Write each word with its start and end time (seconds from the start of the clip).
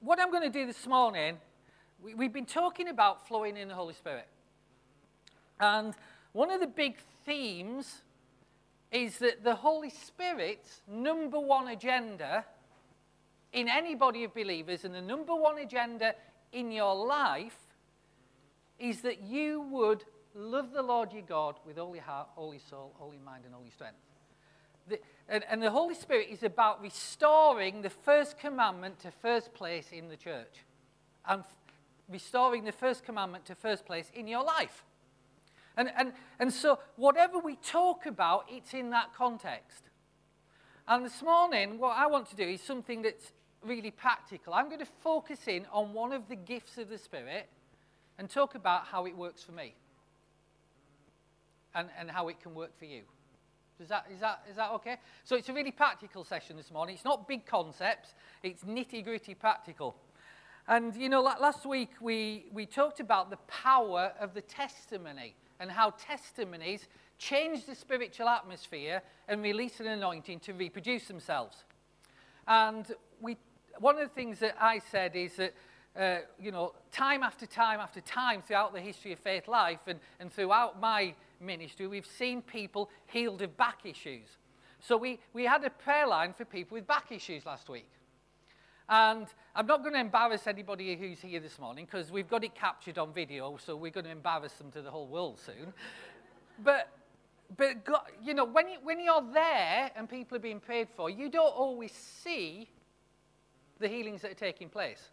what 0.00 0.20
I'm 0.20 0.30
going 0.30 0.44
to 0.44 0.58
do 0.58 0.66
this 0.66 0.86
morning, 0.86 1.38
we, 2.02 2.14
we've 2.14 2.32
been 2.32 2.46
talking 2.46 2.88
about 2.88 3.26
flowing 3.26 3.56
in 3.56 3.68
the 3.68 3.74
Holy 3.74 3.94
Spirit. 3.94 4.28
And 5.60 5.94
one 6.32 6.50
of 6.50 6.60
the 6.60 6.66
big 6.66 6.96
themes 7.24 8.02
is 8.92 9.18
that 9.18 9.42
the 9.42 9.56
Holy 9.56 9.90
Spirit's 9.90 10.82
number 10.88 11.38
one 11.38 11.68
agenda 11.68 12.44
in 13.52 13.68
any 13.68 13.94
body 13.94 14.24
of 14.24 14.34
believers 14.34 14.84
and 14.84 14.94
the 14.94 15.00
number 15.00 15.34
one 15.34 15.58
agenda 15.58 16.14
in 16.52 16.70
your 16.70 16.94
life 16.94 17.58
is 18.78 19.00
that 19.00 19.22
you 19.22 19.62
would 19.62 20.04
love 20.34 20.72
the 20.72 20.82
Lord 20.82 21.12
your 21.12 21.22
God 21.22 21.56
with 21.66 21.78
all 21.78 21.94
your 21.94 22.04
heart, 22.04 22.28
all 22.36 22.52
your 22.52 22.62
soul, 22.70 22.94
all 23.00 23.12
your 23.12 23.22
mind, 23.22 23.44
and 23.44 23.54
all 23.54 23.62
your 23.62 23.72
strength. 23.72 23.96
The, 24.88 25.00
and, 25.28 25.44
and 25.50 25.62
the 25.62 25.70
Holy 25.70 25.94
Spirit 25.94 26.28
is 26.30 26.42
about 26.42 26.80
restoring 26.80 27.82
the 27.82 27.90
first 27.90 28.38
commandment 28.38 28.98
to 29.00 29.10
first 29.10 29.52
place 29.52 29.88
in 29.92 30.08
the 30.08 30.16
church 30.16 30.64
and 31.26 31.40
f- 31.40 31.56
restoring 32.08 32.64
the 32.64 32.72
first 32.72 33.04
commandment 33.04 33.44
to 33.46 33.54
first 33.54 33.84
place 33.84 34.10
in 34.14 34.26
your 34.26 34.42
life. 34.44 34.84
And, 35.76 35.90
and, 35.96 36.12
and 36.38 36.52
so, 36.52 36.78
whatever 36.96 37.38
we 37.38 37.56
talk 37.56 38.06
about, 38.06 38.46
it's 38.48 38.74
in 38.74 38.90
that 38.90 39.14
context. 39.14 39.84
And 40.88 41.04
this 41.04 41.22
morning, 41.22 41.78
what 41.78 41.96
I 41.96 42.06
want 42.06 42.28
to 42.30 42.36
do 42.36 42.44
is 42.44 42.62
something 42.62 43.02
that's 43.02 43.32
really 43.64 43.90
practical. 43.90 44.54
I'm 44.54 44.68
going 44.68 44.80
to 44.80 44.92
focus 45.02 45.46
in 45.46 45.66
on 45.72 45.92
one 45.92 46.12
of 46.12 46.28
the 46.28 46.36
gifts 46.36 46.78
of 46.78 46.88
the 46.88 46.98
Spirit 46.98 47.48
and 48.18 48.28
talk 48.28 48.54
about 48.54 48.86
how 48.86 49.04
it 49.06 49.16
works 49.16 49.42
for 49.42 49.52
me 49.52 49.74
and, 51.74 51.88
and 51.98 52.10
how 52.10 52.28
it 52.28 52.40
can 52.40 52.54
work 52.54 52.76
for 52.78 52.86
you. 52.86 53.02
Is 53.80 53.88
that, 53.90 54.06
is, 54.12 54.20
that, 54.20 54.42
is 54.50 54.56
that 54.56 54.70
okay? 54.72 54.96
So 55.22 55.36
it's 55.36 55.48
a 55.48 55.52
really 55.52 55.70
practical 55.70 56.24
session 56.24 56.56
this 56.56 56.70
morning. 56.72 56.96
It's 56.96 57.04
not 57.04 57.28
big 57.28 57.46
concepts, 57.46 58.14
it's 58.42 58.64
nitty 58.64 59.04
gritty 59.04 59.34
practical. 59.34 59.94
And 60.66 60.94
you 60.96 61.08
know, 61.08 61.22
last 61.22 61.64
week 61.64 61.90
we, 62.00 62.46
we 62.52 62.66
talked 62.66 63.00
about 63.00 63.30
the 63.30 63.38
power 63.46 64.12
of 64.20 64.34
the 64.34 64.42
testimony 64.42 65.34
and 65.60 65.70
how 65.70 65.90
testimonies 65.90 66.88
change 67.18 67.66
the 67.66 67.74
spiritual 67.74 68.28
atmosphere 68.28 69.02
and 69.28 69.42
release 69.42 69.80
an 69.80 69.86
anointing 69.86 70.40
to 70.40 70.54
reproduce 70.54 71.06
themselves. 71.06 71.64
And 72.46 72.86
we, 73.20 73.36
one 73.78 73.96
of 73.96 74.02
the 74.02 74.14
things 74.14 74.40
that 74.40 74.56
I 74.60 74.80
said 74.90 75.14
is 75.14 75.36
that, 75.36 75.54
uh, 75.96 76.18
you 76.40 76.50
know, 76.50 76.74
time 76.90 77.22
after 77.22 77.46
time 77.46 77.80
after 77.80 78.00
time 78.00 78.42
throughout 78.42 78.72
the 78.72 78.80
history 78.80 79.12
of 79.12 79.18
faith 79.20 79.46
life 79.48 79.80
and, 79.86 80.00
and 80.20 80.32
throughout 80.32 80.80
my 80.80 81.14
ministry, 81.40 81.86
we've 81.86 82.06
seen 82.06 82.42
people 82.42 82.90
healed 83.06 83.42
of 83.42 83.56
back 83.56 83.80
issues. 83.84 84.28
So 84.80 84.96
we, 84.96 85.18
we 85.32 85.44
had 85.44 85.64
a 85.64 85.70
prayer 85.70 86.06
line 86.06 86.32
for 86.32 86.44
people 86.44 86.76
with 86.76 86.86
back 86.86 87.10
issues 87.10 87.44
last 87.46 87.68
week. 87.68 87.88
And 88.88 89.26
I'm 89.54 89.66
not 89.66 89.82
going 89.82 89.92
to 89.94 90.00
embarrass 90.00 90.46
anybody 90.46 90.96
who's 90.96 91.20
here 91.20 91.40
this 91.40 91.58
morning 91.58 91.84
because 91.84 92.10
we've 92.10 92.28
got 92.28 92.42
it 92.44 92.54
captured 92.54 92.96
on 92.96 93.12
video, 93.12 93.58
so 93.62 93.76
we're 93.76 93.90
going 93.90 94.04
to 94.04 94.10
embarrass 94.10 94.52
them 94.52 94.70
to 94.72 94.80
the 94.80 94.90
whole 94.90 95.06
world 95.06 95.38
soon. 95.38 95.74
but, 96.64 96.88
but 97.56 97.84
God, 97.84 98.02
you 98.22 98.32
know, 98.32 98.46
when, 98.46 98.68
you, 98.68 98.78
when 98.82 98.98
you're 99.00 99.24
there 99.34 99.90
and 99.94 100.08
people 100.08 100.36
are 100.36 100.40
being 100.40 100.60
prayed 100.60 100.88
for, 100.96 101.10
you 101.10 101.28
don't 101.28 101.54
always 101.54 101.92
see 101.92 102.68
the 103.78 103.88
healings 103.88 104.22
that 104.22 104.30
are 104.30 104.34
taking 104.34 104.70
place. 104.70 105.10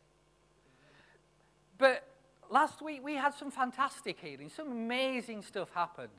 But 1.78 2.08
last 2.52 2.82
week 2.82 3.04
we 3.04 3.16
had 3.16 3.34
some 3.34 3.52
fantastic 3.52 4.20
healing. 4.20 4.50
Some 4.50 4.72
amazing 4.72 5.42
stuff 5.42 5.70
happened. 5.74 6.10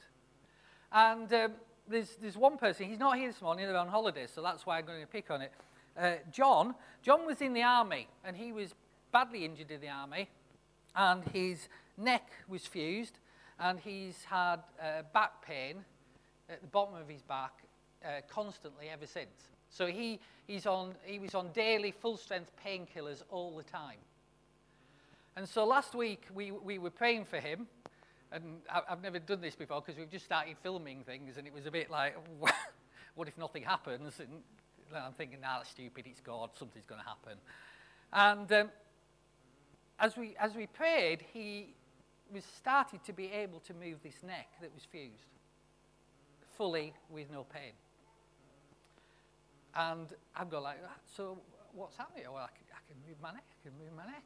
And 0.93 1.33
um, 1.33 1.53
there's, 1.89 2.17
there's 2.21 2.37
one 2.37 2.57
person, 2.57 2.89
he's 2.89 2.99
not 2.99 3.17
here 3.17 3.31
this 3.31 3.43
morning, 3.43 3.67
they're 3.67 3.77
on 3.77 3.89
holiday, 3.89 4.27
so 4.27 4.43
that's 4.43 4.67
why 4.67 4.79
I'm 4.79 4.87
going 4.87 5.01
to 5.01 5.07
pick 5.07 5.31
on 5.31 5.43
it. 5.43 5.53
Uh, 5.99 6.15
John, 6.31 6.75
John 7.03 7.27
was 7.27 7.41
in 7.41 7.53
the 7.53 7.63
army, 7.63 8.09
and 8.25 8.37
he 8.37 8.53
was 8.53 8.75
badly 9.13 9.45
injured 9.45 9.71
in 9.71 9.81
the 9.81 9.89
army, 9.89 10.29
and 10.95 11.25
his 11.33 11.69
neck 11.97 12.31
was 12.49 12.67
fused, 12.67 13.19
and 13.59 13.79
he's 13.81 14.25
had 14.25 14.57
uh, 14.81 15.03
back 15.13 15.45
pain 15.47 15.85
at 16.49 16.61
the 16.61 16.67
bottom 16.69 16.95
of 16.95 17.09
his 17.09 17.23
back 17.23 17.53
uh, 18.05 18.21
constantly 18.29 18.89
ever 18.89 19.07
since. 19.07 19.49
So 19.71 19.87
he, 19.87 20.21
he's 20.47 20.67
on, 20.67 20.95
he 21.05 21.19
was 21.19 21.35
on 21.35 21.51
daily 21.53 21.91
full 21.91 22.17
strength 22.17 22.53
painkillers 22.65 23.23
all 23.31 23.57
the 23.57 23.65
time. 23.65 23.99
And 25.37 25.47
so 25.47 25.67
last 25.67 25.95
week 25.95 26.23
we, 26.35 26.51
we 26.51 26.79
were 26.79 26.91
praying 26.91 27.27
for 27.27 27.39
him. 27.39 27.67
And 28.33 28.59
I've 28.89 29.03
never 29.03 29.19
done 29.19 29.41
this 29.41 29.55
before 29.55 29.81
because 29.81 29.99
we've 29.99 30.11
just 30.11 30.25
started 30.25 30.57
filming 30.63 31.05
things, 31.05 31.37
and 31.37 31.47
it 31.47 31.55
was 31.55 31.65
a 31.65 31.71
bit 31.71 31.91
like, 31.91 32.17
what 33.15 33.29
if 33.29 33.39
nothing 33.39 33.63
happens? 33.63 34.19
And 34.19 34.43
I'm 34.95 35.13
thinking, 35.13 35.41
nah, 35.41 35.59
that's 35.59 35.71
stupid, 35.71 36.07
it's 36.07 36.21
God, 36.21 36.51
something's 36.59 36.87
going 36.87 37.01
to 37.01 37.07
happen. 37.07 37.39
And 38.13 38.53
um, 38.53 38.71
as, 40.01 40.17
we, 40.17 40.35
as 40.41 40.55
we 40.55 40.67
prayed, 40.67 41.25
he 41.33 41.75
was 42.33 42.43
started 42.59 43.05
to 43.05 43.13
be 43.13 43.31
able 43.31 43.61
to 43.61 43.75
move 43.75 43.99
this 44.03 44.23
neck 44.25 44.49
that 44.61 44.75
was 44.75 44.85
fused 44.91 45.31
fully 46.57 46.93
with 47.09 47.31
no 47.31 47.45
pain. 47.45 47.73
And 49.75 50.09
I've 50.35 50.51
got 50.51 50.63
like, 50.63 50.79
so 51.17 51.39
what's 51.75 51.97
happening? 51.97 52.25
Well, 52.25 52.43
I 52.43 52.49
can, 52.49 52.67
I 52.73 52.83
can 52.89 52.97
move 53.07 53.19
my 53.23 53.33
neck, 53.33 53.45
I 53.61 53.69
can 53.69 53.79
move 53.79 53.97
my 53.97 54.07
neck. 54.07 54.25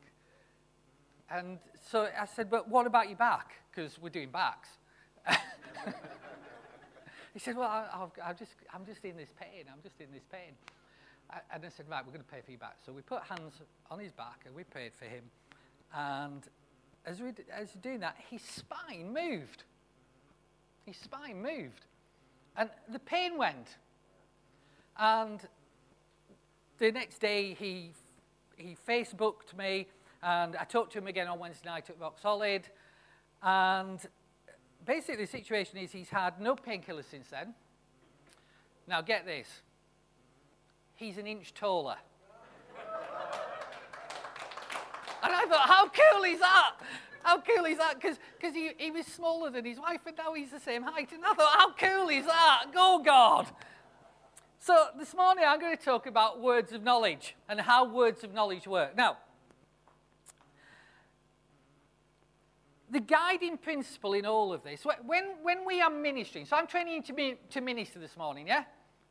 And 1.31 1.59
so 1.91 2.09
I 2.19 2.27
said, 2.27 2.51
but 2.51 2.69
what 2.69 2.87
about 2.87 3.09
your 3.09 3.17
back? 3.17 3.55
Because 3.71 3.99
we're 4.01 4.09
doing 4.11 4.31
backs. 4.31 4.69
he 7.33 7.39
said, 7.39 7.57
well, 7.57 7.69
I, 7.69 8.31
am 8.31 8.37
just, 8.37 8.53
I'm 8.75 8.85
just 8.85 9.05
in 9.05 9.17
this 9.17 9.31
pain. 9.39 9.65
I'm 9.73 9.81
just 9.83 10.01
in 10.01 10.09
this 10.13 10.25
pain. 10.31 10.55
and 11.53 11.65
I 11.65 11.69
said, 11.69 11.87
right, 11.89 12.05
we're 12.05 12.13
going 12.13 12.25
to 12.25 12.31
pay 12.31 12.41
for 12.45 12.51
your 12.51 12.59
back. 12.59 12.79
So 12.85 12.93
we 12.93 13.03
put 13.03 13.23
hands 13.23 13.55
on 13.91 14.01
his 14.01 14.13
back 14.13 14.41
and 14.45 14.55
we 14.55 14.65
prayed 14.65 14.93
for 14.93 15.05
him. 15.05 15.23
And 15.95 16.43
as 17.07 17.21
we 17.21 17.29
as 17.53 17.71
we're 17.75 17.81
doing 17.81 18.01
that, 18.01 18.17
his 18.29 18.43
spine 18.43 19.13
moved. 19.13 19.65
His 20.85 20.97
spine 20.97 21.41
moved. 21.41 21.87
And 22.57 22.71
the 22.89 22.99
pain 22.99 23.39
went. 23.39 23.77
And 24.99 25.41
the 26.79 26.91
next 26.91 27.19
day, 27.19 27.55
he, 27.55 27.93
he 28.57 28.77
Facebooked 28.89 29.57
me 29.57 29.87
and 30.23 30.57
I 30.57 30.65
talked 30.65 30.93
to 30.93 30.99
him 30.99 31.07
again 31.07 31.29
on 31.29 31.39
Wednesday 31.39 31.69
night 31.69 31.89
at 31.91 31.99
Rock 31.99 32.19
Solid. 32.21 32.63
And 33.43 33.99
basically, 34.87 35.25
the 35.25 35.31
situation 35.31 35.79
is 35.79 35.93
he's 35.93 36.11
had 36.11 36.41
no 36.41 36.55
painkillers 36.55 37.11
since 37.11 37.29
then. 37.29 37.55
Now, 38.87 39.01
get 39.01 39.25
this 39.25 39.47
he's 41.01 41.17
an 41.17 41.27
inch 41.27 41.55
taller. 41.55 41.97
and 45.23 45.33
I 45.35 45.47
thought, 45.47 45.69
how 45.69 45.89
cool 45.89 46.23
is 46.25 46.39
that? 46.41 46.73
How 47.23 47.41
cool 47.41 47.65
is 47.65 47.79
that? 47.79 47.95
Because 48.01 48.55
he, 48.55 48.73
he 48.77 48.91
was 48.91 49.07
smaller 49.07 49.51
than 49.51 49.65
his 49.65 49.79
wife, 49.79 50.01
and 50.07 50.17
now 50.17 50.35
he's 50.35 50.51
the 50.51 50.61
same 50.61 50.83
height. 50.83 51.11
And 51.13 51.25
I 51.25 51.33
thought, 51.33 51.59
how 51.59 51.73
cool 51.73 52.09
is 52.11 52.27
that? 52.27 52.67
Go, 52.73 53.03
God. 53.05 53.47
So 54.59 54.89
this 54.99 55.15
morning, 55.15 55.45
I'm 55.47 55.59
going 55.59 55.77
to 55.77 55.83
talk 55.83 56.07
about 56.07 56.41
words 56.41 56.73
of 56.73 56.83
knowledge 56.83 57.35
and 57.49 57.61
how 57.61 57.87
words 57.87 58.23
of 58.23 58.35
knowledge 58.35 58.67
work. 58.67 58.95
Now, 58.95 59.17
the 62.91 63.01
guiding 63.01 63.57
principle 63.57 64.15
in 64.15 64.27
all 64.27 64.53
of 64.53 64.63
this, 64.65 64.85
when, 65.07 65.25
when 65.43 65.65
we 65.65 65.81
are 65.81 65.91
ministering, 65.91 66.45
so 66.45 66.57
I'm 66.57 66.67
training 66.67 67.03
to, 67.05 67.13
be, 67.13 67.37
to 67.51 67.61
minister 67.61 67.99
this 67.99 68.17
morning, 68.17 68.49
yeah? 68.49 68.65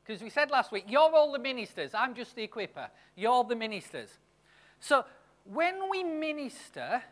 Because 0.06 0.22
we 0.22 0.30
said 0.30 0.52
last 0.52 0.72
week, 0.72 0.86
you're 0.88 1.14
all 1.14 1.32
the 1.32 1.40
ministers, 1.40 1.94
I'm 1.94 2.14
just 2.14 2.36
the 2.36 2.48
equiper. 2.48 2.90
You're 3.16 3.44
the 3.44 3.56
ministers. 3.56 4.10
So 4.80 5.06
when 5.46 5.90
we 5.90 6.04
minister, 6.04 7.04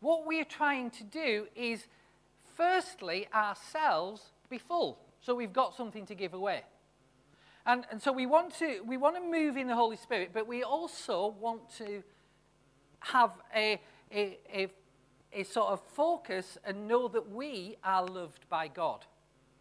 what 0.00 0.26
we're 0.26 0.44
trying 0.44 0.90
to 0.90 1.04
do 1.04 1.46
is, 1.56 1.86
firstly, 2.56 3.26
ourselves 3.34 4.32
be 4.48 4.58
full. 4.58 4.98
So 5.20 5.34
we've 5.34 5.52
got 5.52 5.74
something 5.74 6.06
to 6.06 6.14
give 6.14 6.34
away. 6.34 6.62
And, 7.66 7.84
and 7.90 8.00
so 8.00 8.12
we 8.12 8.26
want, 8.26 8.54
to, 8.58 8.80
we 8.86 8.96
want 8.96 9.16
to 9.16 9.22
move 9.22 9.56
in 9.56 9.66
the 9.66 9.74
Holy 9.74 9.96
Spirit, 9.96 10.30
but 10.32 10.46
we 10.46 10.62
also 10.62 11.34
want 11.40 11.70
to 11.78 12.02
have 13.00 13.32
a, 13.54 13.80
a, 14.12 14.38
a 14.52 14.68
is 15.32 15.48
sort 15.48 15.68
of 15.68 15.80
focus 15.80 16.58
and 16.64 16.88
know 16.88 17.08
that 17.08 17.30
we 17.30 17.76
are 17.84 18.04
loved 18.04 18.48
by 18.48 18.68
God. 18.68 19.04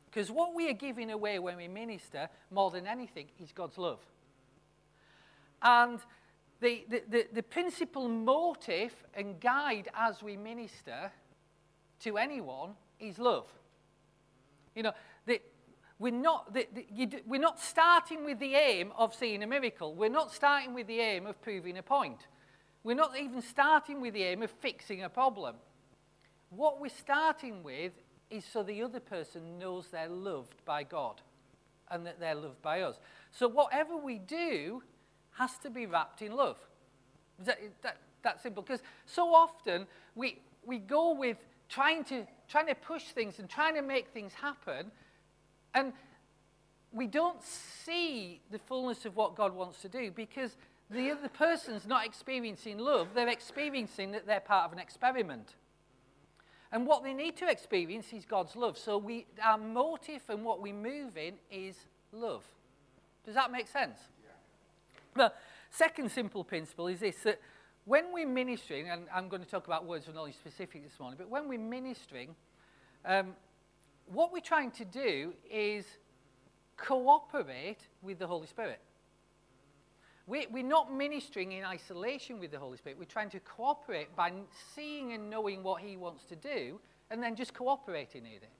Because 0.09 0.31
what 0.31 0.55
we 0.55 0.69
are 0.69 0.73
giving 0.73 1.11
away 1.11 1.37
when 1.37 1.57
we 1.57 1.67
minister, 1.67 2.29
more 2.49 2.71
than 2.71 2.87
anything, 2.87 3.27
is 3.39 3.51
God's 3.51 3.77
love. 3.77 3.99
And 5.61 5.99
the, 6.61 6.85
the, 6.89 7.03
the, 7.07 7.27
the 7.33 7.43
principal 7.43 8.07
motive 8.07 8.93
and 9.13 9.39
guide 9.39 9.89
as 9.95 10.23
we 10.23 10.35
minister 10.35 11.11
to 12.01 12.17
anyone 12.17 12.71
is 12.99 13.19
love. 13.19 13.47
You 14.75 14.83
know, 14.83 14.93
the, 15.25 15.41
we're 15.99 16.11
not, 16.11 16.53
the, 16.53 16.67
the, 16.73 16.85
you, 16.91 17.09
we're 17.27 17.41
not 17.41 17.59
starting 17.59 18.25
with 18.25 18.39
the 18.39 18.55
aim 18.55 18.91
of 18.97 19.13
seeing 19.13 19.43
a 19.43 19.47
miracle. 19.47 19.93
We're 19.93 20.09
not 20.09 20.33
starting 20.33 20.73
with 20.73 20.87
the 20.87 20.99
aim 20.99 21.27
of 21.27 21.41
proving 21.41 21.77
a 21.77 21.83
point. 21.83 22.27
We're 22.83 22.95
not 22.95 23.17
even 23.19 23.41
starting 23.41 24.01
with 24.01 24.13
the 24.13 24.23
aim 24.23 24.41
of 24.41 24.51
fixing 24.51 25.03
a 25.03 25.09
problem. 25.09 25.55
What 26.49 26.79
we're 26.79 26.89
starting 26.89 27.63
with 27.63 27.93
is 28.29 28.45
so 28.45 28.63
the 28.63 28.83
other 28.83 28.99
person 28.99 29.59
knows 29.59 29.87
they're 29.91 30.07
loved 30.07 30.63
by 30.65 30.83
God 30.83 31.21
and 31.91 32.05
that 32.05 32.19
they're 32.19 32.35
loved 32.35 32.61
by 32.61 32.81
us. 32.81 32.99
So 33.31 33.47
whatever 33.47 33.97
we 33.97 34.17
do 34.17 34.83
has 35.37 35.57
to 35.59 35.69
be 35.69 35.85
wrapped 35.85 36.21
in 36.21 36.35
love. 36.35 36.57
That, 37.39 37.59
that, 37.81 37.97
that 38.23 38.41
simple. 38.41 38.63
Because 38.63 38.81
so 39.05 39.33
often 39.33 39.87
we, 40.15 40.39
we 40.65 40.77
go 40.77 41.13
with 41.13 41.37
trying 41.69 42.03
to, 42.05 42.25
trying 42.47 42.67
to 42.67 42.75
push 42.75 43.03
things 43.03 43.39
and 43.39 43.49
trying 43.49 43.75
to 43.75 43.81
make 43.81 44.09
things 44.09 44.33
happen, 44.33 44.91
and 45.73 45.93
we 46.91 47.07
don't 47.07 47.41
see 47.43 48.41
the 48.51 48.59
fullness 48.59 49.05
of 49.05 49.15
what 49.15 49.35
God 49.35 49.53
wants 49.53 49.81
to 49.83 49.89
do 49.89 50.11
because 50.11 50.57
the 50.89 51.11
other 51.11 51.29
person's 51.29 51.85
not 51.85 52.05
experiencing 52.05 52.79
love, 52.79 53.09
they're 53.13 53.29
experiencing 53.29 54.11
that 54.11 54.25
they're 54.25 54.39
part 54.39 54.65
of 54.65 54.73
an 54.73 54.79
experiment. 54.79 55.55
And 56.71 56.85
what 56.85 57.03
they 57.03 57.13
need 57.13 57.35
to 57.37 57.49
experience 57.49 58.13
is 58.13 58.25
God's 58.25 58.55
love. 58.55 58.77
So 58.77 58.97
we, 58.97 59.25
our 59.43 59.57
motive 59.57 60.21
and 60.29 60.43
what 60.43 60.61
we 60.61 60.71
move 60.71 61.17
in 61.17 61.35
is 61.51 61.75
love. 62.11 62.43
Does 63.25 63.35
that 63.35 63.51
make 63.51 63.67
sense? 63.67 63.97
Yeah. 64.23 64.31
The 65.25 65.33
second 65.71 66.11
simple 66.11 66.43
principle 66.43 66.87
is 66.87 66.99
this 66.99 67.17
that 67.23 67.39
when 67.85 68.13
we're 68.13 68.27
ministering, 68.27 68.89
and 68.89 69.07
I'm 69.13 69.29
going 69.29 69.43
to 69.43 69.49
talk 69.49 69.65
about 69.65 69.85
words 69.85 70.07
of 70.07 70.13
knowledge 70.13 70.35
specifically 70.35 70.81
this 70.81 70.99
morning, 70.99 71.17
but 71.17 71.29
when 71.29 71.47
we're 71.47 71.57
ministering, 71.57 72.35
um, 73.03 73.33
what 74.05 74.31
we're 74.31 74.41
trying 74.41 74.71
to 74.71 74.85
do 74.85 75.33
is 75.49 75.85
cooperate 76.77 77.87
with 78.01 78.19
the 78.19 78.27
Holy 78.27 78.47
Spirit. 78.47 78.79
We, 80.29 80.45
we're 80.51 80.63
not 80.63 80.93
ministering 80.93 81.53
in 81.53 81.65
isolation 81.65 82.39
with 82.39 82.51
the 82.51 82.59
Holy 82.59 82.77
Spirit. 82.77 82.99
We're 82.99 83.05
trying 83.05 83.31
to 83.31 83.39
cooperate 83.39 84.15
by 84.15 84.31
seeing 84.75 85.13
and 85.13 85.27
knowing 85.27 85.63
what 85.63 85.81
He 85.81 85.97
wants 85.97 86.23
to 86.25 86.35
do 86.35 86.79
and 87.09 87.21
then 87.23 87.35
just 87.35 87.55
cooperating 87.55 88.27
in 88.27 88.33
it. 88.33 88.51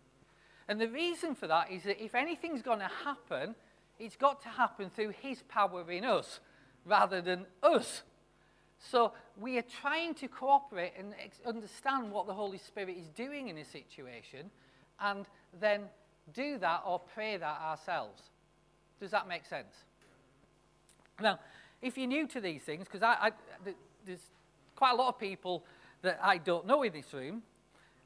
And 0.68 0.82
the 0.82 0.90
reason 0.90 1.36
for 1.36 1.46
that 1.46 1.72
is 1.72 1.84
that 1.84 2.04
if 2.04 2.16
anything's 2.16 2.64
going 2.64 2.80
to 2.80 2.90
happen, 3.06 3.54
it's 4.00 4.16
got 4.16 4.42
to 4.42 4.50
happen 4.50 4.90
through 4.90 5.14
His 5.22 5.44
power 5.48 5.92
in 5.92 6.06
us 6.06 6.40
rather 6.86 7.22
than 7.22 7.46
us. 7.62 8.02
So 8.80 9.14
we 9.40 9.60
are 9.60 9.66
trying 9.82 10.16
to 10.16 10.28
cooperate 10.28 10.94
and 10.98 11.14
ex- 11.24 11.42
understand 11.46 12.12
what 12.12 12.26
the 12.26 12.34
Holy 12.34 12.58
Spirit 12.58 12.98
is 12.98 13.10
doing 13.10 13.50
in 13.50 13.60
a 13.60 13.66
situation 13.66 14.50
and 15.00 15.28
then 15.60 15.82
do 16.34 16.58
that 16.58 16.82
or 16.84 17.00
pray 17.00 17.38
that 17.38 17.62
ourselves. 17.62 18.24
Does 19.00 19.12
that 19.12 19.28
make 19.28 19.46
sense? 19.46 19.76
Now, 21.22 21.40
if 21.82 21.98
you're 21.98 22.08
new 22.08 22.28
to 22.28 22.42
these 22.42 22.62
things, 22.62 22.86
because 22.86 23.04
I, 23.04 23.28
I, 23.28 23.32
there's 24.06 24.20
quite 24.76 24.92
a 24.92 24.96
lot 24.96 25.10
of 25.10 25.20
people 25.20 25.64
that 26.02 26.20
I 26.22 26.38
don't 26.38 26.66
know 26.66 26.84
in 26.84 26.94
this 26.94 27.14
room, 27.14 27.44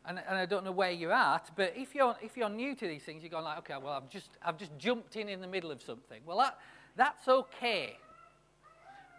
and, 0.05 0.19
and, 0.27 0.37
I 0.37 0.45
don't 0.45 0.65
know 0.65 0.71
where 0.71 0.91
you're 0.91 1.13
at, 1.13 1.51
but 1.55 1.73
if 1.77 1.95
you're, 1.95 2.15
if 2.21 2.35
you're 2.35 2.49
new 2.49 2.75
to 2.75 2.87
these 2.87 3.03
things, 3.03 3.23
you're 3.23 3.29
going 3.29 3.45
like, 3.45 3.59
okay, 3.59 3.75
well, 3.81 3.93
I've 3.93 4.09
just, 4.09 4.31
I've 4.43 4.57
just 4.57 4.77
jumped 4.77 5.15
in 5.15 5.29
in 5.29 5.39
the 5.39 5.47
middle 5.47 5.71
of 5.71 5.81
something. 5.81 6.21
Well, 6.25 6.37
that, 6.39 6.57
that's 6.97 7.27
okay, 7.27 7.97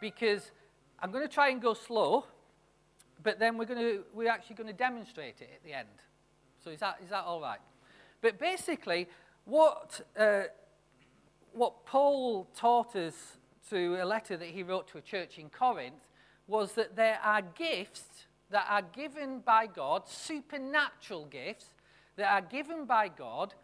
because 0.00 0.50
I'm 1.00 1.10
going 1.10 1.26
to 1.26 1.32
try 1.32 1.48
and 1.48 1.60
go 1.60 1.72
slow, 1.72 2.26
but 3.22 3.38
then 3.38 3.56
we're, 3.56 3.64
going 3.64 3.80
to, 3.80 4.04
we're 4.12 4.28
actually 4.28 4.56
going 4.56 4.66
to 4.66 4.74
demonstrate 4.74 5.40
it 5.40 5.50
at 5.54 5.64
the 5.64 5.72
end. 5.72 5.88
So 6.62 6.70
is 6.70 6.80
that, 6.80 6.98
is 7.02 7.10
that 7.10 7.24
all 7.24 7.40
right? 7.40 7.60
But 8.20 8.38
basically, 8.38 9.08
what, 9.44 10.00
uh, 10.18 10.42
what 11.52 11.86
Paul 11.86 12.46
taught 12.56 12.96
us 12.96 13.14
through 13.64 14.02
a 14.02 14.04
letter 14.04 14.36
that 14.36 14.48
he 14.48 14.62
wrote 14.62 14.88
to 14.88 14.98
a 14.98 15.02
church 15.02 15.38
in 15.38 15.48
Corinth 15.48 16.06
was 16.46 16.72
that 16.72 16.96
there 16.96 17.18
are 17.22 17.42
gifts 17.42 18.26
that 18.50 18.66
are 18.68 18.82
given 18.82 19.40
by 19.40 19.66
God, 19.66 20.08
supernatural 20.08 21.26
gifts 21.26 21.66
that 22.16 22.30
are 22.30 22.42
given 22.42 22.84
by 22.84 23.08
God 23.08 23.54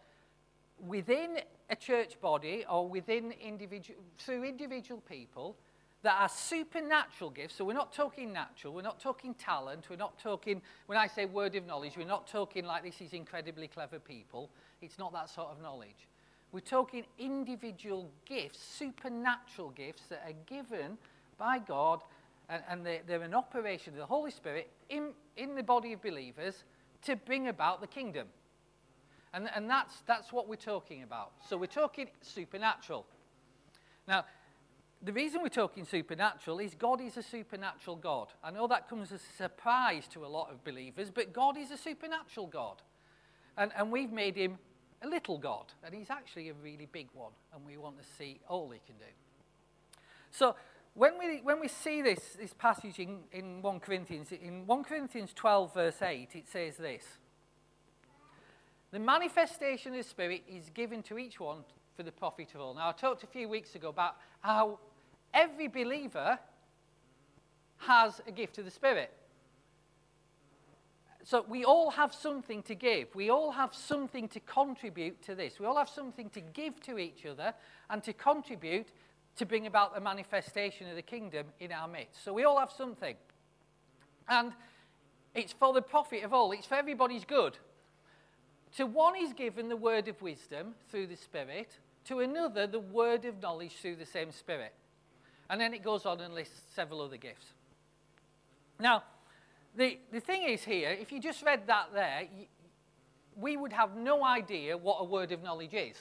within 0.78 1.38
a 1.68 1.76
church 1.76 2.20
body 2.20 2.64
or 2.68 2.88
within 2.88 3.32
individual, 3.32 4.00
through 4.18 4.44
individual 4.44 5.00
people 5.02 5.56
that 6.02 6.16
are 6.18 6.28
supernatural 6.28 7.30
gifts. 7.30 7.54
So 7.54 7.64
we're 7.64 7.74
not 7.74 7.92
talking 7.92 8.32
natural, 8.32 8.72
we're 8.72 8.82
not 8.82 9.00
talking 9.00 9.34
talent, 9.34 9.86
we're 9.90 9.96
not 9.96 10.18
talking, 10.18 10.62
when 10.86 10.96
I 10.96 11.06
say 11.06 11.26
word 11.26 11.54
of 11.56 11.66
knowledge, 11.66 11.96
we're 11.98 12.06
not 12.06 12.26
talking 12.26 12.64
like 12.64 12.82
this 12.82 13.02
is 13.02 13.12
incredibly 13.12 13.68
clever 13.68 13.98
people. 13.98 14.50
It's 14.80 14.98
not 14.98 15.12
that 15.12 15.28
sort 15.28 15.48
of 15.48 15.60
knowledge. 15.60 16.08
We're 16.52 16.60
talking 16.60 17.04
individual 17.18 18.10
gifts, 18.26 18.58
supernatural 18.60 19.70
gifts 19.70 20.02
that 20.08 20.22
are 20.26 20.34
given 20.46 20.98
by 21.38 21.58
God, 21.58 22.02
and, 22.48 22.62
and 22.68 22.84
they're, 22.84 23.00
they're 23.06 23.22
an 23.22 23.34
operation 23.34 23.92
of 23.92 23.98
the 23.98 24.06
Holy 24.06 24.32
Spirit 24.32 24.68
in, 24.88 25.10
in 25.36 25.54
the 25.54 25.62
body 25.62 25.92
of 25.92 26.02
believers 26.02 26.64
to 27.02 27.16
bring 27.16 27.48
about 27.48 27.80
the 27.80 27.86
kingdom. 27.86 28.26
And, 29.32 29.48
and 29.54 29.70
that's, 29.70 30.02
that's 30.06 30.32
what 30.32 30.48
we're 30.48 30.56
talking 30.56 31.04
about. 31.04 31.32
So 31.48 31.56
we're 31.56 31.66
talking 31.66 32.08
supernatural. 32.20 33.06
Now, 34.08 34.24
the 35.02 35.12
reason 35.12 35.40
we're 35.40 35.48
talking 35.48 35.84
supernatural 35.84 36.58
is 36.58 36.74
God 36.74 37.00
is 37.00 37.16
a 37.16 37.22
supernatural 37.22 37.96
God. 37.96 38.28
I 38.42 38.50
know 38.50 38.66
that 38.66 38.88
comes 38.88 39.12
as 39.12 39.20
a 39.20 39.36
surprise 39.36 40.08
to 40.08 40.26
a 40.26 40.28
lot 40.28 40.50
of 40.50 40.64
believers, 40.64 41.10
but 41.10 41.32
God 41.32 41.56
is 41.56 41.70
a 41.70 41.78
supernatural 41.78 42.48
God. 42.48 42.82
And, 43.56 43.70
and 43.76 43.92
we've 43.92 44.12
made 44.12 44.36
him 44.36 44.58
a 45.02 45.08
little 45.08 45.38
God, 45.38 45.66
and 45.84 45.94
he's 45.94 46.10
actually 46.10 46.48
a 46.50 46.54
really 46.54 46.86
big 46.90 47.08
one, 47.14 47.32
and 47.54 47.64
we 47.64 47.76
want 47.76 47.98
to 47.98 48.04
see 48.18 48.40
all 48.48 48.70
he 48.70 48.80
can 48.86 48.96
do. 48.96 49.12
So 50.30 50.54
when 50.94 51.18
we, 51.18 51.40
when 51.42 51.60
we 51.60 51.68
see 51.68 52.02
this, 52.02 52.36
this 52.38 52.52
passage 52.52 52.98
in, 52.98 53.20
in 53.32 53.62
1 53.62 53.80
Corinthians, 53.80 54.32
in 54.32 54.66
1 54.66 54.84
Corinthians 54.84 55.32
12, 55.34 55.74
verse 55.74 56.02
8, 56.02 56.30
it 56.34 56.48
says 56.48 56.76
this 56.76 57.04
The 58.90 58.98
manifestation 58.98 59.92
of 59.92 59.98
the 59.98 60.08
Spirit 60.08 60.42
is 60.48 60.70
given 60.70 61.02
to 61.04 61.18
each 61.18 61.40
one 61.40 61.64
for 61.96 62.02
the 62.02 62.12
profit 62.12 62.54
of 62.54 62.60
all. 62.60 62.74
Now, 62.74 62.88
I 62.88 62.92
talked 62.92 63.22
a 63.22 63.28
few 63.28 63.48
weeks 63.48 63.74
ago 63.74 63.88
about 63.88 64.16
how 64.40 64.78
every 65.32 65.68
believer 65.68 66.38
has 67.78 68.20
a 68.26 68.32
gift 68.32 68.58
of 68.58 68.64
the 68.64 68.70
Spirit. 68.70 69.12
So 71.24 71.44
we 71.48 71.64
all 71.64 71.90
have 71.90 72.14
something 72.14 72.62
to 72.64 72.74
give. 72.74 73.14
We 73.14 73.30
all 73.30 73.52
have 73.52 73.74
something 73.74 74.28
to 74.28 74.40
contribute 74.40 75.22
to 75.24 75.34
this. 75.34 75.60
We 75.60 75.66
all 75.66 75.76
have 75.76 75.88
something 75.88 76.30
to 76.30 76.40
give 76.40 76.80
to 76.82 76.98
each 76.98 77.26
other 77.26 77.52
and 77.90 78.02
to 78.04 78.12
contribute 78.12 78.88
to 79.36 79.46
bring 79.46 79.66
about 79.66 79.94
the 79.94 80.00
manifestation 80.00 80.88
of 80.88 80.96
the 80.96 81.02
kingdom 81.02 81.46
in 81.60 81.72
our 81.72 81.88
midst. 81.88 82.24
So 82.24 82.32
we 82.32 82.44
all 82.44 82.58
have 82.58 82.72
something. 82.72 83.16
And 84.28 84.52
it's 85.34 85.52
for 85.52 85.72
the 85.72 85.82
profit 85.82 86.24
of 86.24 86.32
all, 86.32 86.52
it's 86.52 86.66
for 86.66 86.74
everybody's 86.74 87.24
good. 87.24 87.58
To 88.76 88.86
one 88.86 89.16
is 89.16 89.32
given 89.32 89.68
the 89.68 89.76
word 89.76 90.08
of 90.08 90.20
wisdom 90.22 90.74
through 90.90 91.08
the 91.08 91.16
Spirit, 91.16 91.78
to 92.06 92.20
another, 92.20 92.66
the 92.66 92.80
word 92.80 93.24
of 93.24 93.42
knowledge 93.42 93.76
through 93.76 93.96
the 93.96 94.06
same 94.06 94.30
Spirit. 94.32 94.72
And 95.48 95.60
then 95.60 95.74
it 95.74 95.82
goes 95.82 96.06
on 96.06 96.20
and 96.20 96.34
lists 96.34 96.60
several 96.74 97.00
other 97.00 97.16
gifts. 97.16 97.46
Now, 98.78 99.02
the, 99.76 99.98
the 100.12 100.20
thing 100.20 100.42
is 100.42 100.64
here, 100.64 100.90
if 100.90 101.12
you 101.12 101.20
just 101.20 101.42
read 101.42 101.66
that 101.66 101.88
there, 101.94 102.22
you, 102.22 102.46
we 103.36 103.56
would 103.56 103.72
have 103.72 103.96
no 103.96 104.24
idea 104.24 104.76
what 104.76 104.98
a 105.00 105.04
word 105.04 105.32
of 105.32 105.42
knowledge 105.42 105.74
is, 105.74 105.96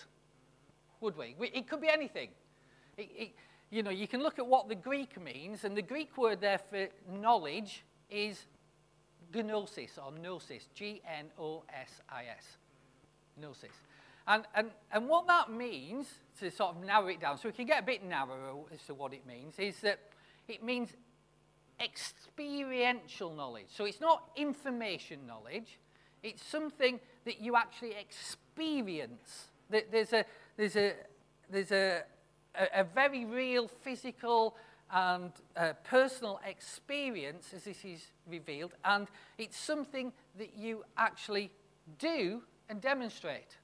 would 1.01 1.17
we? 1.17 1.35
we 1.37 1.49
it 1.49 1.67
could 1.67 1.81
be 1.81 1.89
anything. 1.89 2.29
It, 2.97 3.09
it, 3.15 3.31
you 3.69 3.83
know, 3.83 3.91
you 3.91 4.07
can 4.07 4.21
look 4.21 4.39
at 4.39 4.47
what 4.47 4.67
the 4.67 4.75
Greek 4.75 5.21
means, 5.21 5.63
and 5.63 5.77
the 5.77 5.81
Greek 5.81 6.17
word 6.17 6.41
there 6.41 6.59
for 6.69 6.87
knowledge 7.11 7.83
is 8.09 8.45
gnosis 9.33 9.99
or 10.03 10.11
gnosis, 10.11 10.67
G 10.73 11.01
N 11.07 11.27
O 11.37 11.63
S 11.69 12.01
I 12.09 12.23
S. 12.35 12.57
Gnosis. 13.39 13.69
And, 14.27 14.43
and, 14.53 14.71
and 14.91 15.07
what 15.07 15.27
that 15.27 15.51
means, 15.51 16.07
to 16.39 16.51
sort 16.51 16.75
of 16.75 16.83
narrow 16.83 17.07
it 17.07 17.19
down, 17.19 17.37
so 17.37 17.49
we 17.49 17.53
can 17.53 17.65
get 17.65 17.81
a 17.81 17.85
bit 17.85 18.03
narrower 18.03 18.63
as 18.73 18.81
to 18.87 18.93
what 18.93 19.13
it 19.13 19.25
means, 19.25 19.57
is 19.57 19.79
that 19.81 19.99
it 20.47 20.63
means 20.63 20.89
experiential 21.81 23.33
knowledge. 23.33 23.67
So 23.69 23.85
it's 23.85 24.01
not 24.01 24.29
information 24.35 25.25
knowledge, 25.27 25.79
it's 26.23 26.43
something 26.43 26.99
that 27.25 27.39
you 27.41 27.55
actually 27.55 27.93
experience. 27.99 29.47
There's 29.69 30.13
a, 30.13 30.25
there's 30.57 30.75
a, 30.75 30.93
there's 31.49 31.71
a, 31.71 32.03
a, 32.55 32.81
a 32.81 32.83
very 32.83 33.25
real 33.25 33.67
physical 33.67 34.55
and 34.91 35.31
uh, 35.55 35.73
personal 35.83 36.39
experience 36.45 37.53
as 37.55 37.63
this 37.63 37.85
is 37.85 38.07
revealed, 38.27 38.73
and 38.83 39.07
it's 39.37 39.57
something 39.57 40.11
that 40.37 40.57
you 40.57 40.83
actually 40.97 41.51
do 41.99 42.41
and 42.69 42.81
demonstrate. 42.81 43.57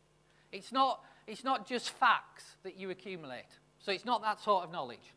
It's 0.51 0.71
not, 0.71 1.03
it's 1.27 1.43
not 1.43 1.67
just 1.67 1.89
facts 1.89 2.55
that 2.63 2.77
you 2.77 2.91
accumulate. 2.91 3.59
So 3.79 3.91
it's 3.91 4.05
not 4.05 4.21
that 4.21 4.39
sort 4.39 4.63
of 4.63 4.71
knowledge. 4.71 5.13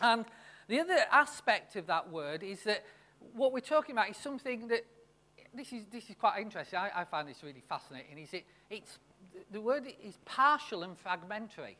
And 0.00 0.24
the 0.70 0.78
other 0.78 1.04
aspect 1.10 1.74
of 1.74 1.88
that 1.88 2.10
word 2.10 2.44
is 2.44 2.62
that 2.62 2.84
what 3.34 3.52
we're 3.52 3.58
talking 3.58 3.92
about 3.92 4.08
is 4.08 4.16
something 4.16 4.68
that 4.68 4.86
this 5.52 5.72
is, 5.72 5.82
this 5.90 6.08
is 6.08 6.14
quite 6.14 6.40
interesting. 6.40 6.78
I, 6.78 6.90
I 6.94 7.04
find 7.04 7.28
this 7.28 7.42
really 7.42 7.62
fascinating. 7.68 8.18
Is 8.18 8.32
it, 8.32 8.44
it's, 8.70 9.00
the 9.50 9.60
word 9.60 9.84
is 10.02 10.16
partial 10.24 10.84
and 10.84 10.96
fragmentary. 10.96 11.76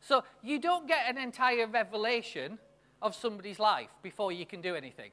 So 0.00 0.22
you 0.42 0.58
don't 0.58 0.86
get 0.86 1.08
an 1.08 1.16
entire 1.16 1.66
revelation 1.66 2.58
of 3.00 3.14
somebody's 3.14 3.58
life 3.58 3.88
before 4.02 4.32
you 4.32 4.44
can 4.44 4.60
do 4.60 4.74
anything. 4.74 5.10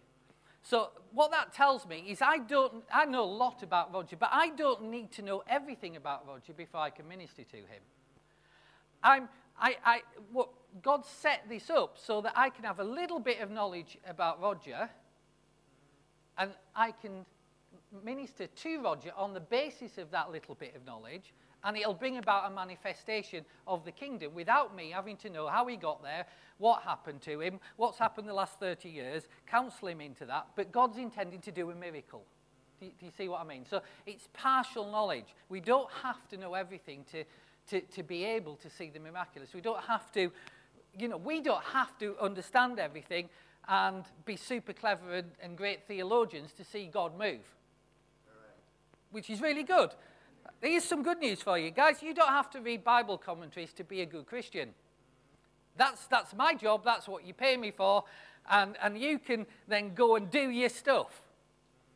So 0.61 0.89
what 1.13 1.31
that 1.31 1.53
tells 1.53 1.87
me 1.87 2.03
is 2.09 2.21
I 2.21 2.39
don't 2.39 2.83
I 2.93 3.05
know 3.05 3.23
a 3.23 3.35
lot 3.45 3.63
about 3.63 3.93
Roger, 3.93 4.17
but 4.17 4.29
I 4.33 4.49
don't 4.49 4.91
need 4.91 5.13
to 5.13 5.21
know 5.21 5.43
everything 5.47 5.95
about 5.95 6.27
Roger 6.27 6.51
before 6.51 6.81
I 6.81 6.89
can 6.89 7.07
minister 7.07 7.43
to 7.43 7.57
him. 7.57 7.81
I'm 9.01 9.29
I, 9.61 9.77
I, 9.85 10.01
God 10.81 11.05
set 11.05 11.47
this 11.47 11.69
up 11.69 11.97
so 11.97 12.19
that 12.21 12.33
I 12.35 12.49
can 12.49 12.65
have 12.65 12.79
a 12.79 12.83
little 12.83 13.19
bit 13.19 13.39
of 13.39 13.51
knowledge 13.51 13.97
about 14.07 14.41
Roger 14.41 14.89
and 16.37 16.51
I 16.75 16.91
can 16.91 17.25
minister 18.03 18.47
to 18.47 18.81
Roger 18.81 19.11
on 19.15 19.33
the 19.33 19.39
basis 19.39 19.97
of 19.97 20.11
that 20.11 20.31
little 20.31 20.55
bit 20.55 20.75
of 20.75 20.85
knowledge, 20.85 21.33
and 21.63 21.77
it'll 21.77 21.93
bring 21.93 22.17
about 22.17 22.51
a 22.51 22.55
manifestation 22.55 23.45
of 23.67 23.85
the 23.85 23.91
kingdom 23.91 24.33
without 24.33 24.75
me 24.75 24.91
having 24.91 25.17
to 25.17 25.29
know 25.29 25.47
how 25.47 25.67
he 25.67 25.75
got 25.75 26.01
there, 26.01 26.25
what 26.57 26.81
happened 26.81 27.21
to 27.21 27.39
him, 27.39 27.59
what's 27.75 27.99
happened 27.99 28.27
the 28.27 28.33
last 28.33 28.59
30 28.59 28.89
years, 28.89 29.27
counsel 29.45 29.89
him 29.89 30.01
into 30.01 30.25
that. 30.25 30.47
But 30.55 30.71
God's 30.71 30.97
intending 30.97 31.41
to 31.41 31.51
do 31.51 31.69
a 31.69 31.75
miracle. 31.75 32.23
Do 32.79 32.87
you, 32.87 32.93
do 32.99 33.05
you 33.05 33.11
see 33.15 33.27
what 33.27 33.41
I 33.41 33.43
mean? 33.43 33.63
So 33.69 33.81
it's 34.07 34.27
partial 34.33 34.91
knowledge. 34.91 35.35
We 35.49 35.59
don't 35.59 35.89
have 36.01 36.27
to 36.29 36.37
know 36.37 36.55
everything 36.55 37.05
to, 37.11 37.23
to, 37.69 37.81
to 37.81 38.03
be 38.03 38.23
able 38.23 38.55
to 38.57 38.69
see 38.69 38.89
the 38.89 38.99
miraculous. 38.99 39.53
We 39.53 39.61
don't 39.61 39.83
have 39.85 40.11
to, 40.13 40.31
you 40.97 41.07
know, 41.07 41.17
we 41.17 41.41
don't 41.41 41.63
have 41.63 41.97
to 41.99 42.15
understand 42.19 42.79
everything 42.79 43.29
and 43.67 44.03
be 44.25 44.35
super 44.35 44.73
clever 44.73 45.13
and, 45.13 45.31
and 45.41 45.57
great 45.57 45.87
theologians 45.87 46.51
to 46.53 46.63
see 46.63 46.87
God 46.87 47.17
move, 47.17 47.41
which 49.11 49.29
is 49.29 49.41
really 49.41 49.63
good. 49.63 49.91
Here's 50.61 50.83
some 50.83 51.03
good 51.03 51.19
news 51.19 51.41
for 51.41 51.57
you. 51.57 51.71
Guys, 51.71 52.01
you 52.01 52.13
don't 52.13 52.29
have 52.29 52.49
to 52.51 52.61
read 52.61 52.83
Bible 52.83 53.17
commentaries 53.17 53.73
to 53.73 53.83
be 53.83 54.01
a 54.01 54.05
good 54.05 54.25
Christian. 54.25 54.69
That's, 55.77 56.05
that's 56.07 56.35
my 56.35 56.53
job, 56.53 56.83
that's 56.83 57.07
what 57.07 57.25
you 57.25 57.33
pay 57.33 57.57
me 57.57 57.71
for, 57.71 58.03
and, 58.49 58.75
and 58.83 58.97
you 58.97 59.19
can 59.19 59.45
then 59.67 59.93
go 59.93 60.15
and 60.15 60.29
do 60.29 60.49
your 60.49 60.69
stuff. 60.69 61.21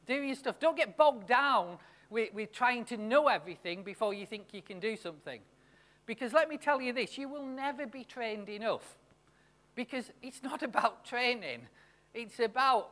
Do 0.06 0.16
your 0.16 0.36
stuff. 0.36 0.60
Don't 0.60 0.78
get 0.78 0.98
bogged 0.98 1.28
down 1.28 1.78
with, 2.10 2.34
with 2.34 2.52
trying 2.52 2.86
to 2.86 2.98
know 2.98 3.28
everything 3.28 3.84
before 3.84 4.14
you 4.14 4.26
think 4.26 4.46
you 4.54 4.62
can 4.62 4.80
do 4.80 4.96
something. 4.96 5.42
Because 6.06 6.34
let 6.34 6.50
me 6.50 6.58
tell 6.58 6.82
you 6.82 6.94
this 6.94 7.18
you 7.18 7.30
will 7.30 7.46
never 7.46 7.86
be 7.86 8.04
trained 8.04 8.50
enough. 8.50 8.98
Because 9.76 10.12
it's 10.22 10.44
not 10.44 10.64
about 10.72 11.06
training, 11.06 11.68
it's 12.14 12.40
about 12.40 12.92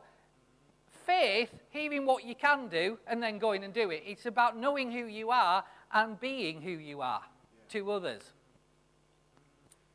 faith, 1.06 1.50
hearing 1.70 2.06
what 2.06 2.24
you 2.24 2.34
can 2.34 2.68
do, 2.68 2.98
and 3.06 3.22
then 3.22 3.38
going 3.38 3.62
and 3.64 3.74
do 3.74 3.90
it. 3.90 4.02
It's 4.06 4.26
about 4.26 4.56
knowing 4.56 4.90
who 4.90 5.04
you 5.04 5.30
are 5.30 5.64
and 5.92 6.18
being 6.18 6.62
who 6.62 6.70
you 6.70 7.00
are 7.00 7.22
yeah. 7.22 7.80
to 7.80 7.90
others. 7.92 8.22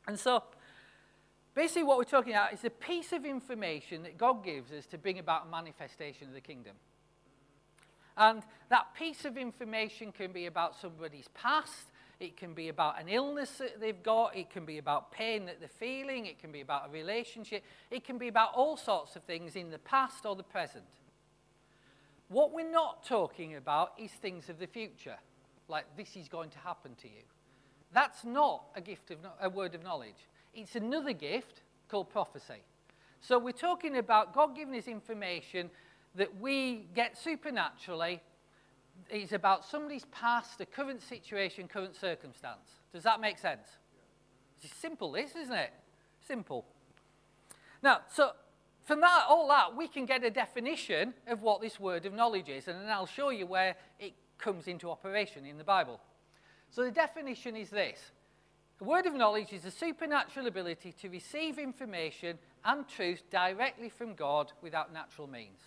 And 0.06 0.18
so, 0.18 0.42
basically, 1.54 1.82
what 1.82 1.98
we're 1.98 2.04
talking 2.04 2.32
about 2.32 2.52
is 2.52 2.64
a 2.64 2.70
piece 2.70 3.12
of 3.12 3.24
information 3.24 4.02
that 4.04 4.16
God 4.16 4.44
gives 4.44 4.72
us 4.72 4.86
to 4.86 4.98
bring 4.98 5.18
about 5.18 5.46
a 5.46 5.50
manifestation 5.50 6.28
of 6.28 6.34
the 6.34 6.40
kingdom. 6.40 6.74
And 8.16 8.42
that 8.68 8.94
piece 8.94 9.24
of 9.24 9.36
information 9.36 10.12
can 10.12 10.32
be 10.32 10.46
about 10.46 10.76
somebody's 10.78 11.28
past, 11.34 11.89
it 12.20 12.36
can 12.36 12.52
be 12.52 12.68
about 12.68 13.00
an 13.00 13.08
illness 13.08 13.50
that 13.58 13.80
they've 13.80 14.02
got. 14.02 14.36
It 14.36 14.50
can 14.50 14.66
be 14.66 14.76
about 14.76 15.10
pain 15.10 15.46
that 15.46 15.58
they're 15.58 15.68
feeling. 15.68 16.26
It 16.26 16.38
can 16.38 16.52
be 16.52 16.60
about 16.60 16.88
a 16.88 16.92
relationship. 16.92 17.64
It 17.90 18.04
can 18.04 18.18
be 18.18 18.28
about 18.28 18.54
all 18.54 18.76
sorts 18.76 19.16
of 19.16 19.24
things 19.24 19.56
in 19.56 19.70
the 19.70 19.78
past 19.78 20.26
or 20.26 20.36
the 20.36 20.42
present. 20.42 20.84
What 22.28 22.52
we're 22.52 22.70
not 22.70 23.04
talking 23.06 23.56
about 23.56 23.94
is 23.98 24.12
things 24.12 24.50
of 24.50 24.58
the 24.58 24.66
future, 24.66 25.16
like 25.66 25.86
this 25.96 26.14
is 26.14 26.28
going 26.28 26.50
to 26.50 26.58
happen 26.58 26.94
to 27.02 27.08
you. 27.08 27.22
That's 27.92 28.22
not 28.24 28.64
a 28.76 28.80
gift 28.82 29.10
of 29.10 29.18
a 29.40 29.48
word 29.48 29.74
of 29.74 29.82
knowledge. 29.82 30.28
It's 30.54 30.76
another 30.76 31.14
gift 31.14 31.62
called 31.88 32.10
prophecy. 32.10 32.62
So 33.20 33.38
we're 33.38 33.52
talking 33.52 33.96
about 33.96 34.34
God 34.34 34.54
giving 34.54 34.76
us 34.76 34.86
information 34.86 35.70
that 36.14 36.38
we 36.38 36.86
get 36.94 37.16
supernaturally 37.18 38.20
is 39.10 39.32
about 39.32 39.64
somebody's 39.64 40.04
past, 40.06 40.60
a 40.60 40.66
current 40.66 41.02
situation, 41.02 41.68
current 41.68 41.96
circumstance. 41.96 42.80
Does 42.92 43.02
that 43.04 43.20
make 43.20 43.38
sense? 43.38 43.68
It's 44.62 44.74
simple, 44.74 45.12
this, 45.12 45.34
isn't 45.36 45.54
it? 45.54 45.72
Simple. 46.26 46.66
Now, 47.82 48.00
so 48.12 48.32
from 48.84 49.00
that, 49.00 49.26
all 49.28 49.48
that, 49.48 49.76
we 49.76 49.88
can 49.88 50.04
get 50.04 50.24
a 50.24 50.30
definition 50.30 51.14
of 51.26 51.42
what 51.42 51.60
this 51.60 51.78
word 51.78 52.06
of 52.06 52.12
knowledge 52.12 52.48
is, 52.48 52.68
and 52.68 52.80
then 52.80 52.88
I'll 52.88 53.06
show 53.06 53.30
you 53.30 53.46
where 53.46 53.76
it 53.98 54.14
comes 54.38 54.66
into 54.66 54.90
operation 54.90 55.46
in 55.46 55.58
the 55.58 55.64
Bible. 55.64 56.00
So 56.70 56.84
the 56.84 56.90
definition 56.90 57.56
is 57.56 57.70
this 57.70 58.10
a 58.80 58.84
word 58.84 59.06
of 59.06 59.14
knowledge 59.14 59.52
is 59.52 59.64
a 59.64 59.70
supernatural 59.70 60.46
ability 60.46 60.94
to 61.02 61.08
receive 61.08 61.58
information 61.58 62.38
and 62.64 62.88
truth 62.88 63.22
directly 63.30 63.90
from 63.90 64.14
God 64.14 64.52
without 64.62 64.92
natural 64.92 65.26
means. 65.26 65.60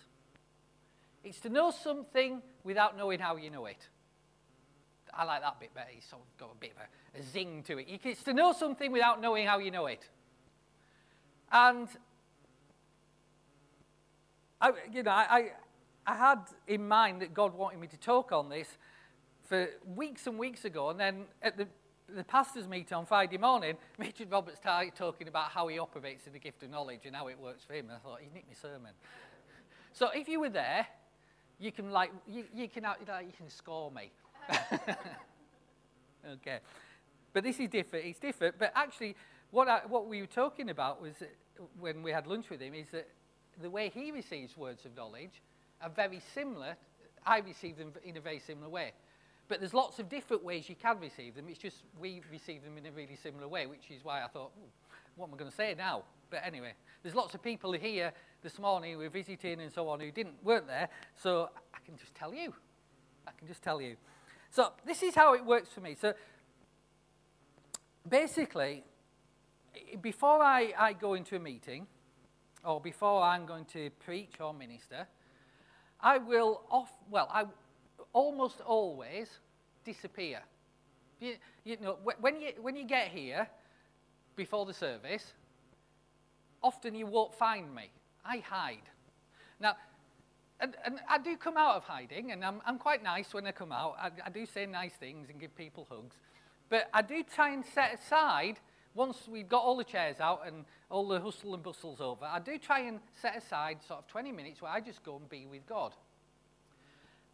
It's 1.24 1.40
to 1.40 1.48
know 1.48 1.70
something 1.70 2.42
without 2.62 2.96
knowing 2.96 3.18
how 3.18 3.36
you 3.36 3.50
know 3.50 3.64
it. 3.64 3.88
I 5.12 5.24
like 5.24 5.40
that 5.40 5.58
bit 5.58 5.74
better. 5.74 5.88
It's 5.96 6.08
sort 6.08 6.22
of 6.22 6.38
got 6.38 6.50
a 6.52 6.58
bit 6.58 6.72
of 6.72 6.82
a, 6.82 7.20
a 7.20 7.22
zing 7.22 7.62
to 7.64 7.78
it. 7.78 7.86
It's 8.04 8.22
to 8.24 8.34
know 8.34 8.52
something 8.52 8.92
without 8.92 9.20
knowing 9.20 9.46
how 9.46 9.58
you 9.58 9.70
know 9.70 9.86
it. 9.86 10.08
And, 11.50 11.88
I, 14.60 14.72
you 14.92 15.02
know, 15.02 15.12
I, 15.12 15.52
I 16.06 16.16
had 16.16 16.40
in 16.66 16.86
mind 16.86 17.22
that 17.22 17.32
God 17.32 17.54
wanted 17.54 17.80
me 17.80 17.86
to 17.88 17.96
talk 17.96 18.32
on 18.32 18.48
this 18.48 18.66
for 19.44 19.68
weeks 19.94 20.26
and 20.26 20.38
weeks 20.38 20.64
ago. 20.64 20.90
And 20.90 20.98
then 20.98 21.24
at 21.42 21.56
the, 21.56 21.68
the 22.14 22.24
pastor's 22.24 22.66
meeting 22.66 22.96
on 22.96 23.06
Friday 23.06 23.38
morning, 23.38 23.76
Richard 23.98 24.30
Roberts 24.30 24.58
started 24.58 24.94
talking 24.94 25.28
about 25.28 25.50
how 25.50 25.68
he 25.68 25.78
operates 25.78 26.26
in 26.26 26.32
the 26.32 26.38
gift 26.38 26.62
of 26.62 26.70
knowledge 26.70 27.06
and 27.06 27.14
how 27.14 27.28
it 27.28 27.38
works 27.38 27.64
for 27.64 27.74
him. 27.74 27.86
And 27.86 27.96
I 27.96 27.98
thought, 27.98 28.18
he 28.20 28.28
nicked 28.34 28.48
my 28.48 28.54
sermon. 28.54 28.92
So 29.92 30.08
if 30.12 30.28
you 30.28 30.40
were 30.40 30.50
there, 30.50 30.86
you 31.64 31.72
can 31.72 31.90
like 31.90 32.12
you, 32.28 32.44
you 32.54 32.68
can 32.68 32.82
like, 32.82 33.00
you 33.00 33.32
can 33.36 33.48
score 33.48 33.90
me. 33.90 34.10
okay, 36.32 36.58
but 37.32 37.42
this 37.42 37.58
is 37.58 37.68
different. 37.70 38.04
It's 38.04 38.18
different. 38.18 38.56
But 38.58 38.72
actually, 38.74 39.16
what 39.50 39.68
I, 39.68 39.80
what 39.88 40.06
we 40.06 40.20
were 40.20 40.26
talking 40.26 40.68
about 40.68 41.00
was 41.00 41.14
uh, 41.22 41.62
when 41.80 42.02
we 42.02 42.10
had 42.10 42.26
lunch 42.26 42.50
with 42.50 42.60
him 42.60 42.74
is 42.74 42.88
that 42.92 43.08
the 43.62 43.70
way 43.70 43.88
he 43.88 44.12
receives 44.12 44.56
words 44.56 44.84
of 44.84 44.94
knowledge 44.94 45.42
are 45.80 45.88
very 45.88 46.20
similar. 46.34 46.76
I 47.24 47.38
receive 47.38 47.78
them 47.78 47.92
in 48.04 48.18
a 48.18 48.20
very 48.20 48.40
similar 48.40 48.68
way. 48.68 48.92
But 49.48 49.60
there's 49.60 49.74
lots 49.74 49.98
of 49.98 50.08
different 50.08 50.44
ways 50.44 50.68
you 50.68 50.74
can 50.74 50.98
receive 51.00 51.34
them. 51.34 51.46
It's 51.48 51.58
just 51.58 51.78
we 51.98 52.20
receive 52.30 52.62
them 52.62 52.76
in 52.76 52.86
a 52.86 52.90
really 52.90 53.16
similar 53.16 53.48
way, 53.48 53.66
which 53.66 53.90
is 53.90 54.04
why 54.04 54.22
I 54.22 54.28
thought, 54.28 54.52
what 55.16 55.28
am 55.28 55.34
I 55.34 55.36
going 55.38 55.50
to 55.50 55.56
say 55.56 55.74
now? 55.76 56.02
But 56.30 56.40
anyway, 56.44 56.72
there's 57.02 57.14
lots 57.14 57.34
of 57.34 57.42
people 57.42 57.72
here 57.72 58.12
this 58.44 58.58
morning 58.58 58.92
who 58.92 58.98
were 58.98 59.08
visiting 59.08 59.58
and 59.60 59.72
so 59.72 59.88
on 59.88 59.98
who 59.98 60.10
didn't 60.12 60.36
weren't 60.44 60.68
there, 60.68 60.88
so 61.20 61.48
I 61.72 61.78
can 61.84 61.96
just 61.96 62.14
tell 62.14 62.32
you. 62.32 62.52
I 63.26 63.30
can 63.36 63.48
just 63.48 63.62
tell 63.62 63.80
you. 63.80 63.96
So 64.50 64.72
this 64.86 65.02
is 65.02 65.14
how 65.14 65.32
it 65.32 65.44
works 65.44 65.70
for 65.70 65.80
me. 65.80 65.96
So 65.98 66.12
basically, 68.08 68.84
before 70.00 70.42
I, 70.42 70.74
I 70.78 70.92
go 70.92 71.14
into 71.14 71.34
a 71.36 71.40
meeting, 71.40 71.86
or 72.64 72.80
before 72.80 73.22
I'm 73.22 73.46
going 73.46 73.64
to 73.66 73.90
preach 74.04 74.34
or 74.40 74.52
minister, 74.52 75.06
I 76.00 76.18
will 76.18 76.60
off 76.70 76.92
well, 77.10 77.28
I 77.32 77.46
almost 78.12 78.60
always 78.60 79.28
disappear. 79.84 80.40
You, 81.18 81.36
you 81.64 81.78
know, 81.80 81.96
when 82.20 82.40
you 82.40 82.52
when 82.60 82.76
you 82.76 82.84
get 82.84 83.08
here 83.08 83.48
before 84.36 84.66
the 84.66 84.74
service, 84.74 85.32
often 86.62 86.94
you 86.94 87.06
won't 87.06 87.34
find 87.34 87.74
me. 87.74 87.90
I 88.24 88.38
hide. 88.38 88.88
Now, 89.60 89.76
and, 90.60 90.76
and 90.84 91.00
I 91.08 91.18
do 91.18 91.36
come 91.36 91.56
out 91.56 91.76
of 91.76 91.84
hiding, 91.84 92.32
and 92.32 92.44
I'm, 92.44 92.60
I'm 92.64 92.78
quite 92.78 93.02
nice 93.02 93.34
when 93.34 93.46
I 93.46 93.52
come 93.52 93.72
out. 93.72 93.96
I, 94.00 94.10
I 94.26 94.30
do 94.30 94.46
say 94.46 94.66
nice 94.66 94.94
things 94.94 95.28
and 95.30 95.40
give 95.40 95.54
people 95.56 95.86
hugs. 95.90 96.16
But 96.68 96.88
I 96.92 97.02
do 97.02 97.22
try 97.22 97.52
and 97.52 97.64
set 97.64 97.94
aside, 97.94 98.58
once 98.94 99.28
we've 99.28 99.48
got 99.48 99.62
all 99.62 99.76
the 99.76 99.84
chairs 99.84 100.20
out 100.20 100.42
and 100.46 100.64
all 100.90 101.08
the 101.08 101.20
hustle 101.20 101.54
and 101.54 101.62
bustle's 101.62 102.00
over, 102.00 102.24
I 102.24 102.38
do 102.38 102.58
try 102.58 102.80
and 102.80 103.00
set 103.20 103.36
aside 103.36 103.78
sort 103.86 104.00
of 104.00 104.06
20 104.06 104.32
minutes 104.32 104.62
where 104.62 104.70
I 104.70 104.80
just 104.80 105.02
go 105.04 105.16
and 105.16 105.28
be 105.28 105.46
with 105.46 105.66
God. 105.66 105.92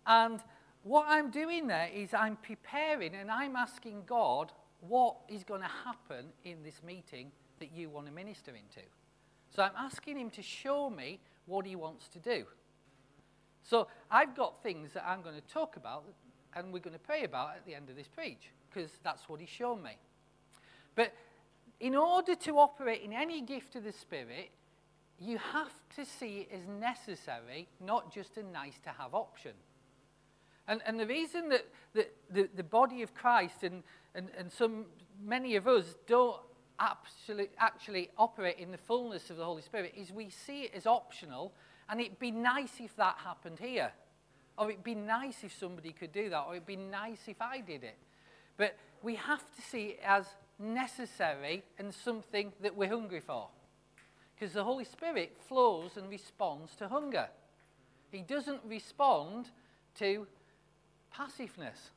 And 0.06 0.40
what 0.82 1.06
I'm 1.08 1.30
doing 1.30 1.66
there 1.66 1.88
is 1.94 2.14
I'm 2.14 2.36
preparing 2.36 3.14
and 3.14 3.30
I'm 3.30 3.54
asking 3.54 4.04
God 4.06 4.52
what 4.80 5.16
is 5.28 5.44
going 5.44 5.60
to 5.60 5.70
happen 5.84 6.26
in 6.44 6.62
this 6.62 6.82
meeting 6.84 7.30
that 7.58 7.70
you 7.72 7.90
want 7.90 8.06
to 8.06 8.12
minister 8.12 8.52
into. 8.52 8.80
So 9.54 9.62
I'm 9.62 9.76
asking 9.76 10.18
him 10.18 10.30
to 10.30 10.42
show 10.42 10.90
me 10.90 11.20
what 11.46 11.66
he 11.66 11.76
wants 11.76 12.08
to 12.08 12.18
do. 12.18 12.44
So 13.62 13.88
I've 14.10 14.34
got 14.34 14.62
things 14.62 14.92
that 14.94 15.04
I'm 15.06 15.22
going 15.22 15.34
to 15.34 15.52
talk 15.52 15.76
about 15.76 16.04
and 16.54 16.72
we're 16.72 16.80
going 16.80 16.94
to 16.94 17.00
pray 17.00 17.24
about 17.24 17.56
at 17.56 17.66
the 17.66 17.74
end 17.74 17.90
of 17.90 17.96
this 17.96 18.08
preach 18.08 18.50
because 18.68 18.90
that's 19.02 19.28
what 19.28 19.40
he's 19.40 19.48
shown 19.48 19.82
me. 19.82 19.96
But 20.94 21.12
in 21.78 21.94
order 21.94 22.34
to 22.34 22.58
operate 22.58 23.02
in 23.02 23.12
any 23.12 23.40
gift 23.40 23.76
of 23.76 23.84
the 23.84 23.92
Spirit, 23.92 24.50
you 25.18 25.38
have 25.38 25.72
to 25.96 26.04
see 26.04 26.48
it 26.50 26.54
as 26.54 26.66
necessary, 26.66 27.68
not 27.80 28.12
just 28.12 28.36
a 28.36 28.42
nice 28.42 28.78
to 28.84 28.90
have 28.90 29.14
option. 29.14 29.52
And, 30.66 30.80
and 30.86 30.98
the 30.98 31.06
reason 31.06 31.48
that, 31.50 31.66
that 31.94 32.14
the, 32.30 32.48
the 32.54 32.62
body 32.62 33.02
of 33.02 33.14
Christ 33.14 33.62
and, 33.62 33.82
and, 34.14 34.28
and 34.36 34.50
some, 34.50 34.86
many 35.22 35.56
of 35.56 35.66
us 35.66 35.96
don't 36.06 36.40
actually, 36.80 37.48
actually 37.58 38.10
operate 38.18 38.58
in 38.58 38.70
the 38.70 38.78
fullness 38.78 39.30
of 39.30 39.36
the 39.36 39.44
Holy 39.44 39.62
Spirit 39.62 39.94
is 39.96 40.10
we 40.10 40.30
see 40.30 40.62
it 40.62 40.72
as 40.74 40.86
optional, 40.86 41.52
and 41.88 42.00
it'd 42.00 42.18
be 42.18 42.30
nice 42.30 42.80
if 42.80 42.96
that 42.96 43.18
happened 43.22 43.58
here. 43.60 43.92
Or 44.56 44.70
it'd 44.70 44.84
be 44.84 44.94
nice 44.94 45.44
if 45.44 45.56
somebody 45.56 45.92
could 45.92 46.12
do 46.12 46.30
that, 46.30 46.44
or 46.46 46.54
it'd 46.54 46.66
be 46.66 46.76
nice 46.76 47.28
if 47.28 47.40
I 47.40 47.60
did 47.60 47.84
it. 47.84 47.96
But 48.56 48.76
we 49.02 49.14
have 49.14 49.40
to 49.56 49.62
see 49.62 49.88
it 49.88 50.00
as 50.04 50.26
necessary 50.58 51.62
and 51.78 51.94
something 51.94 52.52
that 52.60 52.76
we're 52.76 52.88
hungry 52.88 53.20
for. 53.20 53.48
Because 54.34 54.54
the 54.54 54.64
Holy 54.64 54.84
Spirit 54.84 55.36
flows 55.48 55.96
and 55.96 56.10
responds 56.10 56.74
to 56.76 56.88
hunger. 56.88 57.28
He 58.10 58.22
doesn't 58.22 58.60
respond 58.66 59.50
to 59.98 60.26
passiveness. 61.12 61.90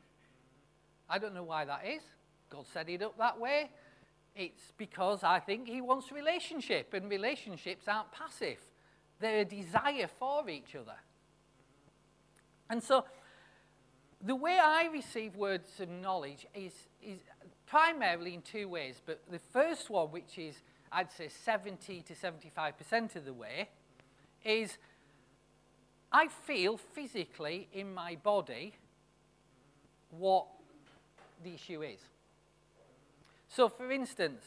I 1.09 1.19
don't 1.19 1.33
know 1.33 1.43
why 1.43 1.65
that 1.65 1.85
is. 1.85 2.01
God 2.49 2.65
set 2.71 2.89
it 2.89 3.01
up 3.01 3.17
that 3.17 3.39
way. 3.39 3.71
It's 4.35 4.71
because 4.77 5.23
I 5.23 5.39
think 5.39 5.67
He 5.67 5.81
wants 5.81 6.11
a 6.11 6.15
relationship, 6.15 6.93
and 6.93 7.09
relationships 7.09 7.87
aren't 7.87 8.11
passive, 8.11 8.59
they're 9.19 9.41
a 9.41 9.45
desire 9.45 10.09
for 10.19 10.49
each 10.49 10.75
other. 10.75 10.95
And 12.69 12.81
so, 12.81 13.05
the 14.21 14.35
way 14.35 14.57
I 14.61 14.85
receive 14.91 15.35
words 15.35 15.79
of 15.79 15.89
knowledge 15.89 16.47
is, 16.55 16.73
is 17.01 17.19
primarily 17.67 18.33
in 18.33 18.41
two 18.41 18.67
ways. 18.67 19.01
But 19.05 19.21
the 19.29 19.39
first 19.39 19.89
one, 19.89 20.07
which 20.07 20.37
is, 20.37 20.55
I'd 20.91 21.11
say, 21.11 21.27
70 21.27 22.03
to 22.03 22.13
75% 22.13 23.15
of 23.15 23.25
the 23.25 23.33
way, 23.33 23.69
is 24.45 24.77
I 26.11 26.27
feel 26.27 26.77
physically 26.77 27.67
in 27.73 27.93
my 27.93 28.15
body 28.15 28.73
what 30.11 30.45
the 31.43 31.55
issue 31.55 31.81
is. 31.81 31.99
So, 33.55 33.69
for 33.69 33.91
instance, 33.91 34.41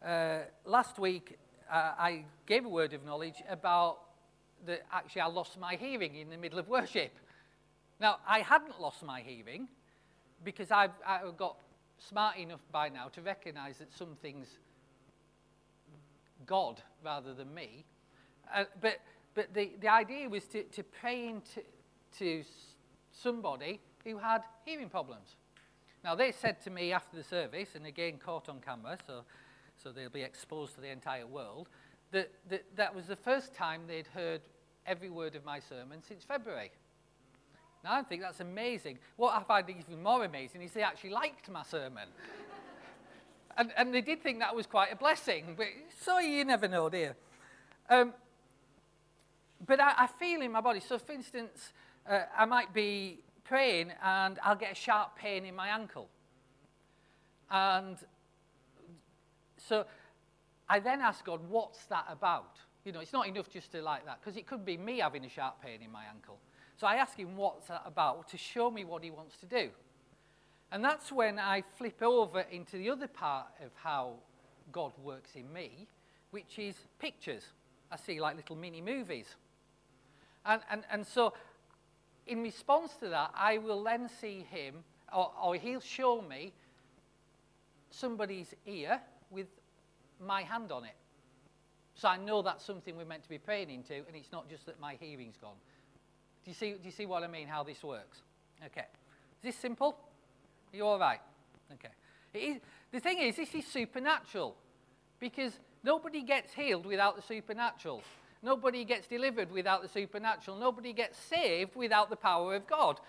uh, 0.00 0.42
last 0.64 1.00
week 1.00 1.38
uh, 1.68 1.92
I 1.98 2.24
gave 2.46 2.64
a 2.64 2.68
word 2.68 2.92
of 2.92 3.04
knowledge 3.04 3.42
about 3.48 3.98
that 4.64 4.82
actually 4.92 5.22
I 5.22 5.26
lost 5.26 5.58
my 5.58 5.74
hearing 5.74 6.14
in 6.14 6.30
the 6.30 6.36
middle 6.36 6.60
of 6.60 6.68
worship. 6.68 7.18
Now, 7.98 8.18
I 8.28 8.40
hadn't 8.40 8.80
lost 8.80 9.02
my 9.02 9.22
hearing 9.22 9.66
because 10.44 10.70
I've, 10.70 10.92
I've 11.04 11.36
got 11.36 11.56
smart 11.98 12.36
enough 12.36 12.60
by 12.70 12.90
now 12.90 13.08
to 13.08 13.22
recognize 13.22 13.78
that 13.78 13.92
something's 13.92 14.48
God 16.46 16.80
rather 17.04 17.34
than 17.34 17.52
me. 17.52 17.84
Uh, 18.54 18.64
but 18.80 19.00
but 19.34 19.52
the, 19.52 19.72
the 19.80 19.88
idea 19.88 20.28
was 20.28 20.44
to, 20.46 20.62
to 20.62 20.84
pray 20.84 21.26
into 21.26 21.62
to 22.18 22.44
somebody 23.10 23.80
who 24.04 24.18
had 24.18 24.42
hearing 24.64 24.88
problems. 24.88 25.34
Now, 26.04 26.14
they 26.14 26.32
said 26.32 26.60
to 26.64 26.70
me 26.70 26.92
after 26.92 27.16
the 27.16 27.24
service, 27.24 27.70
and 27.74 27.86
again 27.86 28.18
caught 28.22 28.50
on 28.50 28.60
camera, 28.60 28.98
so, 29.06 29.22
so 29.82 29.90
they'll 29.90 30.10
be 30.10 30.20
exposed 30.20 30.74
to 30.74 30.82
the 30.82 30.90
entire 30.90 31.26
world, 31.26 31.70
that, 32.12 32.30
that 32.50 32.64
that 32.76 32.94
was 32.94 33.06
the 33.06 33.16
first 33.16 33.54
time 33.54 33.82
they'd 33.88 34.06
heard 34.08 34.42
every 34.86 35.08
word 35.08 35.34
of 35.34 35.46
my 35.46 35.58
sermon 35.58 36.02
since 36.06 36.22
February. 36.22 36.70
Now, 37.82 37.94
I 37.94 38.02
think 38.02 38.20
that's 38.20 38.40
amazing. 38.40 38.98
What 39.16 39.34
I 39.34 39.42
find 39.42 39.68
even 39.70 40.02
more 40.02 40.24
amazing 40.24 40.60
is 40.60 40.72
they 40.72 40.82
actually 40.82 41.10
liked 41.10 41.50
my 41.50 41.62
sermon. 41.62 42.08
and, 43.56 43.72
and 43.76 43.94
they 43.94 44.02
did 44.02 44.22
think 44.22 44.40
that 44.40 44.54
was 44.54 44.66
quite 44.66 44.92
a 44.92 44.96
blessing, 44.96 45.54
but 45.56 45.66
so 46.00 46.18
you 46.18 46.44
never 46.44 46.68
know, 46.68 46.90
dear. 46.90 47.16
Um, 47.88 48.12
but 49.66 49.80
I, 49.80 49.94
I, 49.98 50.06
feel 50.06 50.42
in 50.42 50.52
my 50.52 50.60
body. 50.60 50.80
So, 50.80 50.98
for 50.98 51.12
instance, 51.12 51.72
uh, 52.08 52.20
I 52.36 52.44
might 52.44 52.72
be 52.74 53.20
praying 53.44 53.92
and 54.02 54.38
I'll 54.42 54.56
get 54.56 54.72
a 54.72 54.74
sharp 54.74 55.16
pain 55.16 55.44
in 55.44 55.54
my 55.54 55.68
ankle. 55.68 56.08
And 57.50 57.96
so 59.56 59.84
I 60.68 60.80
then 60.80 61.00
ask 61.00 61.24
God, 61.24 61.40
what's 61.48 61.84
that 61.86 62.06
about? 62.08 62.56
You 62.84 62.92
know, 62.92 63.00
it's 63.00 63.12
not 63.12 63.26
enough 63.26 63.48
just 63.50 63.72
to 63.72 63.82
like 63.82 64.04
that, 64.06 64.20
because 64.20 64.36
it 64.36 64.46
could 64.46 64.64
be 64.64 64.76
me 64.76 64.98
having 64.98 65.24
a 65.24 65.28
sharp 65.28 65.62
pain 65.62 65.80
in 65.82 65.90
my 65.90 66.04
ankle. 66.04 66.38
So 66.76 66.86
I 66.86 66.96
ask 66.96 67.16
him, 67.16 67.36
what's 67.36 67.68
that 67.68 67.82
about, 67.86 68.28
to 68.30 68.36
show 68.36 68.70
me 68.70 68.84
what 68.84 69.02
he 69.04 69.10
wants 69.10 69.36
to 69.38 69.46
do. 69.46 69.70
And 70.72 70.84
that's 70.84 71.12
when 71.12 71.38
I 71.38 71.62
flip 71.78 72.02
over 72.02 72.40
into 72.50 72.76
the 72.78 72.90
other 72.90 73.06
part 73.06 73.46
of 73.64 73.70
how 73.74 74.14
God 74.72 74.92
works 75.02 75.30
in 75.36 75.52
me, 75.52 75.86
which 76.30 76.58
is 76.58 76.74
pictures. 76.98 77.44
I 77.92 77.96
see 77.96 78.20
like 78.20 78.36
little 78.36 78.56
mini 78.56 78.80
movies. 78.80 79.36
And, 80.44 80.62
and, 80.70 80.82
and 80.90 81.06
so, 81.06 81.32
in 82.26 82.42
response 82.42 82.92
to 83.00 83.08
that, 83.10 83.30
I 83.34 83.58
will 83.58 83.82
then 83.82 84.08
see 84.20 84.46
him, 84.50 84.76
or, 85.14 85.30
or 85.42 85.56
he'll 85.56 85.80
show 85.80 86.22
me 86.22 86.52
somebody's 87.90 88.54
ear 88.66 89.00
with 89.30 89.46
my 90.20 90.42
hand 90.42 90.72
on 90.72 90.84
it. 90.84 90.96
So 91.94 92.08
I 92.08 92.16
know 92.16 92.42
that's 92.42 92.64
something 92.64 92.96
we're 92.96 93.04
meant 93.04 93.22
to 93.22 93.28
be 93.28 93.38
praying 93.38 93.70
into, 93.70 93.94
and 93.94 94.14
it's 94.14 94.32
not 94.32 94.48
just 94.48 94.66
that 94.66 94.80
my 94.80 94.96
hearing's 94.98 95.36
gone. 95.36 95.56
Do 96.44 96.50
you 96.50 96.54
see, 96.54 96.72
do 96.72 96.80
you 96.84 96.90
see 96.90 97.06
what 97.06 97.22
I 97.22 97.28
mean, 97.28 97.46
how 97.46 97.62
this 97.62 97.82
works? 97.82 98.18
Okay. 98.66 98.86
Is 99.38 99.42
this 99.42 99.56
simple? 99.56 99.96
Are 100.72 100.76
you 100.76 100.86
all 100.86 100.98
right? 100.98 101.20
Okay. 101.72 102.60
The 102.90 103.00
thing 103.00 103.20
is, 103.20 103.36
this 103.36 103.54
is 103.54 103.66
supernatural 103.66 104.56
because 105.20 105.52
nobody 105.84 106.22
gets 106.22 106.52
healed 106.52 106.84
without 106.84 107.16
the 107.16 107.22
supernatural. 107.22 108.02
Nobody 108.44 108.84
gets 108.84 109.06
delivered 109.06 109.50
without 109.50 109.82
the 109.82 109.88
supernatural. 109.88 110.58
Nobody 110.58 110.92
gets 110.92 111.18
saved 111.18 111.74
without 111.74 112.10
the 112.10 112.16
power 112.16 112.54
of 112.54 112.66
God. 112.66 113.00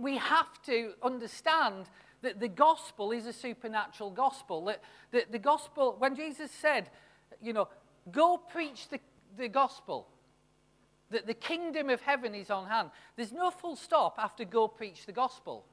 We 0.00 0.16
have 0.16 0.62
to 0.66 0.92
understand 1.02 1.86
that 2.22 2.38
the 2.38 2.48
gospel 2.48 3.10
is 3.10 3.26
a 3.26 3.32
supernatural 3.32 4.10
gospel. 4.10 4.72
That, 5.10 5.32
the 5.32 5.38
gospel, 5.38 5.96
when 5.98 6.14
Jesus 6.14 6.50
said, 6.50 6.88
you 7.42 7.52
know, 7.52 7.68
go 8.12 8.36
preach 8.36 8.88
the, 8.88 9.00
the 9.36 9.48
gospel, 9.48 10.06
that 11.10 11.26
the 11.26 11.34
kingdom 11.34 11.90
of 11.90 12.00
heaven 12.00 12.34
is 12.34 12.50
on 12.50 12.68
hand. 12.68 12.90
There's 13.16 13.32
no 13.32 13.50
full 13.50 13.74
stop 13.74 14.16
after 14.18 14.44
go 14.44 14.68
preach 14.68 15.06
the 15.06 15.12
gospel. 15.12 15.64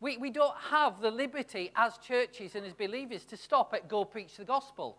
We, 0.00 0.16
we 0.16 0.30
don't 0.30 0.56
have 0.70 1.00
the 1.00 1.10
liberty 1.10 1.70
as 1.76 1.98
churches 1.98 2.54
and 2.54 2.64
as 2.64 2.72
believers 2.72 3.24
to 3.26 3.36
stop 3.36 3.74
at 3.74 3.88
go 3.88 4.04
preach 4.04 4.36
the 4.36 4.44
gospel. 4.44 4.96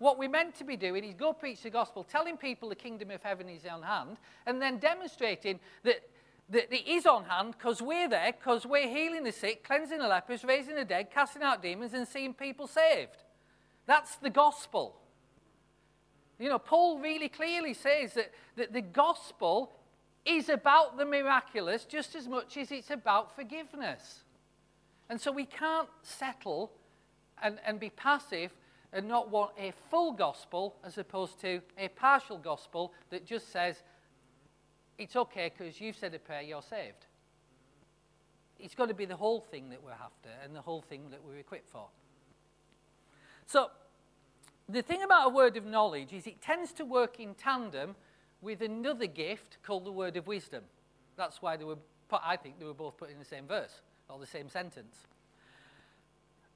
What 0.00 0.18
we're 0.18 0.30
meant 0.30 0.54
to 0.56 0.64
be 0.64 0.76
doing 0.76 1.04
is 1.04 1.14
go 1.14 1.34
preach 1.34 1.62
the 1.62 1.68
gospel, 1.68 2.04
telling 2.04 2.38
people 2.38 2.70
the 2.70 2.74
kingdom 2.74 3.10
of 3.10 3.22
heaven 3.22 3.50
is 3.50 3.66
on 3.66 3.82
hand, 3.82 4.16
and 4.46 4.60
then 4.60 4.78
demonstrating 4.78 5.60
that, 5.84 6.08
that 6.48 6.74
it 6.74 6.88
is 6.88 7.04
on 7.04 7.24
hand 7.24 7.52
because 7.52 7.82
we're 7.82 8.08
there, 8.08 8.32
because 8.32 8.64
we're 8.64 8.88
healing 8.88 9.24
the 9.24 9.30
sick, 9.30 9.62
cleansing 9.62 9.98
the 9.98 10.08
lepers, 10.08 10.42
raising 10.42 10.74
the 10.74 10.86
dead, 10.86 11.10
casting 11.12 11.42
out 11.42 11.62
demons, 11.62 11.92
and 11.92 12.08
seeing 12.08 12.32
people 12.32 12.66
saved. 12.66 13.24
That's 13.84 14.16
the 14.16 14.30
gospel. 14.30 14.96
You 16.38 16.48
know, 16.48 16.58
Paul 16.58 16.98
really 16.98 17.28
clearly 17.28 17.74
says 17.74 18.14
that, 18.14 18.32
that 18.56 18.72
the 18.72 18.80
gospel 18.80 19.70
is 20.24 20.48
about 20.48 20.96
the 20.96 21.04
miraculous 21.04 21.84
just 21.84 22.14
as 22.14 22.26
much 22.26 22.56
as 22.56 22.72
it's 22.72 22.90
about 22.90 23.36
forgiveness. 23.36 24.24
And 25.10 25.20
so 25.20 25.30
we 25.30 25.44
can't 25.44 25.90
settle 26.02 26.72
and, 27.42 27.58
and 27.66 27.78
be 27.78 27.90
passive 27.90 28.52
and 28.92 29.06
not 29.06 29.30
want 29.30 29.52
a 29.58 29.72
full 29.90 30.12
gospel 30.12 30.76
as 30.84 30.98
opposed 30.98 31.40
to 31.40 31.60
a 31.78 31.88
partial 31.88 32.38
gospel 32.38 32.92
that 33.10 33.24
just 33.24 33.52
says, 33.52 33.82
it's 34.98 35.16
okay 35.16 35.52
because 35.56 35.80
you've 35.80 35.96
said 35.96 36.14
a 36.14 36.18
prayer, 36.18 36.42
you're 36.42 36.62
saved. 36.62 37.06
It's 38.58 38.74
got 38.74 38.88
to 38.88 38.94
be 38.94 39.06
the 39.06 39.16
whole 39.16 39.40
thing 39.40 39.70
that 39.70 39.82
we're 39.82 39.92
after 39.92 40.28
and 40.44 40.54
the 40.54 40.60
whole 40.60 40.82
thing 40.82 41.10
that 41.10 41.24
we're 41.24 41.38
equipped 41.38 41.70
for. 41.70 41.86
So, 43.46 43.70
the 44.68 44.82
thing 44.82 45.02
about 45.02 45.26
a 45.26 45.34
word 45.34 45.56
of 45.56 45.64
knowledge 45.64 46.12
is 46.12 46.26
it 46.26 46.40
tends 46.40 46.72
to 46.74 46.84
work 46.84 47.18
in 47.18 47.34
tandem 47.34 47.96
with 48.40 48.62
another 48.62 49.06
gift 49.06 49.58
called 49.62 49.84
the 49.84 49.92
word 49.92 50.16
of 50.16 50.26
wisdom. 50.26 50.64
That's 51.16 51.42
why 51.42 51.56
they 51.56 51.64
were 51.64 51.78
put, 52.08 52.20
I 52.24 52.36
think 52.36 52.58
they 52.58 52.64
were 52.64 52.74
both 52.74 52.96
put 52.96 53.10
in 53.10 53.18
the 53.18 53.24
same 53.24 53.46
verse 53.46 53.80
or 54.08 54.18
the 54.18 54.26
same 54.26 54.48
sentence. 54.48 55.06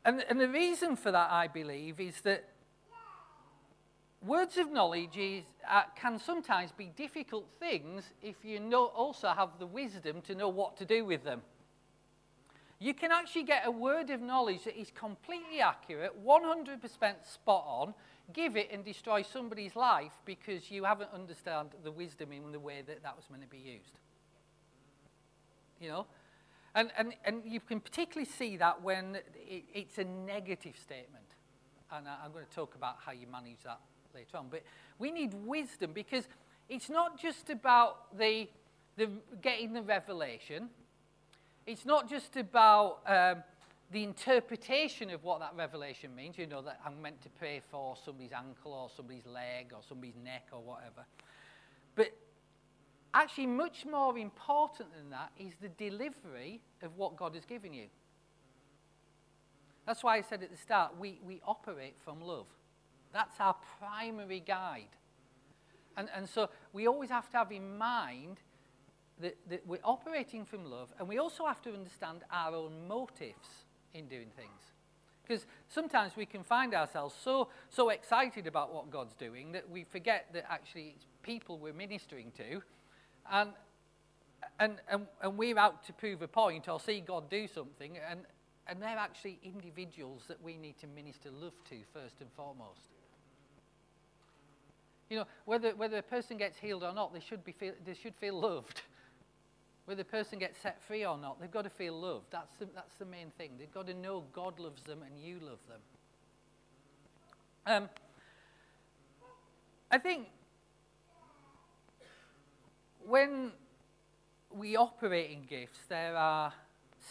And, 0.05 0.25
and 0.29 0.40
the 0.40 0.49
reason 0.49 0.97
for 0.97 1.11
that, 1.11 1.31
I 1.31 1.49
believe, 1.49 1.99
is 1.99 2.21
that 2.23 2.45
words 4.25 4.57
of 4.59 4.71
knowledge 4.71 5.17
is, 5.17 5.45
uh, 5.69 5.83
can 5.97 6.19
sometimes 6.19 6.73
be 6.73 6.87
difficult 6.97 7.47
things 7.59 8.05
if 8.23 8.37
you 8.45 8.61
know, 8.61 8.87
also 8.87 9.29
have 9.29 9.51
the 9.59 9.67
wisdom 9.67 10.21
to 10.23 10.35
know 10.35 10.49
what 10.49 10.77
to 10.79 10.85
do 10.85 11.05
with 11.05 11.25
them. 11.25 11.43
You 12.79 12.93
can 12.93 13.12
actually 13.12 13.45
get 13.45 13.67
a 13.67 13.71
word 13.71 14.11
of 14.11 14.21
knowledge 14.21 14.64
that 14.64 14.79
is 14.79 14.90
completely 14.90 15.61
accurate, 15.61 16.12
100% 16.23 17.14
spot 17.25 17.64
on, 17.67 17.95
give 18.33 18.57
it 18.57 18.71
and 18.73 18.85
destroy 18.85 19.23
somebody's 19.23 19.77
life 19.77 20.12
because 20.25 20.71
you 20.71 20.85
haven't 20.85 21.11
understood 21.12 21.69
the 21.83 21.90
wisdom 21.90 22.33
in 22.33 22.53
the 22.53 22.61
way 22.61 22.83
that 22.87 23.03
that 23.03 23.17
was 23.17 23.25
meant 23.31 23.43
to 23.43 23.49
be 23.49 23.59
used. 23.59 23.93
You 25.81 25.88
know? 25.88 26.07
And, 26.74 26.90
and, 26.98 27.14
and 27.24 27.42
you 27.44 27.60
can 27.60 27.80
particularly 27.80 28.28
see 28.28 28.56
that 28.56 28.82
when 28.82 29.16
it, 29.16 29.64
it's 29.72 29.98
a 29.98 30.04
negative 30.04 30.74
statement. 30.80 31.24
And 31.92 32.08
I, 32.08 32.16
I'm 32.24 32.32
going 32.32 32.44
to 32.44 32.54
talk 32.54 32.74
about 32.74 32.96
how 33.04 33.12
you 33.12 33.26
manage 33.30 33.62
that 33.64 33.80
later 34.14 34.37
on. 34.37 34.46
But 34.50 34.62
we 34.98 35.10
need 35.10 35.34
wisdom 35.44 35.92
because 35.92 36.24
it's 36.68 36.88
not 36.88 37.20
just 37.20 37.50
about 37.50 38.16
the, 38.18 38.48
the 38.96 39.08
getting 39.42 39.72
the 39.72 39.82
revelation, 39.82 40.68
it's 41.66 41.87
not 41.87 42.08
just 42.08 42.37
about 42.37 42.98
um, 43.06 43.42
the 43.90 44.02
interpretation 44.02 45.10
of 45.10 45.22
what 45.24 45.40
that 45.40 45.52
revelation 45.56 46.14
means. 46.14 46.37
You 46.37 46.46
know, 46.46 46.62
that 46.62 46.80
I'm 46.84 47.00
meant 47.00 47.22
to 47.22 47.28
pray 47.30 47.62
for 47.70 47.96
somebody's 48.04 48.32
ankle 48.32 48.72
or 48.72 48.90
somebody's 48.94 49.26
leg 49.26 49.72
or 49.72 49.80
somebody's 49.88 50.16
neck 50.22 50.48
or 50.52 50.60
whatever. 50.60 51.06
But 51.94 52.16
actually, 53.14 53.46
much 53.46 53.87
more 53.87 54.18
important 54.18 54.88
than 54.94 55.11
that 55.11 55.31
is 55.38 55.55
the 55.61 55.68
delivery 55.68 56.61
of 56.83 56.96
what 56.96 57.16
God 57.16 57.35
has 57.35 57.44
given 57.44 57.72
you. 57.72 57.87
That's 59.87 60.03
why 60.03 60.16
I 60.16 60.22
said 60.22 60.42
at 60.42 60.50
the 60.50 60.57
start, 60.57 60.98
we, 60.98 61.20
we 61.24 61.40
operate 61.46 61.94
from 62.05 62.20
love. 62.20 62.46
That's 63.12 63.38
our 63.38 63.55
primary 63.79 64.40
guide. 64.40 64.88
And, 65.96 66.09
and 66.14 66.29
so 66.29 66.48
we 66.72 66.88
always 66.88 67.11
have 67.11 67.31
to 67.31 67.37
have 67.38 67.53
in 67.53 67.79
mind 67.79 68.38
that, 69.20 69.37
that 69.48 69.66
we're 69.66 69.79
operating 69.85 70.44
from 70.44 70.64
love, 70.64 70.92
and 70.98 71.09
we 71.09 71.18
also 71.18 71.46
have 71.46 71.62
to 71.62 71.72
understand 71.72 72.22
our 72.31 72.55
own 72.55 72.88
motives 72.88 73.64
in 73.92 74.09
doing 74.09 74.29
things. 74.37 74.50
Because 75.27 75.46
sometimes 75.68 76.16
we 76.16 76.27
can 76.27 76.42
find 76.42 76.74
ourselves 76.74 77.14
so, 77.22 77.48
so 77.70 77.88
excited 77.90 78.46
about 78.46 78.74
what 78.74 78.90
God's 78.90 79.14
doing 79.14 79.53
that 79.53 79.70
we 79.70 79.85
forget 79.85 80.27
that 80.35 80.44
actually 80.50 80.94
it's 80.96 81.07
people 81.22 81.59
we're 81.59 81.72
ministering 81.72 82.31
to, 82.37 82.61
and, 83.30 83.50
and, 84.60 84.76
and, 84.90 85.06
and 85.22 85.37
we're 85.37 85.58
out 85.58 85.84
to 85.87 85.92
prove 85.92 86.22
a 86.22 86.28
point 86.28 86.68
or 86.68 86.80
see 86.80 87.00
God 87.00 87.30
do 87.30 87.46
something, 87.46 87.98
and, 88.08 88.20
and 88.66 88.80
they're 88.80 88.98
actually 88.98 89.38
individuals 89.42 90.22
that 90.28 90.42
we 90.42 90.56
need 90.56 90.78
to 90.78 90.87
minister 90.87 91.30
love 91.30 91.54
to 91.70 91.76
first 91.92 92.20
and 92.20 92.30
foremost. 92.37 92.88
You 95.10 95.18
know, 95.18 95.26
whether, 95.44 95.74
whether 95.76 95.98
a 95.98 96.02
person 96.02 96.37
gets 96.38 96.58
healed 96.58 96.82
or 96.82 96.94
not, 96.94 97.12
they 97.12 97.20
should, 97.20 97.44
be 97.44 97.52
feel, 97.52 97.74
they 97.84 97.94
should 97.94 98.14
feel 98.16 98.40
loved. 98.40 98.82
Whether 99.84 100.00
a 100.00 100.06
person 100.06 100.38
gets 100.38 100.58
set 100.58 100.82
free 100.82 101.04
or 101.04 101.18
not, 101.18 101.40
they've 101.40 101.50
got 101.50 101.64
to 101.64 101.70
feel 101.70 102.00
loved. 102.00 102.26
That's 102.30 102.54
the, 102.58 102.66
that's 102.74 102.94
the 102.94 103.04
main 103.04 103.30
thing. 103.37 103.50
They've 103.58 103.72
got 103.72 103.87
to 103.88 103.94
know 103.94 104.24
God 104.32 104.58
loves 104.58 104.82
them 104.82 105.02
and 105.02 105.18
you 105.22 105.38
love 105.40 105.58
them. 105.68 105.80
Um, 107.66 107.88
I 109.90 109.98
think 109.98 110.28
when 113.07 113.53
we 114.51 114.77
operate 114.77 115.31
in 115.31 115.45
gifts, 115.45 115.81
there 115.88 116.17
are 116.17 116.53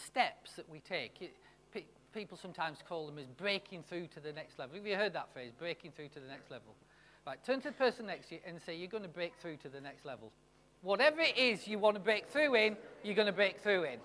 steps 0.04 0.54
that 0.54 0.68
we 0.68 0.80
take. 0.80 1.20
It, 1.20 1.34
pe- 1.72 1.84
people 2.12 2.38
sometimes 2.40 2.78
call 2.88 3.06
them 3.06 3.18
as 3.18 3.26
breaking 3.26 3.84
through 3.88 4.08
to 4.08 4.20
the 4.20 4.32
next 4.32 4.58
level. 4.58 4.76
Have 4.76 4.86
you 4.86 4.96
heard 4.96 5.12
that 5.12 5.32
phrase, 5.32 5.52
breaking 5.58 5.92
through 5.92 6.08
to 6.08 6.20
the 6.20 6.28
next 6.28 6.50
level? 6.50 6.74
Right, 7.26 7.42
turn 7.44 7.60
to 7.62 7.68
the 7.68 7.74
person 7.74 8.06
next 8.06 8.28
to 8.28 8.34
you 8.34 8.40
and 8.46 8.60
say, 8.60 8.76
You're 8.76 8.88
going 8.88 9.02
to 9.02 9.08
break 9.08 9.32
through 9.40 9.56
to 9.58 9.68
the 9.68 9.80
next 9.80 10.04
level. 10.04 10.30
Whatever 10.82 11.20
it 11.20 11.38
is 11.38 11.66
you 11.66 11.78
want 11.78 11.96
to 11.96 12.00
break 12.00 12.28
through 12.28 12.54
in, 12.54 12.76
you're 13.02 13.14
going 13.14 13.26
to 13.26 13.32
break 13.32 13.60
through 13.62 13.84
in. 13.84 13.98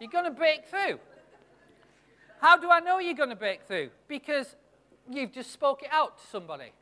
You're 0.00 0.10
going 0.10 0.24
to 0.24 0.30
break 0.30 0.66
through. 0.66 0.98
How 2.40 2.56
do 2.56 2.70
I 2.70 2.80
know 2.80 2.98
you're 2.98 3.14
going 3.14 3.30
to 3.30 3.36
break 3.36 3.62
through? 3.66 3.90
Because 4.08 4.56
you've 5.10 5.32
just 5.32 5.52
spoke 5.52 5.82
it 5.82 5.88
out 5.90 6.18
to 6.18 6.26
somebody. 6.26 6.72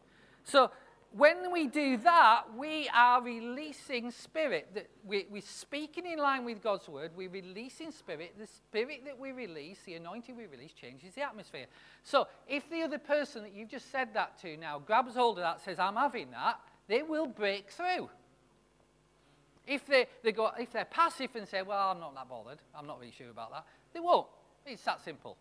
So 0.44 0.70
when 1.16 1.52
we 1.52 1.68
do 1.68 1.96
that, 1.98 2.42
we 2.56 2.88
are 2.92 3.22
releasing 3.22 4.10
spirit. 4.10 4.88
We, 5.04 5.26
we're 5.30 5.42
speaking 5.42 6.06
in 6.06 6.18
line 6.18 6.44
with 6.44 6.60
God's 6.60 6.88
word. 6.88 7.12
We're 7.16 7.30
releasing 7.30 7.92
spirit. 7.92 8.34
The 8.36 8.48
spirit 8.48 9.02
that 9.04 9.18
we 9.18 9.30
release, 9.30 9.78
the 9.86 9.94
anointing 9.94 10.36
we 10.36 10.46
release, 10.46 10.72
changes 10.72 11.14
the 11.14 11.22
atmosphere. 11.22 11.66
So 12.02 12.26
if 12.48 12.68
the 12.68 12.82
other 12.82 12.98
person 12.98 13.42
that 13.44 13.54
you've 13.54 13.68
just 13.70 13.92
said 13.92 14.08
that 14.14 14.40
to 14.42 14.56
now 14.56 14.80
grabs 14.80 15.14
hold 15.14 15.38
of 15.38 15.44
that, 15.44 15.60
says, 15.60 15.78
I'm 15.78 15.94
having 15.94 16.32
that, 16.32 16.58
they 16.88 17.02
will 17.02 17.26
break 17.26 17.70
through. 17.70 18.10
If, 19.66 19.86
they, 19.86 20.06
they 20.24 20.32
go, 20.32 20.50
if 20.58 20.72
they're 20.72 20.84
passive 20.84 21.30
and 21.36 21.46
say, 21.46 21.62
Well, 21.62 21.90
I'm 21.90 22.00
not 22.00 22.14
that 22.16 22.28
bothered, 22.28 22.58
I'm 22.74 22.86
not 22.86 22.98
really 22.98 23.14
sure 23.16 23.30
about 23.30 23.52
that, 23.52 23.64
they 23.92 24.00
won't. 24.00 24.26
It's 24.66 24.82
that 24.82 25.02
simple. 25.02 25.36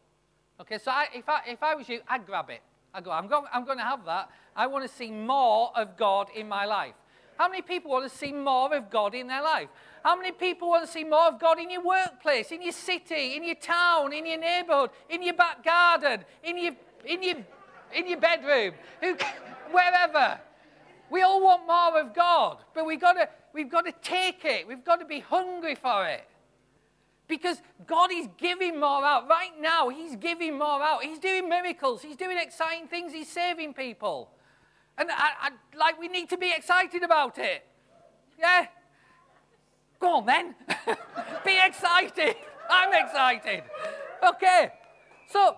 Okay, 0.61 0.77
so 0.77 0.91
I, 0.91 1.07
if, 1.15 1.27
I, 1.27 1.41
if 1.47 1.63
I 1.63 1.73
was 1.73 1.89
you, 1.89 1.99
I'd 2.07 2.25
grab 2.25 2.49
it. 2.51 2.61
I 2.93 3.01
go, 3.01 3.11
I'm 3.11 3.27
going, 3.27 3.45
I'm 3.51 3.65
going 3.65 3.79
to 3.79 3.83
have 3.83 4.05
that. 4.05 4.29
I 4.55 4.67
want 4.67 4.87
to 4.87 4.95
see 4.95 5.11
more 5.11 5.71
of 5.75 5.97
God 5.97 6.27
in 6.35 6.47
my 6.47 6.65
life. 6.65 6.93
How 7.37 7.49
many 7.49 7.63
people 7.63 7.89
want 7.89 8.09
to 8.09 8.15
see 8.15 8.31
more 8.31 8.73
of 8.75 8.91
God 8.91 9.15
in 9.15 9.27
their 9.27 9.41
life? 9.41 9.67
How 10.03 10.15
many 10.15 10.31
people 10.31 10.69
want 10.69 10.85
to 10.85 10.91
see 10.91 11.03
more 11.03 11.27
of 11.27 11.39
God 11.39 11.59
in 11.59 11.71
your 11.71 11.83
workplace, 11.83 12.51
in 12.51 12.61
your 12.61 12.73
city, 12.73 13.35
in 13.35 13.43
your 13.43 13.55
town, 13.55 14.13
in 14.13 14.25
your 14.25 14.37
neighborhood, 14.37 14.91
in 15.09 15.23
your 15.23 15.33
back 15.33 15.63
garden, 15.63 16.23
in 16.43 16.57
your, 16.57 16.73
in 17.05 17.23
your, 17.23 17.35
in 17.95 18.07
your 18.07 18.19
bedroom, 18.19 18.73
Who, 19.01 19.15
wherever? 19.71 20.39
We 21.09 21.21
all 21.21 21.41
want 21.43 21.65
more 21.65 21.99
of 21.99 22.13
God, 22.13 22.57
but 22.73 22.85
we've 22.85 23.01
got, 23.01 23.13
to, 23.13 23.29
we've 23.53 23.69
got 23.69 23.85
to 23.85 23.93
take 24.03 24.45
it. 24.45 24.67
We've 24.67 24.83
got 24.83 24.99
to 24.99 25.05
be 25.05 25.19
hungry 25.19 25.75
for 25.75 26.05
it. 26.07 26.27
Because 27.27 27.61
God 27.87 28.11
is 28.11 28.27
giving 28.37 28.79
more 28.79 29.03
out. 29.03 29.29
Right 29.29 29.51
now, 29.59 29.89
He's 29.89 30.15
giving 30.15 30.57
more 30.57 30.81
out. 30.81 31.03
He's 31.03 31.19
doing 31.19 31.47
miracles. 31.47 32.01
He's 32.01 32.17
doing 32.17 32.37
exciting 32.37 32.87
things. 32.87 33.13
He's 33.13 33.29
saving 33.29 33.73
people. 33.73 34.29
And 34.97 35.09
I, 35.09 35.31
I, 35.41 35.77
like, 35.77 35.99
we 35.99 36.07
need 36.07 36.29
to 36.29 36.37
be 36.37 36.51
excited 36.55 37.03
about 37.03 37.37
it. 37.37 37.65
Yeah? 38.39 38.67
Go 39.99 40.17
on 40.17 40.25
then. 40.25 40.55
be 41.45 41.57
excited. 41.63 42.35
I'm 42.69 43.05
excited. 43.05 43.63
Okay. 44.27 44.71
So, 45.27 45.55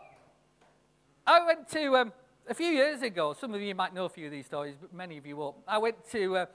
I 1.27 1.45
went 1.45 1.67
to, 1.71 1.97
um, 1.97 2.13
a 2.47 2.53
few 2.53 2.67
years 2.67 3.01
ago, 3.01 3.33
some 3.33 3.53
of 3.53 3.61
you 3.61 3.73
might 3.73 3.93
know 3.93 4.05
a 4.05 4.09
few 4.09 4.27
of 4.27 4.31
these 4.31 4.45
stories, 4.45 4.75
but 4.79 4.93
many 4.93 5.17
of 5.17 5.25
you 5.25 5.37
won't. 5.37 5.55
I 5.67 5.79
went 5.79 5.97
to, 6.11 6.37
uh, 6.37 6.45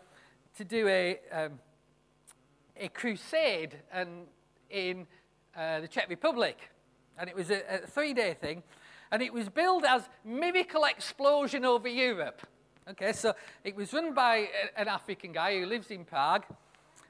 to 0.56 0.64
do 0.64 0.86
a, 0.88 1.18
um, 1.32 1.58
a 2.76 2.88
crusade 2.88 3.76
and 3.92 4.26
in 4.70 5.06
uh, 5.56 5.80
the 5.80 5.88
Czech 5.88 6.08
Republic. 6.08 6.70
And 7.18 7.28
it 7.28 7.36
was 7.36 7.50
a, 7.50 7.62
a 7.68 7.86
three 7.86 8.14
day 8.14 8.34
thing. 8.34 8.62
And 9.12 9.22
it 9.22 9.32
was 9.32 9.48
billed 9.48 9.84
as 9.84 10.08
Miracle 10.24 10.84
Explosion 10.84 11.64
over 11.64 11.88
Europe. 11.88 12.46
Okay, 12.88 13.12
so 13.12 13.34
it 13.64 13.76
was 13.76 13.92
run 13.92 14.14
by 14.14 14.48
an 14.76 14.88
African 14.88 15.32
guy 15.32 15.58
who 15.58 15.66
lives 15.66 15.90
in 15.90 16.04
Prague. 16.04 16.44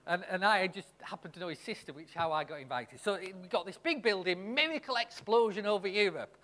And, 0.06 0.24
and 0.30 0.44
I 0.44 0.66
just 0.66 0.88
happened 1.02 1.34
to 1.34 1.40
know 1.40 1.48
his 1.48 1.58
sister, 1.58 1.92
which 1.92 2.14
how 2.14 2.32
I 2.32 2.44
got 2.44 2.60
invited. 2.60 3.00
So 3.00 3.14
it, 3.14 3.34
we 3.40 3.48
got 3.48 3.66
this 3.66 3.78
big 3.78 4.02
building, 4.02 4.54
Miracle 4.54 4.96
Explosion 4.96 5.66
over 5.66 5.86
Europe. 5.86 6.36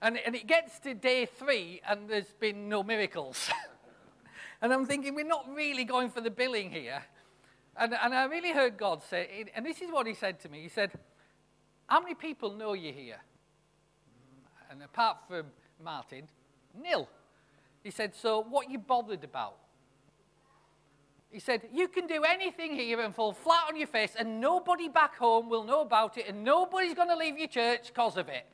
And, 0.00 0.18
and 0.18 0.34
it 0.34 0.46
gets 0.46 0.78
to 0.80 0.94
day 0.94 1.26
three, 1.26 1.80
and 1.88 2.08
there's 2.08 2.32
been 2.38 2.68
no 2.68 2.82
miracles. 2.82 3.50
and 4.62 4.72
I'm 4.72 4.86
thinking, 4.86 5.14
we're 5.14 5.24
not 5.24 5.46
really 5.54 5.84
going 5.84 6.10
for 6.10 6.20
the 6.20 6.30
billing 6.30 6.70
here. 6.70 7.02
And, 7.76 7.94
and 7.94 8.14
I 8.14 8.24
really 8.24 8.52
heard 8.52 8.76
God 8.76 9.02
say, 9.02 9.46
and 9.54 9.64
this 9.64 9.80
is 9.80 9.90
what 9.90 10.06
he 10.06 10.14
said 10.14 10.40
to 10.40 10.48
me. 10.48 10.62
He 10.62 10.68
said, 10.68 10.92
How 11.86 12.00
many 12.00 12.14
people 12.14 12.52
know 12.54 12.74
you 12.74 12.92
here? 12.92 13.20
And 14.70 14.82
apart 14.82 15.18
from 15.28 15.46
Martin, 15.82 16.28
nil. 16.80 17.08
He 17.82 17.90
said, 17.90 18.14
So 18.14 18.42
what 18.42 18.70
you 18.70 18.78
bothered 18.78 19.24
about? 19.24 19.56
He 21.30 21.40
said, 21.40 21.62
You 21.72 21.88
can 21.88 22.06
do 22.06 22.24
anything 22.24 22.74
here 22.74 23.00
and 23.00 23.14
fall 23.14 23.32
flat 23.32 23.64
on 23.68 23.76
your 23.76 23.86
face, 23.86 24.14
and 24.18 24.40
nobody 24.40 24.88
back 24.88 25.16
home 25.16 25.48
will 25.48 25.64
know 25.64 25.80
about 25.80 26.18
it, 26.18 26.28
and 26.28 26.44
nobody's 26.44 26.94
going 26.94 27.08
to 27.08 27.16
leave 27.16 27.38
your 27.38 27.48
church 27.48 27.88
because 27.88 28.16
of 28.16 28.28
it. 28.28 28.46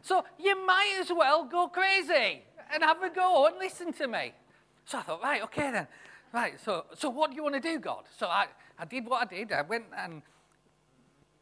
So 0.00 0.24
you 0.38 0.66
might 0.66 0.96
as 1.00 1.10
well 1.14 1.44
go 1.44 1.68
crazy 1.68 2.42
and 2.72 2.82
have 2.82 3.02
a 3.02 3.10
go 3.10 3.46
and 3.46 3.58
listen 3.58 3.92
to 3.94 4.08
me. 4.08 4.32
So 4.86 4.98
I 4.98 5.02
thought, 5.02 5.22
right, 5.22 5.42
okay 5.44 5.70
then. 5.70 5.86
Right, 6.34 6.58
so, 6.64 6.86
so 6.98 7.10
what 7.10 7.30
do 7.30 7.36
you 7.36 7.44
want 7.44 7.54
to 7.54 7.60
do, 7.60 7.78
God? 7.78 8.06
So 8.18 8.26
I, 8.26 8.46
I 8.76 8.84
did 8.86 9.06
what 9.06 9.22
I 9.22 9.24
did. 9.36 9.52
I 9.52 9.62
went 9.62 9.84
and 9.96 10.20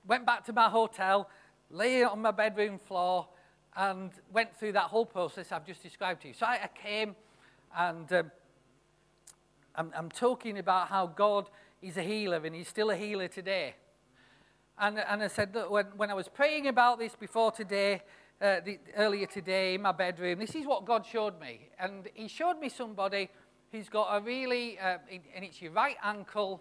went 0.07 0.27
back 0.27 0.45
to 0.45 0.53
my 0.53 0.69
hotel, 0.69 1.31
lay 1.71 2.03
on 2.03 2.21
my 2.21 2.31
bedroom 2.31 2.79
floor, 2.79 3.27
and 3.75 4.11
went 4.31 4.55
through 4.55 4.73
that 4.73 4.83
whole 4.83 5.07
process 5.07 5.51
I've 5.51 5.67
just 5.67 5.83
described 5.83 6.21
to 6.23 6.29
you. 6.29 6.35
So 6.35 6.45
I, 6.45 6.65
I 6.65 6.69
came 6.75 7.17
and 7.75 8.13
um, 8.13 8.31
I'm, 9.77 9.93
I'm 9.97 10.11
talking 10.11 10.59
about 10.59 10.89
how 10.89 11.07
God 11.07 11.49
is 11.81 11.97
a 11.97 12.03
healer 12.03 12.45
and 12.45 12.55
he's 12.55 12.69
still 12.69 12.91
a 12.91 12.97
healer 12.97 13.29
today. 13.29 13.77
And, 14.79 14.99
and 14.99 15.23
I 15.23 15.29
said 15.29 15.55
that 15.55 15.71
when, 15.71 15.87
when 15.97 16.11
I 16.11 16.15
was 16.15 16.29
praying 16.29 16.69
about 16.69 16.99
this 16.99 17.17
before 17.17 17.51
today, 17.51 18.03
uh, 18.43 18.61
the, 18.63 18.79
earlier 18.99 19.25
today 19.25 19.73
in 19.75 19.81
my 19.81 19.93
bedroom, 19.93 20.39
this 20.39 20.55
is 20.55 20.67
what 20.67 20.85
God 20.85 21.07
showed 21.07 21.41
me. 21.41 21.71
And 21.79 22.11
he 22.13 22.29
showed 22.29 22.59
me 22.59 22.69
somebody 22.69 23.31
who's 23.73 23.89
got 23.89 24.15
a 24.15 24.21
really, 24.21 24.79
uh, 24.79 24.99
and 25.35 25.45
it's 25.45 25.61
your 25.61 25.73
right 25.73 25.97
ankle, 26.05 26.61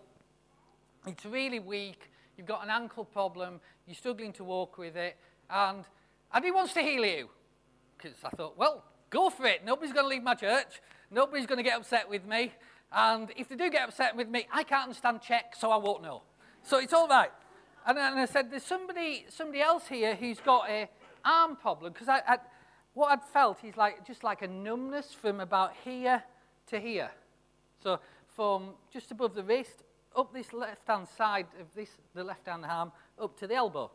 it's 1.05 1.25
really 1.25 1.59
weak, 1.59 2.09
you've 2.37 2.47
got 2.47 2.63
an 2.63 2.69
ankle 2.69 3.03
problem, 3.03 3.59
you're 3.85 3.95
struggling 3.95 4.31
to 4.33 4.45
walk 4.45 4.77
with 4.77 4.95
it, 4.95 5.17
and, 5.49 5.83
and 6.33 6.45
he 6.45 6.51
wants 6.51 6.73
to 6.73 6.81
heal 6.81 7.05
you. 7.05 7.29
Because 7.97 8.17
I 8.23 8.29
thought, 8.29 8.57
well, 8.57 8.85
go 9.09 9.29
for 9.29 9.45
it. 9.45 9.63
Nobody's 9.65 9.93
going 9.93 10.05
to 10.05 10.09
leave 10.09 10.23
my 10.23 10.33
church. 10.33 10.81
Nobody's 11.11 11.45
going 11.45 11.57
to 11.57 11.63
get 11.63 11.77
upset 11.77 12.09
with 12.09 12.25
me. 12.25 12.53
And 12.91 13.29
if 13.37 13.49
they 13.49 13.55
do 13.55 13.69
get 13.69 13.87
upset 13.89 14.15
with 14.15 14.29
me, 14.29 14.47
I 14.51 14.63
can't 14.63 14.83
understand 14.83 15.21
Czech, 15.21 15.55
so 15.59 15.69
I 15.69 15.77
won't 15.77 16.01
know. 16.01 16.23
So 16.63 16.79
it's 16.79 16.93
all 16.93 17.07
right. 17.07 17.29
And, 17.85 17.97
and 17.97 18.19
I 18.19 18.25
said, 18.25 18.49
there's 18.49 18.63
somebody, 18.63 19.25
somebody 19.29 19.61
else 19.61 19.87
here 19.87 20.15
who's 20.15 20.39
got 20.39 20.69
a 20.69 20.89
arm 21.23 21.57
problem. 21.57 21.93
Because 21.93 22.07
I, 22.07 22.21
I, 22.27 22.37
what 22.93 23.11
I'd 23.11 23.23
felt 23.33 23.63
is 23.63 23.77
like, 23.77 24.07
just 24.07 24.23
like 24.23 24.41
a 24.41 24.47
numbness 24.47 25.13
from 25.13 25.41
about 25.41 25.73
here 25.83 26.23
to 26.67 26.79
here. 26.79 27.11
So 27.83 27.99
from 28.27 28.71
just 28.91 29.11
above 29.11 29.35
the 29.35 29.43
wrist, 29.43 29.83
up 30.15 30.33
this 30.33 30.53
left-hand 30.53 31.07
side 31.17 31.47
of 31.59 31.73
this, 31.75 31.89
the 32.13 32.23
left-hand 32.23 32.65
arm, 32.65 32.91
up 33.19 33.37
to 33.39 33.47
the 33.47 33.55
elbow. 33.55 33.91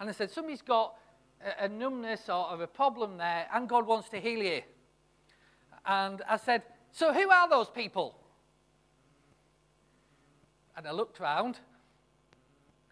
And 0.00 0.08
I 0.08 0.12
said, 0.12 0.30
somebody's 0.30 0.62
got 0.62 0.94
a, 1.42 1.64
a 1.64 1.68
numbness 1.68 2.28
or, 2.28 2.50
or 2.52 2.62
a 2.62 2.66
problem 2.66 3.16
there, 3.16 3.46
and 3.52 3.68
God 3.68 3.86
wants 3.86 4.08
to 4.10 4.20
heal 4.20 4.42
you. 4.42 4.60
And 5.86 6.22
I 6.28 6.36
said, 6.36 6.62
so 6.92 7.12
who 7.12 7.30
are 7.30 7.48
those 7.48 7.70
people? 7.70 8.14
And 10.76 10.86
I 10.86 10.92
looked 10.92 11.18
round, 11.18 11.58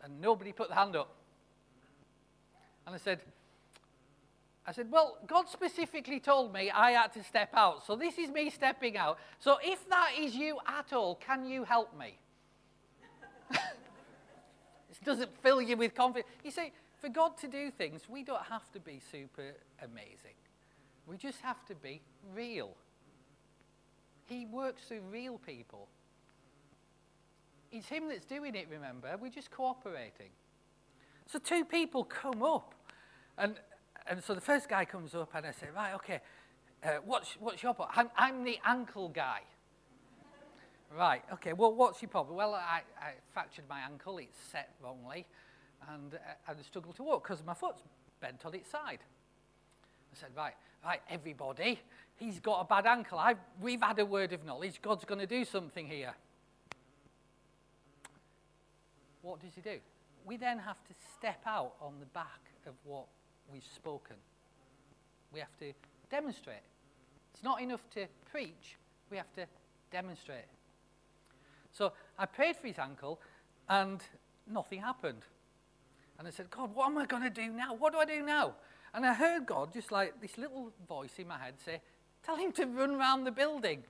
and 0.02 0.20
nobody 0.20 0.52
put 0.52 0.68
the 0.68 0.74
hand 0.74 0.96
up. 0.96 1.14
And 2.86 2.94
I 2.94 2.98
said, 2.98 3.20
I 4.66 4.72
said, 4.72 4.90
Well, 4.90 5.18
God 5.26 5.48
specifically 5.48 6.18
told 6.18 6.52
me 6.52 6.70
I 6.70 6.92
had 6.92 7.12
to 7.12 7.22
step 7.22 7.50
out. 7.54 7.86
So 7.86 7.94
this 7.94 8.18
is 8.18 8.30
me 8.30 8.50
stepping 8.50 8.96
out. 8.96 9.18
So 9.38 9.58
if 9.62 9.88
that 9.88 10.10
is 10.18 10.34
you 10.34 10.58
at 10.66 10.92
all, 10.92 11.14
can 11.14 11.46
you 11.46 11.64
help 11.64 11.96
me? 11.96 12.18
this 13.50 14.98
doesn't 15.04 15.30
fill 15.42 15.62
you 15.62 15.76
with 15.76 15.94
confidence. 15.94 16.28
You 16.42 16.50
see, 16.50 16.72
for 17.00 17.08
God 17.08 17.36
to 17.38 17.48
do 17.48 17.70
things, 17.70 18.02
we 18.08 18.24
don't 18.24 18.42
have 18.42 18.70
to 18.72 18.80
be 18.80 19.00
super 19.12 19.52
amazing. 19.82 20.34
We 21.06 21.16
just 21.16 21.40
have 21.42 21.64
to 21.66 21.74
be 21.76 22.00
real. 22.34 22.70
He 24.24 24.46
works 24.46 24.82
through 24.88 25.02
real 25.12 25.38
people. 25.38 25.88
It's 27.70 27.86
Him 27.86 28.08
that's 28.08 28.24
doing 28.24 28.56
it, 28.56 28.66
remember? 28.68 29.16
We're 29.20 29.30
just 29.30 29.52
cooperating. 29.52 30.30
So 31.26 31.38
two 31.38 31.64
people 31.64 32.02
come 32.04 32.42
up, 32.42 32.74
and 33.38 33.56
and 34.08 34.22
so 34.22 34.34
the 34.34 34.40
first 34.40 34.68
guy 34.68 34.84
comes 34.84 35.14
up 35.14 35.30
and 35.34 35.46
I 35.46 35.52
say, 35.52 35.66
right, 35.74 35.94
okay, 35.94 36.20
uh, 36.84 36.88
what's, 37.04 37.32
what's 37.40 37.62
your 37.62 37.74
problem? 37.74 37.96
I'm, 37.96 38.10
I'm 38.16 38.44
the 38.44 38.58
ankle 38.64 39.08
guy. 39.08 39.40
right, 40.96 41.22
okay, 41.32 41.52
well, 41.52 41.72
what's 41.74 42.00
your 42.02 42.08
problem? 42.08 42.36
Well, 42.36 42.54
I, 42.54 42.82
I 43.00 43.12
fractured 43.32 43.64
my 43.68 43.80
ankle, 43.80 44.18
it's 44.18 44.38
set 44.52 44.70
wrongly, 44.82 45.26
and 45.88 46.14
uh, 46.14 46.18
I 46.48 46.62
struggle 46.62 46.92
to 46.94 47.02
walk 47.02 47.24
because 47.24 47.44
my 47.44 47.54
foot's 47.54 47.82
bent 48.20 48.44
on 48.44 48.54
its 48.54 48.70
side. 48.70 49.00
I 50.12 50.16
said, 50.16 50.30
right, 50.36 50.54
right, 50.84 51.00
everybody, 51.10 51.80
he's 52.16 52.40
got 52.40 52.60
a 52.60 52.64
bad 52.64 52.86
ankle. 52.86 53.18
I've, 53.18 53.38
we've 53.60 53.82
had 53.82 53.98
a 53.98 54.06
word 54.06 54.32
of 54.32 54.44
knowledge. 54.44 54.80
God's 54.80 55.04
going 55.04 55.20
to 55.20 55.26
do 55.26 55.44
something 55.44 55.86
here. 55.86 56.14
What 59.22 59.40
does 59.40 59.54
he 59.54 59.60
do? 59.60 59.78
We 60.24 60.36
then 60.36 60.58
have 60.58 60.82
to 60.84 60.94
step 61.16 61.40
out 61.46 61.74
on 61.80 61.94
the 61.98 62.06
back 62.06 62.40
of 62.66 62.74
what 62.84 63.06
we've 63.52 63.64
spoken. 63.74 64.16
We 65.32 65.40
have 65.40 65.56
to 65.58 65.72
demonstrate. 66.10 66.64
It's 67.34 67.42
not 67.42 67.60
enough 67.60 67.82
to 67.94 68.06
preach, 68.30 68.76
we 69.10 69.16
have 69.16 69.32
to 69.34 69.46
demonstrate. 69.90 70.46
So 71.72 71.92
I 72.18 72.26
prayed 72.26 72.56
for 72.56 72.66
his 72.66 72.78
ankle 72.78 73.20
and 73.68 74.02
nothing 74.46 74.80
happened. 74.80 75.22
And 76.18 76.26
I 76.26 76.30
said, 76.30 76.50
God, 76.50 76.74
what 76.74 76.86
am 76.86 76.98
I 76.98 77.06
going 77.06 77.22
to 77.22 77.30
do 77.30 77.48
now? 77.48 77.74
What 77.74 77.92
do 77.92 77.98
I 77.98 78.06
do 78.06 78.22
now? 78.22 78.54
And 78.94 79.04
I 79.04 79.12
heard 79.12 79.44
God, 79.44 79.74
just 79.74 79.92
like 79.92 80.20
this 80.22 80.38
little 80.38 80.72
voice 80.88 81.12
in 81.18 81.28
my 81.28 81.38
head, 81.38 81.54
say, 81.62 81.80
Tell 82.24 82.36
him 82.36 82.50
to 82.52 82.64
run 82.64 82.92
around 82.92 83.24
the 83.24 83.30
building. 83.30 83.84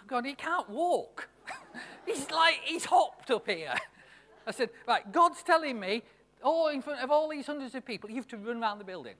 I'm 0.00 0.06
going, 0.06 0.24
He 0.24 0.34
can't 0.34 0.70
walk. 0.70 1.28
he's 2.06 2.30
like, 2.30 2.60
he's 2.64 2.84
hopped 2.84 3.30
up 3.32 3.48
here. 3.48 3.74
I 4.46 4.52
said, 4.52 4.70
Right, 4.86 5.10
God's 5.10 5.42
telling 5.42 5.80
me 5.80 6.02
all 6.42 6.68
in 6.68 6.82
front 6.82 7.00
of 7.00 7.10
all 7.10 7.28
these 7.28 7.46
hundreds 7.46 7.74
of 7.74 7.84
people, 7.84 8.10
you 8.10 8.16
have 8.16 8.28
to 8.28 8.36
run 8.36 8.62
around 8.62 8.78
the 8.78 8.84
building. 8.84 9.14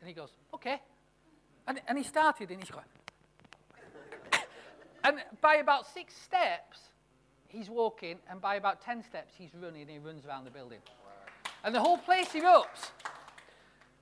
And 0.00 0.08
he 0.08 0.14
goes, 0.14 0.30
okay. 0.54 0.80
And, 1.66 1.80
and 1.86 1.96
he 1.96 2.04
started 2.04 2.50
and 2.50 2.60
he's 2.60 2.70
going, 2.70 2.84
and 5.04 5.18
by 5.40 5.56
about 5.56 5.86
six 5.86 6.14
steps, 6.14 6.78
he's 7.48 7.70
walking, 7.70 8.16
and 8.28 8.40
by 8.40 8.56
about 8.56 8.80
10 8.80 9.04
steps, 9.04 9.34
he's 9.36 9.50
running 9.54 9.82
and 9.82 9.90
he 9.90 9.98
runs 9.98 10.26
around 10.26 10.44
the 10.44 10.50
building. 10.50 10.80
And 11.64 11.74
the 11.74 11.80
whole 11.80 11.98
place 11.98 12.28
erupts. 12.30 12.90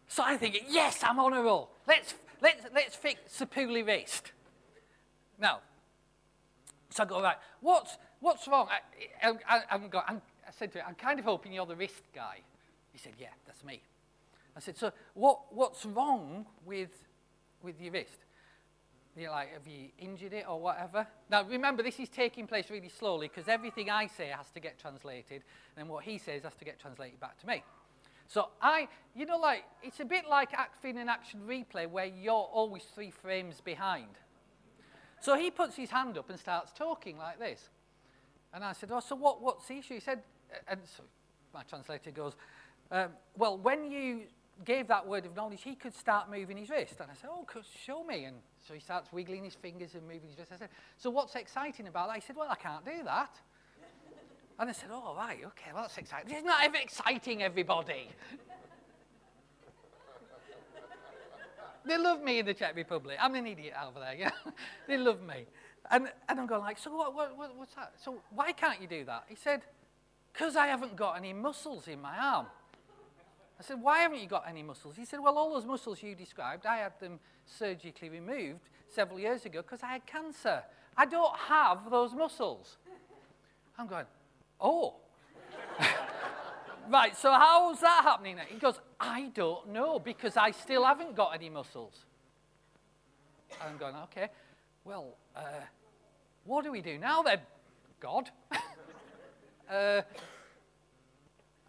So 0.09 0.23
I'm 0.25 0.39
thinking, 0.39 0.63
yes, 0.69 1.05
I'm 1.05 1.19
on 1.19 1.35
a 1.35 1.43
roll. 1.43 1.71
Let's, 1.87 2.15
let's, 2.41 2.65
let's 2.75 2.97
fix 2.97 3.21
Sapuli 3.39 3.87
wrist. 3.87 4.33
Now, 5.39 5.61
so 6.91 7.03
I 7.03 7.07
go, 7.07 7.23
right, 7.23 7.37
what's, 7.61 7.97
what's 8.21 8.49
wrong? 8.49 8.69
I, 9.23 9.29
I, 9.49 9.63
I'm, 9.71 9.91
I'm, 10.07 10.23
I 10.47 10.51
said 10.51 10.73
to 10.73 10.79
him, 10.79 10.85
I'm 10.89 10.95
kind 10.95 11.19
of 11.19 11.25
hoping 11.25 11.53
you're 11.53 11.67
the 11.67 11.77
wrist 11.77 12.03
guy. 12.15 12.39
He 12.93 12.99
said, 12.99 13.13
Yeah, 13.19 13.29
that's 13.47 13.65
me. 13.65 13.83
I 14.57 14.61
said, 14.61 14.77
So 14.77 14.93
what, 15.15 15.55
what's 15.55 15.85
wrong 15.87 16.47
with, 16.65 16.91
with 17.63 17.81
your 17.81 17.93
wrist? 17.93 18.25
You're 19.17 19.31
like, 19.31 19.53
Have 19.53 19.67
you 19.67 19.89
injured 19.99 20.33
it 20.33 20.47
or 20.49 20.61
whatever? 20.61 21.07
Now, 21.31 21.45
remember, 21.45 21.83
this 21.83 21.99
is 22.01 22.09
taking 22.09 22.47
place 22.47 22.71
really 22.71 22.89
slowly 22.89 23.29
because 23.29 23.49
everything 23.49 23.91
I 23.91 24.07
say 24.07 24.29
has 24.29 24.51
to 24.51 24.61
get 24.61 24.79
translated, 24.79 25.43
and 25.77 25.89
what 25.89 26.05
he 26.05 26.19
says 26.19 26.43
has 26.45 26.55
to 26.55 26.65
get 26.65 26.79
translated 26.79 27.21
back 27.21 27.39
to 27.41 27.47
me. 27.47 27.63
So 28.27 28.51
I, 28.63 28.87
you 29.17 29.27
know, 29.27 29.39
like, 29.39 29.65
it's 29.83 29.99
a 29.99 30.05
bit 30.05 30.25
like 30.29 30.55
acting 30.55 30.99
an 30.99 31.09
action 31.09 31.41
replay 31.49 31.91
where 31.91 32.07
you're 32.07 32.33
always 32.33 32.85
three 32.85 33.11
frames 33.11 33.61
behind. 33.61 34.07
So 35.21 35.37
he 35.37 35.51
puts 35.51 35.77
his 35.77 35.91
hand 35.91 36.17
up 36.17 36.31
and 36.31 36.39
starts 36.39 36.73
talking 36.73 37.19
like 37.19 37.39
this. 37.39 37.69
And 38.55 38.65
I 38.65 38.73
said, 38.73 38.91
Oh, 38.93 39.01
so 39.01 39.17
what, 39.17 39.43
what's 39.43 39.67
the 39.67 39.79
issue? 39.79 39.95
He 39.95 40.01
said, 40.01 40.23
and 40.69 40.81
so 40.85 41.03
my 41.53 41.63
translator 41.63 42.11
goes, 42.11 42.35
um, 42.91 43.11
well, 43.37 43.59
when 43.59 43.91
you 43.91 44.23
gave 44.65 44.89
that 44.89 45.07
word 45.07 45.27
of 45.27 45.35
knowledge, 45.35 45.63
he 45.63 45.75
could 45.75 45.95
start 45.95 46.31
moving 46.31 46.57
his 46.57 46.69
wrist. 46.69 46.95
And 47.01 47.11
I 47.11 47.15
said, 47.15 47.31
oh, 47.33 47.47
show 47.85 48.05
me. 48.05 48.25
And 48.25 48.37
so 48.67 48.75
he 48.75 48.81
starts 48.81 49.13
wiggling 49.13 49.45
his 49.45 49.55
fingers 49.55 49.95
and 49.95 50.03
moving 50.03 50.29
his 50.29 50.39
wrist. 50.39 50.53
I 50.53 50.57
said, 50.57 50.69
so 50.99 51.11
what's 51.11 51.35
exciting 51.35 51.89
about 51.89 52.09
that? 52.09 52.17
He 52.17 52.23
said, 52.23 52.37
well, 52.37 52.49
I 52.51 52.57
can't 52.57 52.85
do 52.85 53.03
that. 53.05 53.41
And 54.59 54.69
I 54.69 54.73
said, 54.73 54.91
oh, 54.93 55.15
right, 55.17 55.39
okay, 55.39 55.71
well, 55.73 55.85
that's 55.85 55.97
exciting. 55.97 56.31
It's 56.31 56.45
not 56.45 56.63
ever 56.63 56.77
exciting, 56.77 57.43
everybody. 57.43 58.11
they 61.87 61.97
love 61.97 62.23
me 62.23 62.41
in 62.41 62.47
the 62.47 62.53
Czech 62.53 62.77
Republic. 62.77 63.17
I'm 63.19 63.35
an 63.37 63.47
idiot 63.47 63.73
over 63.87 64.01
there, 64.01 64.15
yeah. 64.15 64.31
they 64.87 64.99
love 64.99 65.23
me. 65.23 65.47
And, 65.91 66.09
and 66.29 66.39
I'm 66.39 66.47
going 66.47 66.61
like, 66.61 66.79
so 66.79 66.95
what, 66.95 67.15
what, 67.15 67.57
what's 67.57 67.75
that? 67.75 67.95
So 68.05 68.21
why 68.35 68.53
can't 68.53 68.83
you 68.83 68.87
do 68.87 69.03
that? 69.07 69.25
He 69.29 69.35
said, 69.35 69.63
because 70.31 70.57
I 70.57 70.67
haven't 70.67 70.95
got 70.95 71.17
any 71.17 71.33
muscles 71.33 71.89
in 71.89 72.03
my 72.03 72.19
arm. 72.19 72.47
I 73.61 73.63
said, 73.63 73.83
Why 73.83 73.99
haven't 73.99 74.21
you 74.21 74.27
got 74.27 74.47
any 74.49 74.63
muscles? 74.63 74.97
He 74.97 75.05
said, 75.05 75.21
Well, 75.21 75.37
all 75.37 75.53
those 75.53 75.67
muscles 75.67 76.03
you 76.03 76.15
described, 76.15 76.65
I 76.65 76.79
had 76.79 76.99
them 76.99 77.21
surgically 77.45 78.09
removed 78.09 78.71
several 78.89 79.21
years 79.21 79.45
ago 79.45 79.61
because 79.61 79.83
I 79.83 79.89
had 79.89 80.07
cancer. 80.07 80.63
I 80.97 81.05
don't 81.05 81.37
have 81.37 81.91
those 81.91 82.15
muscles. 82.15 82.79
I'm 83.79 83.87
going, 83.87 84.07
Oh. 84.63 84.95
right, 86.91 87.15
so 87.15 87.31
how's 87.33 87.81
that 87.81 88.01
happening? 88.03 88.39
He 88.49 88.59
goes, 88.59 88.81
I 88.99 89.31
don't 89.35 89.69
know 89.69 89.99
because 89.99 90.39
I 90.39 90.53
still 90.53 90.87
haven't 90.87 91.15
got 91.15 91.35
any 91.35 91.51
muscles. 91.51 92.07
I'm 93.63 93.77
going, 93.77 93.95
Okay, 94.05 94.29
well, 94.87 95.19
uh, 95.37 95.43
what 96.45 96.65
do 96.65 96.73
we 96.73 96.81
do 96.81 96.97
now 96.97 97.23
then, 97.23 97.41
God? 98.01 98.31
uh, 99.71 100.01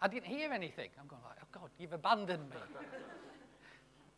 I 0.00 0.08
didn't 0.08 0.26
hear 0.26 0.52
anything. 0.52 0.88
I'm 0.98 1.06
going 1.06 1.20
like, 1.28 1.41
God, 1.52 1.70
you've 1.78 1.92
abandoned 1.92 2.48
me. 2.50 2.56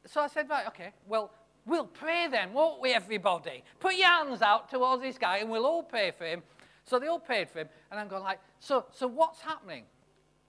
so 0.06 0.20
I 0.20 0.28
said, 0.28 0.48
right, 0.48 0.66
okay, 0.68 0.90
well, 1.08 1.32
we'll 1.66 1.86
pray 1.86 2.28
then, 2.30 2.52
won't 2.52 2.80
we, 2.80 2.92
everybody? 2.92 3.64
Put 3.80 3.96
your 3.96 4.06
hands 4.06 4.40
out 4.40 4.70
towards 4.70 5.02
this 5.02 5.18
guy 5.18 5.38
and 5.38 5.50
we'll 5.50 5.66
all 5.66 5.82
pray 5.82 6.12
for 6.16 6.24
him. 6.24 6.42
So 6.84 6.98
they 6.98 7.06
all 7.06 7.18
prayed 7.18 7.48
for 7.48 7.60
him, 7.60 7.68
and 7.90 7.98
I'm 7.98 8.08
going 8.08 8.22
like, 8.22 8.38
so, 8.60 8.84
so 8.92 9.06
what's 9.06 9.40
happening? 9.40 9.84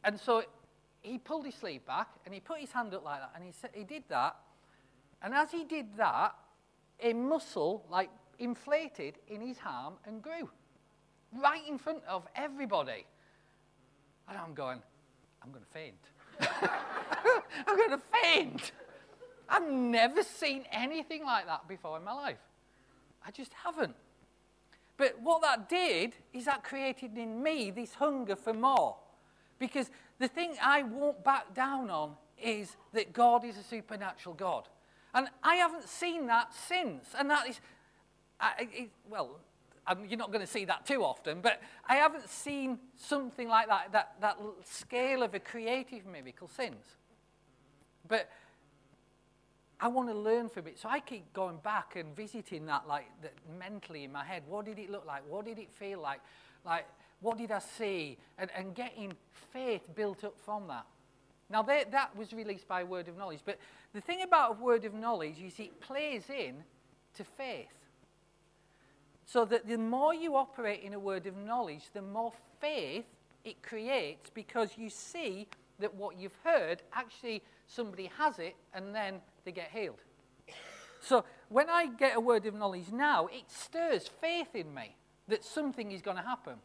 And 0.04 0.20
so 0.20 0.44
he 1.02 1.18
pulled 1.18 1.46
his 1.46 1.56
sleeve 1.56 1.86
back 1.86 2.10
and 2.26 2.34
he 2.34 2.42
put 2.42 2.60
his 2.60 2.72
hand 2.72 2.94
up 2.94 3.06
like 3.06 3.22
that, 3.22 3.32
and 3.36 3.44
he 3.44 3.52
said 3.52 3.70
he 3.74 3.86
did 3.86 4.04
that. 4.10 4.36
And 5.22 5.34
as 5.34 5.52
he 5.52 5.64
did 5.64 5.96
that, 5.98 6.36
a 7.02 7.14
muscle 7.14 7.86
like 7.90 8.10
inflated 8.38 9.16
in 9.30 9.42
his 9.42 9.58
arm 9.66 9.96
and 10.06 10.22
grew 10.22 10.50
right 11.34 11.62
in 11.68 11.78
front 11.78 12.04
of 12.08 12.28
everybody. 12.36 13.06
And 14.28 14.38
I'm 14.38 14.54
going, 14.54 14.82
I'm 15.42 15.52
going 15.52 15.64
to 15.64 15.72
faint. 15.72 15.96
I'm 17.68 17.78
going 17.78 17.92
to 17.92 18.02
faint. 18.24 18.72
I've 19.48 19.70
never 19.70 20.24
seen 20.24 20.64
anything 20.72 21.24
like 21.24 21.46
that 21.46 21.68
before 21.68 21.98
in 21.98 22.04
my 22.04 22.14
life. 22.14 22.40
I 23.26 23.32
just 23.32 23.54
haven't. 23.64 23.96
But 24.98 25.20
what 25.22 25.42
that 25.42 25.68
did 25.68 26.16
is 26.34 26.46
that 26.46 26.64
created 26.64 27.18
in 27.18 27.42
me 27.44 27.72
this 27.72 27.94
hunger 27.96 28.36
for 28.36 28.54
more. 28.54 28.98
Because 29.60 29.90
the 30.20 30.28
thing 30.28 30.56
I 30.62 30.84
won't 30.84 31.24
back 31.24 31.54
down 31.54 31.90
on 31.90 32.14
is 32.42 32.76
that 32.94 33.14
God 33.14 33.44
is 33.46 33.58
a 33.58 33.64
supernatural 33.64 34.36
God. 34.36 34.68
And 35.14 35.28
I 35.44 35.56
haven't 35.56 35.88
seen 35.88 36.28
that 36.28 36.54
since. 36.54 37.08
And 37.18 37.30
that 37.30 37.48
is, 37.48 37.60
I, 38.40 38.68
it, 38.72 38.90
well, 39.10 39.40
and 39.88 40.10
you're 40.10 40.18
not 40.18 40.32
going 40.32 40.46
to 40.46 40.52
see 40.52 40.66
that 40.66 40.86
too 40.86 41.04
often, 41.04 41.42
but 41.42 41.62
I 41.88 41.96
haven't 41.96 42.28
seen 42.30 42.80
something 42.96 43.48
like 43.48 43.68
that, 43.68 43.92
that, 43.92 44.16
that 44.22 44.38
scale 44.64 45.22
of 45.24 45.34
a 45.34 45.40
creative 45.40 46.06
miracle 46.06 46.48
since. 46.48 46.86
But 48.08 48.30
I 49.80 49.88
want 49.88 50.10
to 50.10 50.16
learn 50.16 50.50
from 50.50 50.68
it. 50.68 50.80
So 50.80 50.90
I 50.90 51.00
keep 51.00 51.32
going 51.34 51.58
back 51.58 51.96
and 51.96 52.16
visiting 52.16 52.66
that 52.68 52.88
like 52.88 53.06
that 53.22 53.34
mentally 53.60 54.04
in 54.04 54.12
my 54.12 54.24
head. 54.24 54.44
What 54.48 54.66
did 54.66 54.80
it 54.80 54.90
look 54.90 55.06
like? 55.06 55.24
What 55.28 55.46
did 55.46 55.60
it 55.60 55.72
feel 55.72 56.02
like? 56.02 56.22
Like, 56.66 56.88
what 57.22 57.38
did 57.38 57.52
I 57.52 57.60
see? 57.60 58.18
And, 58.38 58.50
and 58.56 58.74
getting 58.74 59.14
faith 59.52 59.88
built 59.96 60.24
up 60.24 60.36
from 60.44 60.68
that. 60.68 60.86
Now, 61.50 61.62
they, 61.62 61.84
that 61.92 62.16
was 62.18 62.34
released 62.34 62.68
by 62.68 62.84
Word 62.84 63.08
of 63.08 63.18
Knowledge. 63.18 63.42
But 63.46 63.60
the 63.94 64.02
thing 64.02 64.24
about 64.24 64.60
Word 64.60 64.86
of 64.86 64.94
Knowledge 64.94 65.42
is 65.42 65.60
it 65.60 65.80
plays 65.80 66.30
in 66.30 66.64
to 67.16 67.24
faith. 67.24 67.68
So 69.26 69.44
that 69.46 69.68
the 69.68 69.78
more 69.78 70.14
you 70.14 70.36
operate 70.36 70.84
in 70.84 70.94
a 70.94 71.00
word 71.00 71.26
of 71.26 71.36
knowledge, 71.36 71.84
the 71.94 72.02
more 72.02 72.32
faith 72.62 73.06
it 73.44 73.62
creates 73.64 74.30
because 74.30 74.72
you 74.78 74.90
see 74.90 75.48
that 75.80 75.94
what 75.94 76.18
you've 76.18 76.38
heard 76.44 76.82
actually 76.94 77.44
somebody 77.68 78.10
has 78.18 78.40
it 78.40 78.56
and 78.74 78.94
then 78.94 79.16
they 79.44 79.52
get 79.52 79.70
healed. 79.72 80.02
So 81.02 81.24
when 81.50 81.70
I 81.70 81.88
get 81.88 82.16
a 82.16 82.20
word 82.20 82.46
of 82.46 82.56
knowledge 82.56 82.92
now, 82.92 83.28
it 83.28 83.44
stirs 83.48 84.10
faith 84.22 84.56
in 84.56 84.74
me 84.74 84.96
that 85.28 85.44
something 85.44 85.92
is 85.92 86.02
going 86.02 86.18
to 86.18 86.24
happen. 86.24 86.56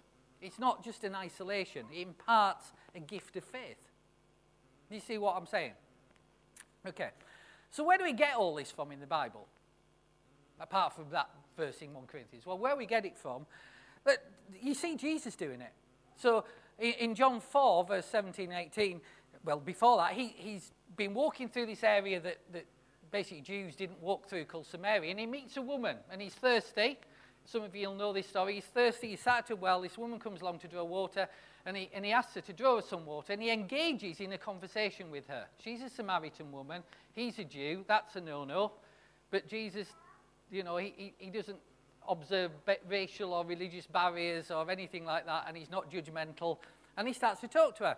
It's 0.40 0.58
not 0.58 0.82
just 0.82 1.04
an 1.04 1.14
isolation, 1.14 1.86
it 1.92 2.00
imparts 2.00 2.72
a 2.94 3.00
gift 3.00 3.36
of 3.36 3.44
faith. 3.44 3.90
Do 4.88 4.94
you 4.94 5.00
see 5.00 5.18
what 5.18 5.36
I'm 5.36 5.46
saying? 5.46 5.72
Okay. 6.86 7.10
So 7.70 7.84
where 7.84 7.98
do 7.98 8.04
we 8.04 8.12
get 8.12 8.36
all 8.36 8.54
this 8.54 8.70
from 8.70 8.90
in 8.90 9.00
the 9.00 9.06
Bible? 9.06 9.46
Apart 10.58 10.94
from 10.94 11.06
that 11.12 11.30
verse 11.56 11.82
in 11.82 11.92
1 11.92 12.06
Corinthians. 12.06 12.46
Well, 12.46 12.58
where 12.58 12.76
we 12.76 12.86
get 12.86 13.04
it 13.04 13.16
from, 13.16 13.46
you 14.60 14.74
see 14.74 14.96
Jesus 14.96 15.36
doing 15.36 15.60
it. 15.60 15.72
So 16.16 16.44
in 16.78 17.14
John 17.14 17.40
4, 17.40 17.84
verse 17.84 18.06
17 18.06 18.52
18, 18.52 19.00
well, 19.44 19.58
before 19.58 19.98
that, 19.98 20.12
he, 20.12 20.28
he's 20.36 20.72
been 20.96 21.14
walking 21.14 21.48
through 21.48 21.66
this 21.66 21.82
area 21.82 22.20
that, 22.20 22.38
that 22.52 22.66
basically 23.10 23.40
Jews 23.40 23.76
didn't 23.76 24.00
walk 24.02 24.26
through 24.28 24.44
called 24.44 24.66
Samaria, 24.66 25.10
and 25.10 25.20
he 25.20 25.26
meets 25.26 25.56
a 25.56 25.62
woman, 25.62 25.96
and 26.10 26.20
he's 26.20 26.34
thirsty. 26.34 26.98
Some 27.46 27.62
of 27.62 27.74
you 27.74 27.88
will 27.88 27.96
know 27.96 28.12
this 28.12 28.28
story. 28.28 28.54
He's 28.54 28.64
thirsty, 28.64 29.10
he's 29.10 29.20
sat 29.20 29.44
at 29.44 29.50
a 29.50 29.56
well, 29.56 29.80
this 29.80 29.96
woman 29.96 30.18
comes 30.18 30.42
along 30.42 30.58
to 30.60 30.68
draw 30.68 30.84
water, 30.84 31.26
and 31.64 31.76
he, 31.76 31.90
and 31.94 32.04
he 32.04 32.12
asks 32.12 32.34
her 32.34 32.40
to 32.42 32.52
draw 32.52 32.80
some 32.80 33.06
water, 33.06 33.32
and 33.32 33.42
he 33.42 33.50
engages 33.50 34.20
in 34.20 34.32
a 34.32 34.38
conversation 34.38 35.10
with 35.10 35.26
her. 35.28 35.46
She's 35.58 35.82
a 35.82 35.88
Samaritan 35.88 36.52
woman, 36.52 36.82
he's 37.12 37.38
a 37.38 37.44
Jew, 37.44 37.84
that's 37.88 38.16
a 38.16 38.20
no 38.20 38.44
no. 38.44 38.72
But 39.30 39.48
Jesus, 39.48 39.88
you 40.50 40.62
know, 40.62 40.76
he, 40.76 40.94
he, 40.96 41.14
he 41.18 41.30
doesn't 41.30 41.58
observe 42.08 42.50
racial 42.88 43.32
or 43.32 43.44
religious 43.44 43.86
barriers 43.86 44.50
or 44.50 44.70
anything 44.70 45.04
like 45.04 45.26
that, 45.26 45.44
and 45.46 45.56
he's 45.56 45.70
not 45.70 45.90
judgmental, 45.90 46.58
and 46.96 47.06
he 47.06 47.14
starts 47.14 47.40
to 47.40 47.48
talk 47.48 47.76
to 47.76 47.84
her. 47.84 47.96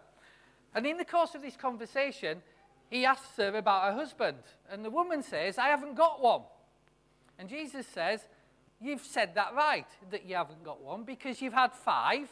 And 0.74 0.86
in 0.86 0.96
the 0.96 1.04
course 1.04 1.34
of 1.34 1.42
this 1.42 1.56
conversation, 1.56 2.42
he 2.90 3.04
asks 3.04 3.36
her 3.36 3.56
about 3.56 3.90
her 3.90 3.98
husband. 3.98 4.38
And 4.70 4.84
the 4.84 4.90
woman 4.90 5.22
says, 5.22 5.58
I 5.58 5.68
haven't 5.68 5.96
got 5.96 6.22
one. 6.22 6.42
And 7.38 7.48
Jesus 7.48 7.86
says, 7.86 8.20
You've 8.80 9.02
said 9.02 9.36
that 9.36 9.54
right, 9.54 9.86
that 10.10 10.26
you 10.26 10.34
haven't 10.34 10.64
got 10.64 10.82
one, 10.82 11.04
because 11.04 11.40
you've 11.40 11.52
had 11.52 11.72
five, 11.72 12.28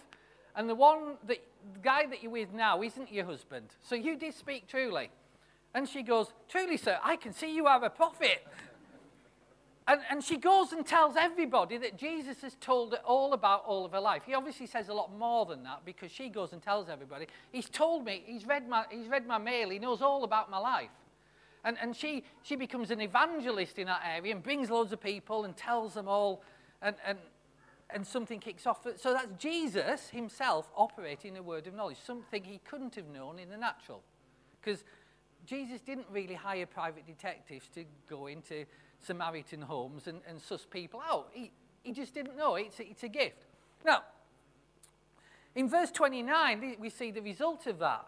and 0.56 0.68
the 0.68 0.74
one 0.74 1.16
that 1.28 1.38
the 1.74 1.78
guy 1.78 2.06
that 2.06 2.22
you're 2.22 2.32
with 2.32 2.52
now 2.52 2.82
isn't 2.82 3.12
your 3.12 3.24
husband. 3.24 3.66
So 3.82 3.94
you 3.94 4.16
did 4.16 4.34
speak 4.34 4.66
truly. 4.66 5.10
And 5.74 5.88
she 5.88 6.02
goes, 6.02 6.32
Truly, 6.48 6.76
sir, 6.76 6.98
I 7.02 7.16
can 7.16 7.32
see 7.32 7.54
you 7.54 7.66
are 7.66 7.82
a 7.84 7.90
prophet. 7.90 8.44
And, 9.90 10.02
and 10.08 10.22
she 10.22 10.36
goes 10.36 10.70
and 10.70 10.86
tells 10.86 11.16
everybody 11.16 11.76
that 11.78 11.98
Jesus 11.98 12.42
has 12.42 12.54
told 12.60 12.92
her 12.92 12.98
all 12.98 13.32
about 13.32 13.64
all 13.64 13.84
of 13.84 13.90
her 13.90 13.98
life. 13.98 14.22
He 14.24 14.34
obviously 14.34 14.66
says 14.66 14.88
a 14.88 14.94
lot 14.94 15.12
more 15.18 15.46
than 15.46 15.64
that 15.64 15.84
because 15.84 16.12
she 16.12 16.28
goes 16.28 16.52
and 16.52 16.62
tells 16.62 16.88
everybody. 16.88 17.26
He's 17.50 17.68
told 17.68 18.04
me, 18.04 18.22
he's 18.24 18.46
read 18.46 18.68
my, 18.68 18.84
he's 18.88 19.08
read 19.08 19.26
my 19.26 19.38
mail, 19.38 19.68
he 19.70 19.80
knows 19.80 20.00
all 20.00 20.22
about 20.22 20.48
my 20.48 20.58
life. 20.58 20.90
And, 21.64 21.76
and 21.82 21.96
she, 21.96 22.22
she 22.44 22.54
becomes 22.54 22.92
an 22.92 23.00
evangelist 23.00 23.80
in 23.80 23.88
that 23.88 24.02
area 24.06 24.32
and 24.32 24.44
brings 24.44 24.70
loads 24.70 24.92
of 24.92 25.00
people 25.00 25.44
and 25.44 25.56
tells 25.56 25.94
them 25.94 26.06
all, 26.06 26.44
and, 26.80 26.94
and, 27.04 27.18
and 27.92 28.06
something 28.06 28.38
kicks 28.38 28.68
off. 28.68 28.86
So 28.96 29.12
that's 29.12 29.26
Jesus 29.40 30.08
himself 30.10 30.70
operating 30.76 31.36
a 31.36 31.42
word 31.42 31.66
of 31.66 31.74
knowledge, 31.74 31.98
something 32.06 32.44
he 32.44 32.60
couldn't 32.64 32.94
have 32.94 33.08
known 33.08 33.40
in 33.40 33.50
the 33.50 33.56
natural. 33.56 34.02
Because 34.62 34.84
Jesus 35.46 35.80
didn't 35.80 36.06
really 36.12 36.34
hire 36.34 36.66
private 36.66 37.08
detectives 37.08 37.66
to 37.74 37.84
go 38.08 38.28
into 38.28 38.66
Samaritan 39.00 39.62
homes 39.62 40.06
and, 40.06 40.20
and 40.28 40.40
suss 40.40 40.66
people 40.66 41.00
out. 41.08 41.28
He, 41.32 41.50
he 41.82 41.92
just 41.92 42.14
didn't 42.14 42.36
know. 42.36 42.56
It's 42.56 42.78
a, 42.80 42.88
it's 42.88 43.02
a 43.02 43.08
gift. 43.08 43.46
Now, 43.84 44.02
in 45.54 45.68
verse 45.68 45.90
29, 45.90 46.76
we 46.78 46.90
see 46.90 47.10
the 47.10 47.22
result 47.22 47.66
of 47.66 47.78
that. 47.78 48.06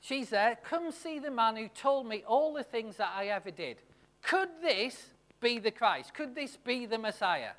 She's 0.00 0.30
there, 0.30 0.56
come 0.62 0.92
see 0.92 1.18
the 1.18 1.30
man 1.30 1.56
who 1.56 1.68
told 1.68 2.06
me 2.06 2.22
all 2.26 2.54
the 2.54 2.62
things 2.62 2.96
that 2.96 3.12
I 3.14 3.26
ever 3.26 3.50
did. 3.50 3.78
Could 4.22 4.48
this 4.62 5.06
be 5.40 5.58
the 5.58 5.70
Christ? 5.70 6.14
Could 6.14 6.34
this 6.34 6.56
be 6.56 6.86
the 6.86 6.98
Messiah? 6.98 7.52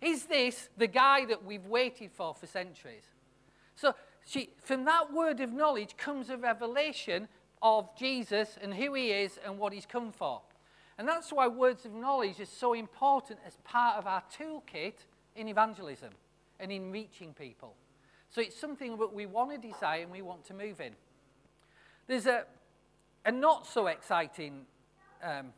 Is 0.00 0.26
this 0.26 0.68
the 0.76 0.86
guy 0.86 1.24
that 1.26 1.44
we've 1.44 1.66
waited 1.66 2.12
for 2.12 2.34
for 2.34 2.46
centuries? 2.46 3.04
So, 3.74 3.94
she, 4.24 4.50
from 4.62 4.84
that 4.84 5.12
word 5.12 5.40
of 5.40 5.52
knowledge 5.52 5.96
comes 5.96 6.30
a 6.30 6.36
revelation 6.36 7.28
of 7.62 7.96
Jesus 7.96 8.56
and 8.60 8.74
who 8.74 8.94
he 8.94 9.10
is 9.10 9.38
and 9.44 9.58
what 9.58 9.72
he's 9.72 9.86
come 9.86 10.12
for. 10.12 10.42
And 10.98 11.06
that's 11.06 11.32
why 11.32 11.46
words 11.46 11.84
of 11.84 11.94
knowledge 11.94 12.40
is 12.40 12.48
so 12.48 12.72
important 12.74 13.38
as 13.46 13.56
part 13.64 13.96
of 13.96 14.06
our 14.06 14.22
toolkit 14.36 14.94
in 15.36 15.46
evangelism 15.46 16.10
and 16.58 16.72
in 16.72 16.90
reaching 16.90 17.32
people. 17.32 17.74
So 18.30 18.40
it's 18.40 18.60
something 18.60 18.98
that 18.98 19.14
we 19.14 19.24
want 19.24 19.50
to 19.52 19.68
desire 19.68 20.02
and 20.02 20.10
we 20.10 20.22
want 20.22 20.44
to 20.46 20.54
move 20.54 20.80
in. 20.80 20.92
There's 22.08 22.26
a, 22.26 22.44
a 23.24 23.30
not 23.30 23.66
so 23.66 23.86
exciting 23.86 24.66
um, 25.22 25.52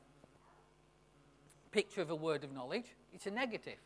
picture 1.73 2.03
of 2.03 2.11
a 2.11 2.15
word 2.15 2.45
of 2.45 2.53
knowledge, 2.53 2.87
it's 3.13 3.27
a 3.27 3.31
negative. 3.31 3.79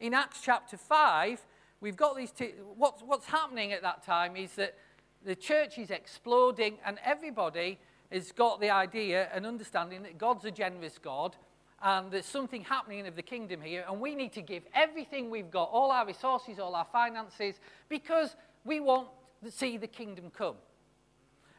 In 0.00 0.14
Acts 0.14 0.40
chapter 0.42 0.76
5, 0.76 1.40
we've 1.80 1.96
got 1.96 2.16
these 2.16 2.32
two. 2.32 2.50
What's, 2.76 3.02
what's 3.02 3.26
happening 3.26 3.72
at 3.72 3.82
that 3.82 4.04
time 4.04 4.36
is 4.36 4.52
that 4.54 4.76
the 5.24 5.36
church 5.36 5.78
is 5.78 5.90
exploding 5.90 6.78
and 6.84 6.98
everybody 7.04 7.78
has 8.12 8.32
got 8.32 8.60
the 8.60 8.70
idea 8.70 9.28
and 9.32 9.46
understanding 9.46 10.02
that 10.02 10.18
God's 10.18 10.44
a 10.44 10.50
generous 10.50 10.98
God 10.98 11.36
and 11.82 12.12
there's 12.12 12.26
something 12.26 12.62
happening 12.62 13.06
of 13.08 13.16
the 13.16 13.22
kingdom 13.22 13.60
here, 13.60 13.84
and 13.88 14.00
we 14.00 14.14
need 14.14 14.32
to 14.34 14.42
give 14.42 14.62
everything 14.72 15.30
we've 15.30 15.50
got, 15.50 15.68
all 15.72 15.90
our 15.90 16.06
resources, 16.06 16.60
all 16.60 16.76
our 16.76 16.86
finances, 16.92 17.56
because 17.88 18.36
we 18.64 18.78
want 18.78 19.08
to 19.42 19.50
see 19.50 19.76
the 19.76 19.88
kingdom 19.88 20.30
come. 20.30 20.54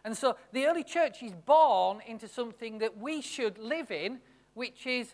And 0.06 0.16
so 0.16 0.38
the 0.54 0.66
early 0.66 0.84
church 0.84 1.22
is 1.24 1.34
born 1.34 2.02
into 2.08 2.30
something 2.30 2.78
that 2.78 2.98
we 2.98 3.22
should 3.22 3.58
live 3.58 3.92
in, 3.92 4.20
which 4.54 4.88
is 4.88 5.14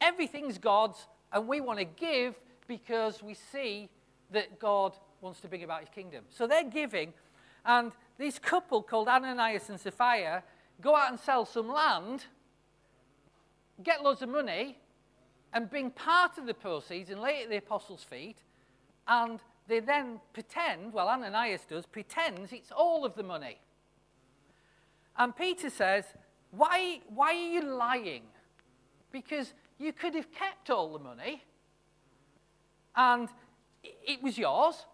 everything's 0.00 0.56
God's, 0.56 1.06
and 1.30 1.46
we 1.46 1.60
want 1.60 1.78
to 1.78 1.84
give 1.84 2.34
because 2.66 3.22
we 3.22 3.34
see 3.34 3.90
that 4.30 4.58
God 4.58 4.96
wants 5.20 5.40
to 5.40 5.48
bring 5.48 5.62
about 5.62 5.80
his 5.80 5.90
kingdom. 5.90 6.24
So 6.30 6.46
they're 6.46 6.64
giving, 6.64 7.12
and 7.66 7.92
this 8.16 8.38
couple 8.38 8.82
called 8.82 9.08
Ananias 9.08 9.68
and 9.68 9.78
Sapphira 9.78 10.42
go 10.80 10.94
out 10.94 11.10
and 11.10 11.18
sell 11.18 11.44
some 11.44 11.68
land, 11.68 12.24
get 13.82 14.02
loads 14.02 14.22
of 14.22 14.28
money, 14.28 14.78
and 15.52 15.70
bring 15.70 15.90
part 15.90 16.38
of 16.38 16.46
the 16.46 16.54
proceeds 16.54 17.10
and 17.10 17.20
lay 17.20 17.40
it 17.40 17.44
at 17.44 17.50
the 17.50 17.56
apostles' 17.56 18.04
feet, 18.04 18.38
and 19.06 19.40
they 19.66 19.80
then 19.80 20.20
pretend, 20.32 20.92
well, 20.92 21.08
Ananias 21.08 21.62
does, 21.68 21.86
pretends 21.86 22.52
it's 22.52 22.70
all 22.70 23.04
of 23.04 23.14
the 23.14 23.22
money. 23.22 23.58
And 25.16 25.34
Peter 25.34 25.70
says, 25.70 26.04
why, 26.50 27.00
why 27.08 27.34
are 27.34 27.50
you 27.52 27.62
lying? 27.62 28.22
Because 29.10 29.52
you 29.78 29.92
could 29.92 30.14
have 30.14 30.30
kept 30.32 30.70
all 30.70 30.92
the 30.92 30.98
money, 30.98 31.42
and 32.94 33.28
it 33.82 34.22
was 34.22 34.38
yours. 34.38 34.86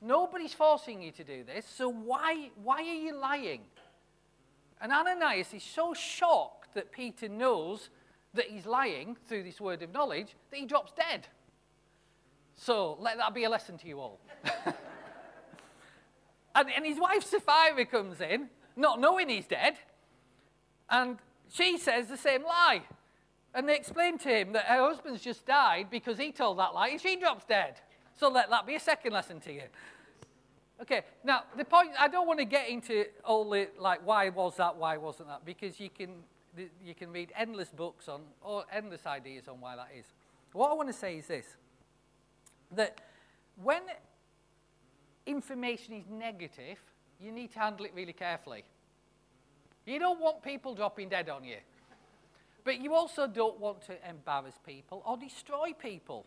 Nobody's 0.00 0.54
forcing 0.54 1.02
you 1.02 1.10
to 1.12 1.24
do 1.24 1.44
this, 1.44 1.66
so 1.66 1.88
why, 1.88 2.50
why 2.62 2.76
are 2.76 2.82
you 2.82 3.16
lying? 3.16 3.62
And 4.80 4.92
Ananias 4.92 5.52
is 5.52 5.62
so 5.62 5.94
shocked 5.94 6.74
that 6.74 6.92
Peter 6.92 7.28
knows 7.28 7.90
that 8.34 8.46
he's 8.46 8.66
lying 8.66 9.16
through 9.26 9.42
this 9.42 9.60
word 9.60 9.82
of 9.82 9.92
knowledge 9.92 10.36
that 10.50 10.56
he 10.58 10.66
drops 10.66 10.92
dead. 10.92 11.26
So 12.54 12.96
let 13.00 13.16
that 13.18 13.34
be 13.34 13.44
a 13.44 13.50
lesson 13.50 13.78
to 13.78 13.88
you 13.88 14.00
all. 14.00 14.20
and, 16.54 16.68
and 16.74 16.84
his 16.84 16.98
wife 16.98 17.24
Sapphira 17.24 17.86
comes 17.86 18.20
in, 18.20 18.48
not 18.76 19.00
knowing 19.00 19.28
he's 19.28 19.46
dead, 19.46 19.78
and 20.90 21.18
she 21.50 21.78
says 21.78 22.08
the 22.08 22.16
same 22.16 22.44
lie. 22.44 22.82
And 23.54 23.68
they 23.68 23.76
explain 23.76 24.18
to 24.18 24.28
him 24.28 24.52
that 24.52 24.66
her 24.66 24.82
husband's 24.82 25.22
just 25.22 25.46
died 25.46 25.88
because 25.90 26.18
he 26.18 26.32
told 26.32 26.58
that 26.58 26.74
lie 26.74 26.88
and 26.88 27.00
she 27.00 27.16
drops 27.16 27.44
dead. 27.44 27.80
So 28.14 28.28
let 28.28 28.50
that 28.50 28.66
be 28.66 28.74
a 28.74 28.80
second 28.80 29.12
lesson 29.12 29.40
to 29.40 29.52
you. 29.52 29.62
Okay, 30.80 31.02
now 31.24 31.42
the 31.56 31.64
point, 31.64 31.90
I 31.98 32.06
don't 32.08 32.26
want 32.26 32.38
to 32.38 32.44
get 32.44 32.68
into 32.68 33.06
all 33.24 33.48
the, 33.50 33.68
like, 33.78 34.06
why 34.06 34.28
was 34.28 34.56
that, 34.56 34.76
why 34.76 34.96
wasn't 34.96 35.28
that, 35.28 35.44
because 35.44 35.80
you 35.80 35.90
can, 35.90 36.10
you 36.84 36.94
can 36.94 37.10
read 37.10 37.32
endless 37.36 37.70
books 37.70 38.08
on, 38.08 38.20
or 38.42 38.64
endless 38.72 39.04
ideas 39.04 39.48
on 39.48 39.60
why 39.60 39.74
that 39.74 39.88
is. 39.98 40.04
What 40.52 40.70
I 40.70 40.74
want 40.74 40.88
to 40.88 40.94
say 40.94 41.16
is 41.18 41.26
this, 41.26 41.46
that 42.76 43.00
when 43.60 43.82
information 45.26 45.94
is 45.94 46.04
negative, 46.08 46.78
you 47.20 47.32
need 47.32 47.52
to 47.52 47.58
handle 47.58 47.84
it 47.84 47.92
really 47.94 48.12
carefully. 48.12 48.64
You 49.84 49.98
don't 49.98 50.20
want 50.20 50.42
people 50.42 50.74
dropping 50.74 51.08
dead 51.08 51.28
on 51.28 51.44
you. 51.44 51.56
But 52.64 52.80
you 52.80 52.94
also 52.94 53.26
don't 53.26 53.58
want 53.58 53.82
to 53.86 53.94
embarrass 54.08 54.54
people 54.64 55.02
or 55.06 55.16
destroy 55.16 55.72
people. 55.72 56.26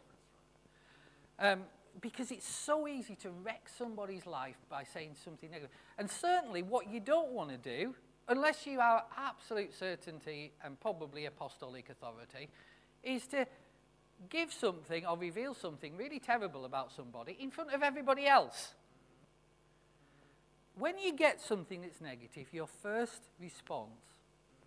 Um, 1.40 1.62
because 2.00 2.32
it's 2.32 2.48
so 2.48 2.88
easy 2.88 3.16
to 3.16 3.30
wreck 3.30 3.68
somebody's 3.78 4.26
life 4.26 4.58
by 4.70 4.84
saying 4.84 5.16
something 5.24 5.52
negative. 5.52 5.72
And 5.98 6.10
certainly, 6.10 6.64
what 6.64 6.90
you 6.90 7.00
don't 7.00 7.32
want 7.32 7.50
to 7.50 7.58
do, 7.58 7.96
unless 8.28 8.66
you 8.66 8.80
are 8.80 9.04
absolute 9.18 9.74
certainty 9.74 10.54
and 10.64 10.80
probably 10.80 11.26
apostolic 11.26 11.90
authority, 11.90 12.50
is 13.04 13.28
to 13.28 13.46
give 14.30 14.54
something 14.54 15.06
or 15.06 15.18
reveal 15.18 15.54
something 15.54 15.98
really 15.98 16.20
terrible 16.20 16.66
about 16.66 16.92
somebody 16.92 17.38
in 17.40 17.52
front 17.52 17.74
of 17.74 17.84
everybody 17.84 18.28
else. 18.28 18.74
when 20.78 20.98
you 20.98 21.14
get 21.14 21.40
something 21.42 21.82
that's 21.82 22.00
negative, 22.02 22.48
your 22.54 22.66
first 22.66 23.22
response 23.40 24.02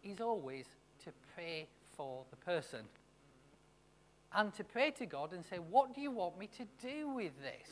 is 0.02 0.20
always 0.20 0.66
to 1.02 1.10
pray 1.34 1.66
for 1.96 2.24
the 2.30 2.36
person 2.36 2.80
and 4.34 4.52
to 4.54 4.64
pray 4.64 4.90
to 4.92 5.06
God 5.06 5.32
and 5.32 5.44
say, 5.44 5.56
What 5.56 5.94
do 5.94 6.00
you 6.00 6.10
want 6.10 6.38
me 6.38 6.48
to 6.58 6.66
do 6.86 7.08
with 7.08 7.32
this? 7.40 7.68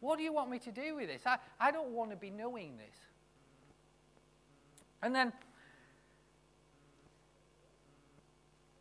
What 0.00 0.18
do 0.18 0.24
you 0.24 0.32
want 0.32 0.50
me 0.50 0.58
to 0.60 0.72
do 0.72 0.96
with 0.96 1.08
this? 1.08 1.22
I, 1.26 1.38
I 1.60 1.70
don't 1.70 1.90
want 1.90 2.10
to 2.10 2.16
be 2.16 2.30
knowing 2.30 2.76
this. 2.76 2.96
And 5.02 5.14
then 5.14 5.32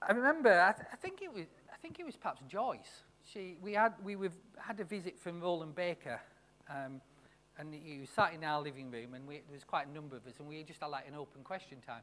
I 0.01 0.13
remember, 0.13 0.49
I, 0.49 0.71
th- 0.71 0.87
I, 0.91 0.95
think 0.95 1.21
it 1.21 1.31
was, 1.31 1.45
I 1.71 1.77
think 1.77 1.99
it 1.99 2.05
was 2.05 2.15
perhaps 2.15 2.41
Joyce. 2.47 3.03
She, 3.23 3.57
we 3.61 3.73
had, 3.73 3.93
we 4.03 4.15
had 4.57 4.79
a 4.79 4.83
visit 4.83 5.19
from 5.19 5.39
Rolland 5.41 5.75
Baker, 5.75 6.19
um, 6.69 7.01
and 7.59 7.73
he 7.73 8.07
sat 8.15 8.33
in 8.33 8.43
our 8.43 8.61
living 8.61 8.89
room, 8.89 9.13
and 9.13 9.27
we, 9.27 9.35
there 9.35 9.53
was 9.53 9.63
quite 9.63 9.87
a 9.87 9.91
number 9.91 10.15
of 10.15 10.25
us, 10.25 10.33
and 10.39 10.47
we 10.47 10.63
just 10.63 10.79
had 10.79 10.87
like 10.87 11.07
an 11.07 11.13
open 11.13 11.43
question 11.43 11.77
time. 11.85 12.01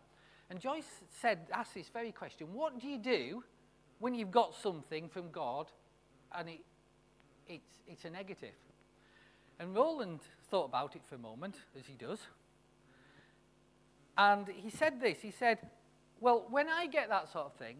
And 0.49 0.61
Joyce 0.61 1.03
said, 1.21 1.41
asked 1.53 1.75
this 1.75 1.89
very 1.89 2.13
question: 2.13 2.53
What 2.53 2.81
do 2.81 2.87
you 2.87 2.99
do 2.99 3.43
when 3.99 4.15
you've 4.15 4.31
got 4.31 4.55
something 4.55 5.09
from 5.09 5.31
God, 5.31 5.67
and 6.37 6.49
it, 6.49 6.61
it's, 7.47 7.81
it's 7.87 8.05
a 8.05 8.11
negative? 8.11 8.55
And 9.59 9.75
Rolland 9.75 10.21
thought 10.51 10.67
about 10.67 10.95
it 10.97 11.03
for 11.09 11.17
a 11.17 11.19
moment, 11.19 11.57
as 11.79 11.87
he 11.87 11.95
does, 11.95 12.21
and 14.17 14.49
he 14.49 14.69
said 14.69 15.01
this. 15.01 15.19
He 15.21 15.31
said, 15.31 15.59
well, 16.21 16.47
when 16.51 16.69
I 16.69 16.87
get 16.87 17.09
that 17.09 17.33
sort 17.33 17.47
of 17.47 17.55
thing, 17.55 17.77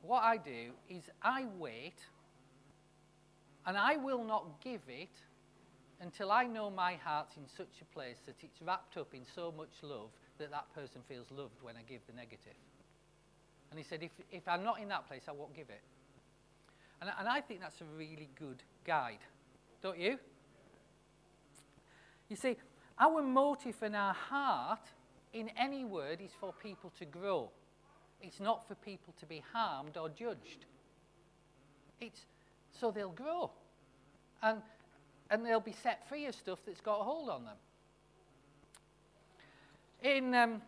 what 0.00 0.22
I 0.22 0.36
do 0.36 0.70
is 0.88 1.02
I 1.20 1.46
wait 1.58 1.98
and 3.66 3.76
I 3.76 3.96
will 3.96 4.24
not 4.24 4.60
give 4.62 4.80
it 4.88 5.10
until 6.00 6.32
I 6.32 6.44
know 6.44 6.70
my 6.70 6.94
heart's 6.94 7.36
in 7.36 7.44
such 7.48 7.80
a 7.80 7.84
place 7.94 8.16
that 8.26 8.36
it's 8.42 8.60
wrapped 8.62 8.96
up 8.96 9.14
in 9.14 9.22
so 9.34 9.52
much 9.56 9.70
love 9.82 10.10
that 10.38 10.50
that 10.50 10.72
person 10.74 11.00
feels 11.08 11.26
loved 11.30 11.62
when 11.62 11.76
I 11.76 11.82
give 11.88 12.00
the 12.06 12.12
negative. 12.12 12.54
And 13.72 13.78
he 13.78 13.84
said, 13.84 14.02
if, 14.02 14.10
if 14.30 14.46
I'm 14.46 14.62
not 14.62 14.80
in 14.82 14.88
that 14.88 15.08
place, 15.08 15.22
I 15.26 15.32
won't 15.32 15.56
give 15.56 15.70
it. 15.70 15.80
And, 17.00 17.10
and 17.18 17.26
I 17.26 17.40
think 17.40 17.60
that's 17.62 17.80
a 17.80 17.86
really 17.96 18.28
good 18.38 18.62
guide, 18.84 19.20
don't 19.82 19.98
you? 19.98 20.18
You 22.28 22.36
see, 22.36 22.58
our 22.98 23.22
motive 23.22 23.76
and 23.80 23.96
our 23.96 24.12
heart 24.12 24.86
in 25.32 25.48
any 25.58 25.86
word 25.86 26.20
is 26.20 26.32
for 26.38 26.52
people 26.52 26.92
to 26.98 27.06
grow. 27.06 27.48
It's 28.20 28.40
not 28.40 28.68
for 28.68 28.74
people 28.74 29.14
to 29.20 29.24
be 29.24 29.42
harmed 29.54 29.96
or 29.96 30.10
judged. 30.10 30.66
It's 31.98 32.26
so 32.78 32.90
they'll 32.90 33.08
grow. 33.08 33.52
And, 34.42 34.58
and 35.30 35.46
they'll 35.46 35.60
be 35.60 35.74
set 35.82 36.06
free 36.10 36.26
of 36.26 36.34
stuff 36.34 36.58
that's 36.66 36.82
got 36.82 37.00
a 37.00 37.04
hold 37.04 37.30
on 37.30 37.44
them. 37.46 37.56
In 40.02 40.34
um, 40.34 40.60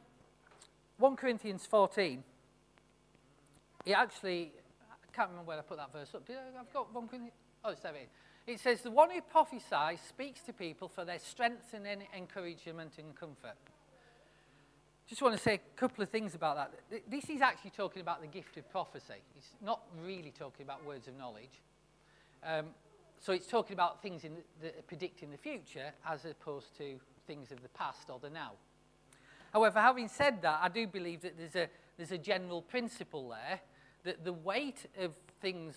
1 0.96 1.16
Corinthians 1.16 1.66
14, 1.66 2.24
it 3.84 3.92
actually, 3.92 4.52
I 4.90 5.16
can't 5.16 5.30
remember 5.30 5.48
where 5.48 5.58
I 5.58 5.62
put 5.62 5.78
that 5.78 5.92
verse 5.92 6.14
up. 6.14 6.26
Did 6.26 6.36
I, 6.36 6.60
I've 6.60 6.72
got 6.72 6.92
1 6.94 7.08
Corinthians, 7.08 7.34
oh, 7.64 7.70
it's 7.70 7.80
there. 7.80 7.92
It 8.46 8.60
says, 8.60 8.82
The 8.82 8.90
one 8.90 9.10
who 9.10 9.20
prophesies 9.20 10.00
speaks 10.08 10.40
to 10.42 10.52
people 10.52 10.88
for 10.88 11.04
their 11.04 11.18
strength 11.18 11.74
and 11.74 11.86
encouragement 12.16 12.92
and 12.98 13.14
comfort. 13.14 13.56
Just 15.06 15.20
want 15.20 15.36
to 15.36 15.42
say 15.42 15.54
a 15.54 15.78
couple 15.78 16.02
of 16.02 16.08
things 16.08 16.34
about 16.34 16.56
that. 16.56 17.02
This 17.10 17.28
is 17.28 17.42
actually 17.42 17.70
talking 17.70 18.00
about 18.00 18.22
the 18.22 18.26
gift 18.26 18.56
of 18.56 18.68
prophecy. 18.70 19.20
It's 19.36 19.52
not 19.62 19.82
really 20.02 20.32
talking 20.36 20.64
about 20.64 20.84
words 20.84 21.08
of 21.08 21.16
knowledge. 21.16 21.60
Um, 22.42 22.66
so 23.20 23.32
it's 23.32 23.46
talking 23.46 23.74
about 23.74 24.02
things 24.02 24.24
in 24.24 24.34
the, 24.34 24.68
the, 24.68 24.82
predicting 24.86 25.30
the 25.30 25.36
future 25.36 25.92
as 26.08 26.24
opposed 26.24 26.76
to 26.78 26.98
things 27.26 27.52
of 27.52 27.62
the 27.62 27.68
past 27.70 28.08
or 28.08 28.18
the 28.18 28.30
now. 28.30 28.52
However, 29.52 29.78
having 29.78 30.08
said 30.08 30.42
that, 30.42 30.60
I 30.62 30.68
do 30.68 30.86
believe 30.86 31.22
that 31.22 31.38
there's 31.38 31.54
a, 31.54 31.68
there's 31.96 32.12
a 32.12 32.18
general 32.18 32.62
principle 32.62 33.28
there 33.28 33.60
that 34.04 34.24
the 34.24 34.32
weight 34.32 34.86
of 35.00 35.12
things 35.40 35.74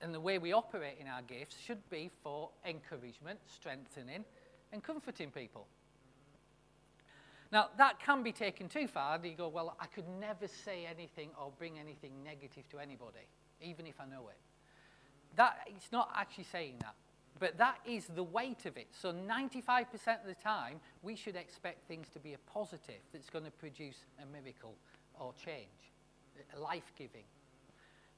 and 0.00 0.14
the 0.14 0.20
way 0.20 0.38
we 0.38 0.52
operate 0.52 0.96
in 0.98 1.06
our 1.06 1.22
gifts 1.22 1.56
should 1.64 1.88
be 1.90 2.10
for 2.22 2.50
encouragement, 2.64 3.38
strengthening, 3.46 4.24
and 4.72 4.82
comforting 4.82 5.30
people. 5.30 5.66
Now, 7.52 7.68
that 7.78 7.98
can 7.98 8.22
be 8.22 8.32
taken 8.32 8.68
too 8.68 8.86
far. 8.86 9.18
You 9.22 9.34
go, 9.34 9.48
well, 9.48 9.76
I 9.80 9.86
could 9.86 10.08
never 10.20 10.46
say 10.46 10.86
anything 10.88 11.30
or 11.40 11.50
bring 11.58 11.78
anything 11.78 12.12
negative 12.24 12.68
to 12.70 12.78
anybody, 12.78 13.26
even 13.60 13.86
if 13.86 14.00
I 14.00 14.06
know 14.06 14.28
it. 14.28 14.38
That, 15.36 15.58
it's 15.66 15.90
not 15.90 16.10
actually 16.16 16.44
saying 16.44 16.76
that. 16.80 16.94
But 17.38 17.58
that 17.58 17.78
is 17.86 18.06
the 18.06 18.22
weight 18.22 18.66
of 18.66 18.76
it. 18.76 18.88
So 18.92 19.12
95% 19.12 19.86
of 20.20 20.26
the 20.26 20.34
time, 20.34 20.80
we 21.02 21.16
should 21.16 21.36
expect 21.36 21.88
things 21.88 22.08
to 22.10 22.20
be 22.20 22.34
a 22.34 22.38
positive 22.52 23.00
that's 23.12 23.30
going 23.30 23.44
to 23.44 23.50
produce 23.50 24.04
a 24.22 24.26
miracle 24.26 24.74
or 25.18 25.32
change, 25.44 25.92
life-giving. 26.56 27.24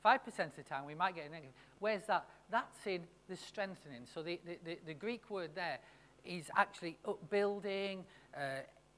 5% 0.05 0.27
of 0.27 0.57
the 0.57 0.63
time, 0.63 0.85
we 0.87 0.95
might 0.95 1.15
get 1.15 1.27
a 1.29 1.31
negative. 1.31 1.55
Where's 1.79 2.05
that? 2.07 2.27
That's 2.51 2.87
in 2.87 3.03
the 3.29 3.37
strengthening. 3.37 4.07
So 4.13 4.23
the, 4.23 4.41
the, 4.45 4.59
the, 4.65 4.79
the 4.87 4.95
Greek 4.95 5.31
word 5.31 5.51
there 5.55 5.79
is 6.25 6.51
actually 6.57 6.99
upbuilding, 7.07 8.05
uh, 8.37 8.41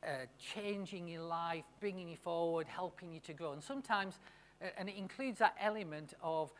uh, 0.04 0.08
changing 0.38 1.08
your 1.08 1.22
life, 1.22 1.64
bringing 1.80 2.08
you 2.08 2.16
forward, 2.16 2.66
helping 2.66 3.12
you 3.12 3.20
to 3.20 3.32
grow. 3.32 3.52
And 3.52 3.62
sometimes, 3.62 4.18
uh, 4.62 4.68
and 4.76 4.88
it 4.88 4.96
includes 4.96 5.38
that 5.38 5.56
element 5.60 6.14
of 6.22 6.52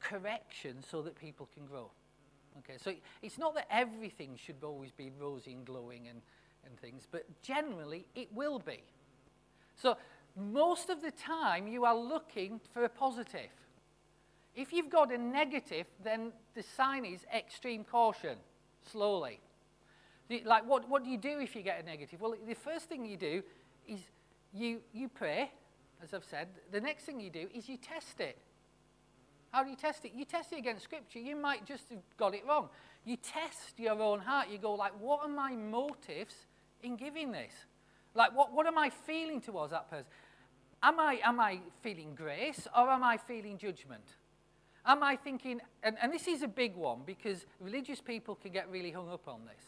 correction 0.00 0.82
so 0.88 1.02
that 1.02 1.16
people 1.16 1.48
can 1.54 1.66
grow. 1.66 1.90
Okay, 2.58 2.78
so 2.80 2.92
it's 3.22 3.38
not 3.38 3.54
that 3.54 3.66
everything 3.70 4.38
should 4.42 4.62
always 4.62 4.92
be 4.92 5.10
rosy 5.20 5.52
and 5.52 5.64
glowing 5.64 6.06
and, 6.08 6.20
and 6.64 6.78
things, 6.78 7.06
but 7.10 7.26
generally 7.42 8.06
it 8.14 8.28
will 8.32 8.60
be. 8.60 8.84
So 9.74 9.96
most 10.36 10.88
of 10.88 11.02
the 11.02 11.10
time 11.10 11.66
you 11.66 11.84
are 11.84 11.96
looking 11.96 12.60
for 12.72 12.84
a 12.84 12.88
positive. 12.88 13.50
If 14.54 14.72
you've 14.72 14.90
got 14.90 15.12
a 15.12 15.18
negative, 15.18 15.86
then 16.02 16.32
the 16.54 16.62
sign 16.62 17.04
is 17.04 17.20
extreme 17.34 17.84
caution, 17.84 18.36
slowly. 18.90 19.40
Like, 20.44 20.66
what, 20.68 20.88
what 20.88 21.04
do 21.04 21.10
you 21.10 21.18
do 21.18 21.40
if 21.40 21.54
you 21.56 21.62
get 21.62 21.82
a 21.82 21.84
negative? 21.84 22.20
Well, 22.20 22.34
the 22.46 22.54
first 22.54 22.88
thing 22.88 23.04
you 23.04 23.16
do 23.16 23.42
is 23.86 24.00
you, 24.52 24.80
you 24.92 25.08
pray, 25.08 25.50
as 26.02 26.14
I've 26.14 26.24
said. 26.24 26.48
The 26.72 26.80
next 26.80 27.04
thing 27.04 27.20
you 27.20 27.30
do 27.30 27.48
is 27.54 27.68
you 27.68 27.76
test 27.76 28.20
it. 28.20 28.38
How 29.50 29.62
do 29.62 29.70
you 29.70 29.76
test 29.76 30.04
it? 30.04 30.12
You 30.14 30.24
test 30.24 30.52
it 30.52 30.58
against 30.58 30.84
Scripture. 30.84 31.18
You 31.18 31.36
might 31.36 31.66
just 31.66 31.90
have 31.90 32.02
got 32.16 32.34
it 32.34 32.44
wrong. 32.46 32.68
You 33.04 33.16
test 33.16 33.78
your 33.78 34.00
own 34.00 34.20
heart. 34.20 34.48
You 34.50 34.58
go, 34.58 34.74
like, 34.74 34.92
what 34.98 35.20
are 35.22 35.28
my 35.28 35.52
motives 35.52 36.34
in 36.82 36.96
giving 36.96 37.32
this? 37.32 37.52
Like, 38.14 38.34
what, 38.34 38.52
what 38.52 38.66
am 38.66 38.78
I 38.78 38.90
feeling 38.90 39.40
towards 39.40 39.72
that 39.72 39.90
person? 39.90 40.06
Am 40.82 40.98
I, 40.98 41.20
am 41.24 41.40
I 41.40 41.60
feeling 41.82 42.14
grace 42.14 42.66
or 42.76 42.88
am 42.88 43.02
I 43.02 43.16
feeling 43.16 43.58
judgment? 43.58 44.04
Am 44.86 45.02
I 45.02 45.16
thinking, 45.16 45.60
and, 45.82 45.96
and 46.00 46.12
this 46.12 46.28
is 46.28 46.42
a 46.42 46.48
big 46.48 46.76
one 46.76 47.00
because 47.06 47.46
religious 47.58 48.00
people 48.00 48.34
can 48.34 48.52
get 48.52 48.70
really 48.70 48.90
hung 48.90 49.10
up 49.10 49.26
on 49.26 49.40
this 49.46 49.64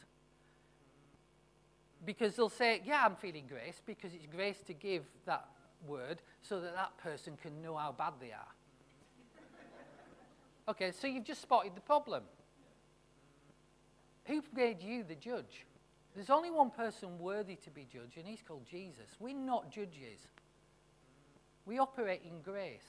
because 2.05 2.37
they'll 2.37 2.49
say, 2.49 2.83
Yeah, 2.85 3.05
I'm 3.05 3.17
feeling 3.17 3.47
grace 3.49 3.81
because 3.85 4.13
it's 4.15 4.27
grace 4.27 4.63
to 4.67 4.75
give 4.75 5.05
that 5.25 5.47
word 5.87 6.23
so 6.43 6.61
that 6.61 6.75
that 6.75 6.97
person 6.99 7.37
can 7.41 7.61
know 7.63 7.77
how 7.77 7.93
bad 7.93 8.15
they 8.21 8.33
are. 8.33 8.55
okay, 10.71 10.93
so 10.93 11.07
you've 11.07 11.25
just 11.25 11.43
spotted 11.43 11.75
the 11.75 11.81
problem. 11.81 12.23
Who 14.27 14.43
made 14.55 14.83
you 14.83 15.05
the 15.05 15.15
judge? 15.15 15.67
There's 16.15 16.31
only 16.31 16.51
one 16.51 16.71
person 16.71 17.19
worthy 17.19 17.57
to 17.57 17.71
be 17.71 17.87
judged, 17.93 18.17
and 18.17 18.27
he's 18.27 18.43
called 18.43 18.67
Jesus. 18.69 19.11
We're 19.21 19.35
not 19.35 19.71
judges. 19.71 20.27
We 21.67 21.79
operate 21.79 22.23
in 22.25 22.41
grace. 22.41 22.81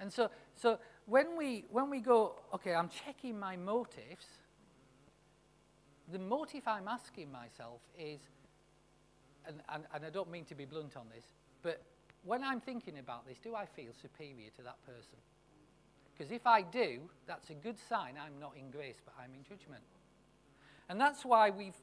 And 0.00 0.12
so, 0.12 0.30
so 0.56 0.78
when, 1.06 1.36
we, 1.36 1.66
when 1.70 1.90
we 1.90 2.00
go, 2.00 2.36
okay, 2.54 2.74
I'm 2.74 2.88
checking 2.88 3.38
my 3.38 3.56
motives, 3.56 4.26
the 6.10 6.18
motive 6.18 6.62
I'm 6.66 6.88
asking 6.88 7.30
myself 7.30 7.82
is, 7.98 8.20
and, 9.46 9.60
and, 9.68 9.84
and 9.94 10.04
I 10.04 10.10
don't 10.10 10.30
mean 10.30 10.44
to 10.46 10.54
be 10.54 10.64
blunt 10.64 10.96
on 10.96 11.06
this, 11.14 11.24
but 11.62 11.82
when 12.24 12.42
I'm 12.42 12.60
thinking 12.60 12.98
about 12.98 13.26
this, 13.26 13.38
do 13.38 13.54
I 13.54 13.66
feel 13.66 13.92
superior 14.00 14.50
to 14.56 14.62
that 14.62 14.84
person? 14.84 15.18
Because 16.12 16.32
if 16.32 16.46
I 16.46 16.62
do, 16.62 17.00
that's 17.26 17.50
a 17.50 17.54
good 17.54 17.76
sign 17.88 18.14
I'm 18.22 18.38
not 18.40 18.52
in 18.58 18.70
grace, 18.70 19.00
but 19.04 19.14
I'm 19.22 19.30
in 19.34 19.42
judgment. 19.42 19.82
And 20.88 21.00
that's 21.00 21.24
why 21.24 21.50
we've, 21.50 21.76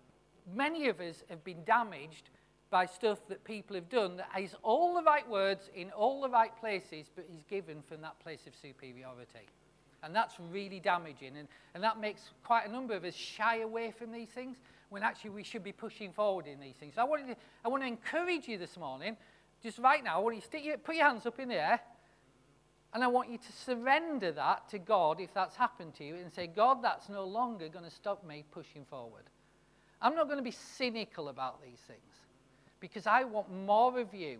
many 0.54 0.90
of 0.90 1.00
us 1.00 1.24
have 1.30 1.44
been 1.44 1.64
damaged 1.66 2.30
by 2.70 2.86
stuff 2.86 3.20
that 3.30 3.44
people 3.44 3.76
have 3.76 3.90
done 3.90 4.18
that 4.18 4.28
has 4.32 4.56
all 4.62 4.96
the 4.96 5.04
right 5.04 5.28
words 5.30 5.70
in 5.74 5.90
all 5.92 6.22
the 6.22 6.30
right 6.30 6.56
places, 6.60 7.08
but 7.16 7.26
is 7.34 7.44
given 7.50 7.82
from 7.82 8.02
that 8.02 8.20
place 8.20 8.42
of 8.46 8.54
superiority. 8.56 9.48
And 10.04 10.16
that's 10.16 10.36
really 10.52 10.80
damaging. 10.80 11.38
And, 11.38 11.48
and 11.74 11.84
that 11.84 12.00
makes 12.00 12.22
quite 12.44 12.68
a 12.68 12.72
number 12.72 12.94
of 12.94 13.04
us 13.04 13.16
shy 13.16 13.62
away 13.62 13.92
from 13.92 14.12
these 14.12 14.30
things 14.30 14.58
when 14.90 15.04
actually 15.04 15.32
we 15.32 15.44
should 15.44 15.64
be 15.64 15.72
pushing 15.72 16.12
forward 16.12 16.46
in 16.46 16.60
these 16.60 16.76
things. 16.76 16.96
So 16.96 17.02
I, 17.02 17.06
want 17.06 17.28
to, 17.28 17.36
I 17.66 17.68
want 17.68 17.84
to 17.84 17.88
encourage 17.88 18.48
you 18.48 18.58
this 18.58 18.78
morning, 18.78 19.18
just 19.64 19.80
right 19.80 20.04
now, 20.04 20.18
I 20.18 20.22
want 20.22 20.36
you 20.36 20.42
to 20.42 20.48
stick 20.48 20.64
your, 20.64 20.78
put 20.78 20.96
your 20.96 21.06
hands 21.06 21.26
up 21.26 21.40
in 21.40 21.50
the 21.50 21.56
air. 21.56 21.80
And 22.94 23.04
I 23.04 23.08
want 23.08 23.30
you 23.30 23.38
to 23.38 23.52
surrender 23.52 24.32
that 24.32 24.70
to 24.70 24.80
God 24.80 25.20
if 25.20 25.34
that's 25.34 25.56
happened 25.56 25.94
to 25.96 26.06
you 26.06 26.16
and 26.16 26.32
say, 26.32 26.48
God, 26.48 26.82
that's 26.82 27.10
no 27.10 27.26
longer 27.26 27.68
going 27.68 27.86
to 27.86 27.92
stop 27.92 28.26
me 28.26 28.46
pushing 28.52 28.86
forward. 28.86 29.24
I'm 30.02 30.16
not 30.16 30.26
going 30.26 30.38
to 30.38 30.44
be 30.44 30.52
cynical 30.52 31.30
about 31.30 31.62
these 31.62 31.80
things 31.88 32.17
because 32.80 33.08
I 33.08 33.24
want 33.24 33.52
more 33.52 34.00
of 34.00 34.14
you. 34.14 34.40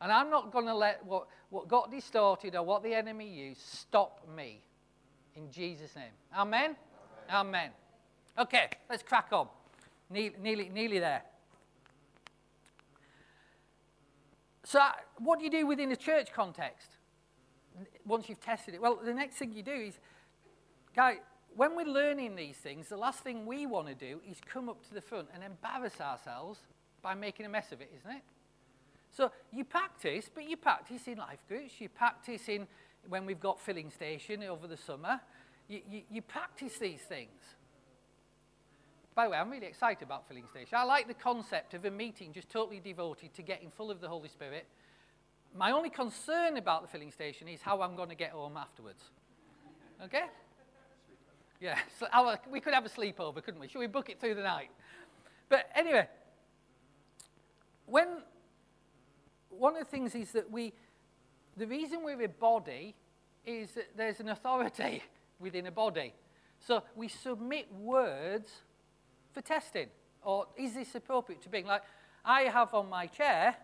And 0.00 0.10
I'm 0.10 0.30
not 0.30 0.50
going 0.50 0.66
to 0.66 0.74
let 0.74 1.04
what, 1.04 1.26
what 1.50 1.68
got 1.68 1.90
distorted 1.90 2.56
or 2.56 2.62
what 2.62 2.82
the 2.82 2.94
enemy 2.94 3.28
used 3.28 3.60
stop 3.60 4.26
me. 4.34 4.62
In 5.36 5.50
Jesus' 5.50 5.94
name. 5.94 6.12
Amen? 6.36 6.76
Amen. 7.30 7.48
Amen. 7.48 7.70
Okay, 8.38 8.68
let's 8.88 9.02
crack 9.02 9.28
on. 9.32 9.48
Ne- 10.08 10.32
nearly, 10.40 10.68
nearly 10.70 10.98
there. 10.98 11.22
So, 14.64 14.78
uh, 14.78 14.92
what 15.18 15.38
do 15.38 15.44
you 15.44 15.50
do 15.50 15.66
within 15.66 15.90
a 15.92 15.96
church 15.96 16.32
context 16.32 16.88
once 18.06 18.28
you've 18.28 18.40
tested 18.40 18.74
it? 18.74 18.80
Well, 18.80 19.00
the 19.04 19.12
next 19.12 19.36
thing 19.36 19.52
you 19.52 19.62
do 19.62 19.72
is, 19.72 19.98
guy, 20.94 21.18
when 21.56 21.76
we're 21.76 21.86
learning 21.86 22.36
these 22.36 22.56
things, 22.56 22.88
the 22.88 22.96
last 22.96 23.20
thing 23.20 23.46
we 23.46 23.66
want 23.66 23.88
to 23.88 23.94
do 23.94 24.20
is 24.28 24.38
come 24.40 24.68
up 24.68 24.86
to 24.88 24.94
the 24.94 25.00
front 25.00 25.28
and 25.34 25.42
embarrass 25.42 26.00
ourselves 26.00 26.60
by 27.02 27.14
making 27.14 27.46
a 27.46 27.48
mess 27.48 27.72
of 27.72 27.80
it, 27.80 27.92
isn't 27.98 28.10
it? 28.10 28.22
So 29.10 29.32
you 29.52 29.64
practice, 29.64 30.30
but 30.32 30.48
you 30.48 30.56
practice 30.56 31.06
in 31.06 31.18
life 31.18 31.40
groups, 31.48 31.80
you 31.80 31.88
practice 31.88 32.48
in 32.48 32.66
when 33.08 33.26
we've 33.26 33.40
got 33.40 33.60
filling 33.60 33.90
station 33.90 34.42
over 34.44 34.66
the 34.66 34.76
summer. 34.76 35.20
You, 35.68 35.80
you, 35.90 36.02
you 36.10 36.22
practice 36.22 36.78
these 36.78 37.00
things. 37.00 37.40
By 39.14 39.24
the 39.24 39.30
way, 39.30 39.38
I'm 39.38 39.50
really 39.50 39.66
excited 39.66 40.02
about 40.02 40.28
filling 40.28 40.46
station. 40.48 40.74
I 40.76 40.84
like 40.84 41.08
the 41.08 41.14
concept 41.14 41.74
of 41.74 41.84
a 41.84 41.90
meeting 41.90 42.32
just 42.32 42.48
totally 42.48 42.80
devoted 42.80 43.34
to 43.34 43.42
getting 43.42 43.70
full 43.70 43.90
of 43.90 44.00
the 44.00 44.08
Holy 44.08 44.28
Spirit. 44.28 44.66
My 45.56 45.72
only 45.72 45.90
concern 45.90 46.56
about 46.56 46.82
the 46.82 46.88
filling 46.88 47.10
station 47.10 47.48
is 47.48 47.60
how 47.60 47.82
I'm 47.82 47.96
going 47.96 48.08
to 48.08 48.14
get 48.14 48.30
home 48.30 48.56
afterwards. 48.56 49.02
Okay? 50.04 50.24
Yeah, 51.60 51.78
so 51.98 52.06
our, 52.12 52.38
we 52.50 52.60
could 52.60 52.74
have 52.74 52.86
a 52.86 52.88
sleepover, 52.88 53.42
couldn't 53.42 53.60
we? 53.60 53.68
Should 53.68 53.80
we 53.80 53.88
book 53.88 54.08
it 54.10 54.20
through 54.20 54.36
the 54.36 54.42
night? 54.42 54.70
But 55.48 55.68
anyway, 55.74 56.08
when 57.90 58.08
one 59.50 59.76
of 59.76 59.80
the 59.80 59.90
things 59.90 60.14
is 60.14 60.32
that 60.32 60.50
we, 60.50 60.72
the 61.56 61.66
reason 61.66 62.02
we're 62.04 62.22
a 62.22 62.28
body 62.28 62.94
is 63.44 63.72
that 63.72 63.96
there's 63.96 64.20
an 64.20 64.28
authority 64.28 65.02
within 65.40 65.66
a 65.66 65.72
body. 65.72 66.14
So 66.60 66.82
we 66.94 67.08
submit 67.08 67.72
words 67.72 68.50
for 69.32 69.40
testing. 69.40 69.88
Or 70.22 70.46
is 70.56 70.74
this 70.74 70.94
appropriate 70.94 71.42
to 71.42 71.48
being 71.48 71.66
like, 71.66 71.82
I 72.24 72.42
have 72.42 72.74
on 72.74 72.88
my 72.88 73.06
chair 73.06 73.56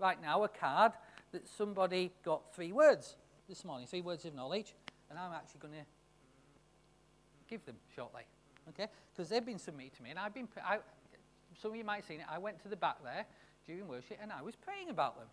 right 0.00 0.20
now 0.20 0.44
a 0.44 0.48
card 0.48 0.92
that 1.32 1.48
somebody 1.48 2.12
got 2.24 2.54
three 2.54 2.72
words 2.72 3.16
this 3.48 3.64
morning, 3.64 3.86
three 3.86 4.00
words 4.00 4.24
of 4.24 4.34
knowledge, 4.34 4.74
and 5.10 5.18
I'm 5.18 5.32
actually 5.32 5.60
going 5.60 5.74
to 5.74 5.86
give 7.50 7.64
them 7.66 7.76
shortly. 7.94 8.22
Okay? 8.70 8.86
Because 9.12 9.28
they've 9.28 9.44
been 9.44 9.58
submitted 9.58 9.94
to 9.96 10.02
me, 10.02 10.10
and 10.10 10.18
I've 10.18 10.32
been, 10.32 10.48
I, 10.64 10.78
some 11.60 11.72
of 11.72 11.76
you 11.76 11.84
might 11.84 11.96
have 11.96 12.04
seen 12.04 12.20
it, 12.20 12.26
I 12.30 12.38
went 12.38 12.62
to 12.62 12.68
the 12.68 12.76
back 12.76 13.02
there 13.02 13.26
during 13.66 13.86
worship 13.88 14.18
and 14.22 14.32
I 14.32 14.42
was 14.42 14.54
praying 14.56 14.90
about 14.90 15.16
them. 15.16 15.28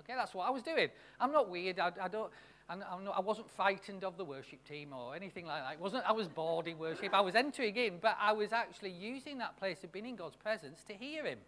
Okay, 0.00 0.14
that's 0.16 0.34
what 0.34 0.46
I 0.46 0.50
was 0.50 0.62
doing. 0.62 0.88
I'm 1.20 1.32
not 1.32 1.48
weird. 1.48 1.78
I, 1.78 1.92
I 2.00 2.08
don't. 2.08 2.30
I'm, 2.68 2.82
I'm 2.90 3.04
not, 3.04 3.16
I 3.18 3.20
wasn't 3.20 3.50
frightened 3.50 4.04
of 4.04 4.16
the 4.16 4.24
worship 4.24 4.64
team 4.66 4.92
or 4.92 5.14
anything 5.14 5.46
like 5.46 5.62
that. 5.62 5.72
It 5.74 5.80
wasn't. 5.80 6.04
I 6.08 6.12
was 6.12 6.28
bored 6.28 6.66
in 6.66 6.78
worship. 6.78 7.12
I 7.12 7.20
was 7.20 7.34
entering 7.34 7.76
in, 7.76 7.98
but 8.00 8.16
I 8.20 8.32
was 8.32 8.52
actually 8.52 8.90
using 8.90 9.38
that 9.38 9.58
place 9.58 9.84
of 9.84 9.92
being 9.92 10.06
in 10.06 10.16
God's 10.16 10.36
presence 10.36 10.82
to 10.84 10.94
hear 10.94 11.24
Him. 11.24 11.38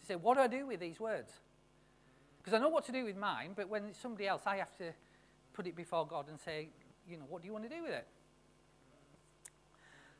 To 0.00 0.06
say, 0.06 0.16
what 0.16 0.36
do 0.36 0.42
I 0.42 0.46
do 0.46 0.66
with 0.66 0.80
these 0.80 1.00
words? 1.00 1.30
Because 2.38 2.52
I 2.52 2.58
know 2.62 2.68
what 2.68 2.84
to 2.86 2.92
do 2.92 3.04
with 3.04 3.16
mine, 3.16 3.52
but 3.56 3.68
when 3.68 3.84
it's 3.86 3.98
somebody 3.98 4.26
else, 4.26 4.42
I 4.46 4.56
have 4.56 4.76
to 4.78 4.92
put 5.54 5.66
it 5.66 5.74
before 5.74 6.06
God 6.06 6.28
and 6.28 6.38
say, 6.38 6.68
you 7.08 7.16
know, 7.16 7.24
what 7.28 7.42
do 7.42 7.46
you 7.46 7.52
want 7.52 7.68
to 7.68 7.74
do 7.74 7.82
with 7.82 7.92
it? 7.92 8.06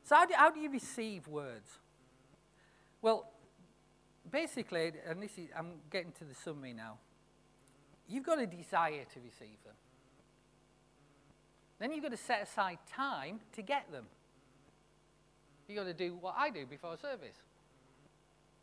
So 0.03 0.15
how 0.15 0.25
do, 0.25 0.33
how 0.35 0.51
do 0.51 0.59
you 0.59 0.71
receive 0.71 1.27
words? 1.27 1.69
Well, 3.01 3.31
basically, 4.31 4.91
and 5.07 5.21
this 5.21 5.37
is, 5.37 5.49
I'm 5.57 5.73
getting 5.91 6.11
to 6.13 6.25
the 6.25 6.35
summary 6.35 6.73
now. 6.73 6.97
You've 8.07 8.25
got 8.25 8.39
a 8.39 8.47
desire 8.47 9.05
to 9.13 9.19
receive 9.19 9.63
them. 9.63 9.75
Then 11.79 11.91
you've 11.91 12.03
got 12.03 12.11
to 12.11 12.17
set 12.17 12.43
aside 12.43 12.79
time 12.91 13.39
to 13.53 13.61
get 13.61 13.91
them. 13.91 14.05
You've 15.67 15.77
got 15.77 15.85
to 15.85 15.93
do 15.93 16.17
what 16.19 16.35
I 16.37 16.49
do 16.49 16.65
before 16.65 16.97
service. 16.97 17.35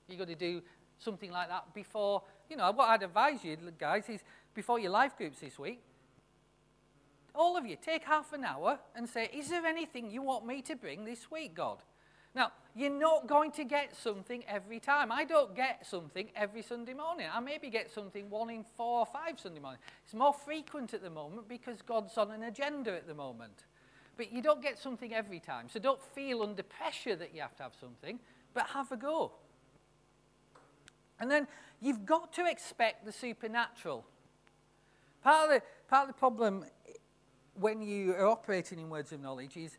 You've 0.08 0.18
got 0.18 0.28
to 0.28 0.34
do 0.34 0.62
something 0.98 1.30
like 1.30 1.48
that 1.48 1.72
before, 1.74 2.22
you 2.50 2.56
know, 2.56 2.70
what 2.72 2.88
I'd 2.88 3.02
advise 3.02 3.44
you 3.44 3.56
guys 3.78 4.08
is 4.08 4.20
before 4.54 4.78
your 4.78 4.90
life 4.90 5.16
groups 5.16 5.40
this 5.40 5.58
week, 5.58 5.80
all 7.34 7.56
of 7.56 7.66
you, 7.66 7.76
take 7.76 8.04
half 8.04 8.32
an 8.32 8.44
hour 8.44 8.78
and 8.94 9.08
say, 9.08 9.30
Is 9.32 9.50
there 9.50 9.64
anything 9.66 10.10
you 10.10 10.22
want 10.22 10.46
me 10.46 10.62
to 10.62 10.74
bring 10.74 11.04
this 11.04 11.30
week, 11.30 11.54
God? 11.54 11.78
Now, 12.36 12.52
you're 12.74 12.90
not 12.90 13.26
going 13.26 13.50
to 13.52 13.64
get 13.64 13.96
something 13.96 14.44
every 14.46 14.78
time. 14.78 15.10
I 15.10 15.24
don't 15.24 15.56
get 15.56 15.86
something 15.86 16.28
every 16.36 16.60
Sunday 16.60 16.92
morning. 16.92 17.26
I 17.32 17.40
maybe 17.40 17.70
get 17.70 17.90
something 17.90 18.28
one 18.28 18.50
in 18.50 18.62
four 18.76 19.00
or 19.00 19.06
five 19.06 19.40
Sunday 19.40 19.58
morning. 19.58 19.80
It's 20.04 20.12
more 20.12 20.34
frequent 20.34 20.92
at 20.92 21.02
the 21.02 21.08
moment 21.08 21.48
because 21.48 21.80
God's 21.80 22.18
on 22.18 22.30
an 22.30 22.42
agenda 22.42 22.92
at 22.92 23.06
the 23.06 23.14
moment. 23.14 23.64
But 24.18 24.30
you 24.32 24.42
don't 24.42 24.60
get 24.62 24.78
something 24.78 25.14
every 25.14 25.40
time. 25.40 25.70
So 25.70 25.80
don't 25.80 26.02
feel 26.14 26.42
under 26.42 26.62
pressure 26.62 27.16
that 27.16 27.34
you 27.34 27.40
have 27.40 27.56
to 27.56 27.62
have 27.62 27.74
something, 27.80 28.20
but 28.52 28.66
have 28.66 28.92
a 28.92 28.98
go. 28.98 29.32
And 31.18 31.30
then 31.30 31.48
you've 31.80 32.04
got 32.04 32.34
to 32.34 32.44
expect 32.44 33.06
the 33.06 33.12
supernatural. 33.12 34.04
Part 35.24 35.48
of 35.48 35.54
the, 35.54 35.62
part 35.88 36.06
of 36.06 36.14
the 36.14 36.18
problem 36.18 36.66
when 37.54 37.80
you 37.80 38.12
are 38.12 38.26
operating 38.26 38.78
in 38.78 38.90
words 38.90 39.12
of 39.12 39.22
knowledge 39.22 39.56
is 39.56 39.78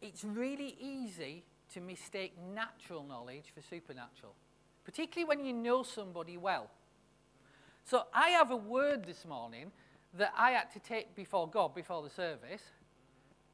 it's 0.00 0.24
really 0.24 0.76
easy 0.80 1.44
to 1.74 1.80
mistake 1.80 2.32
natural 2.54 3.04
knowledge 3.04 3.52
for 3.54 3.62
supernatural, 3.62 4.34
particularly 4.84 5.28
when 5.28 5.44
you 5.44 5.52
know 5.52 5.82
somebody 5.82 6.36
well. 6.36 6.68
So 7.84 8.04
I 8.12 8.30
have 8.30 8.50
a 8.50 8.56
word 8.56 9.04
this 9.04 9.24
morning 9.24 9.70
that 10.14 10.32
I 10.36 10.52
had 10.52 10.70
to 10.72 10.80
take 10.80 11.14
before 11.14 11.48
God 11.48 11.74
before 11.74 12.02
the 12.02 12.10
service 12.10 12.62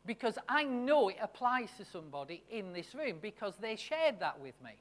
because 0.07 0.39
I 0.49 0.65
know 0.65 1.09
it 1.09 1.17
applies 1.21 1.71
to 1.79 1.85
somebody 1.85 2.45
in 2.51 2.73
this 2.73 2.95
room 2.95 3.19
because 3.21 3.55
they 3.61 3.77
shared 3.77 4.21
that 4.21 4.41
with 4.41 4.55
me. 4.63 4.73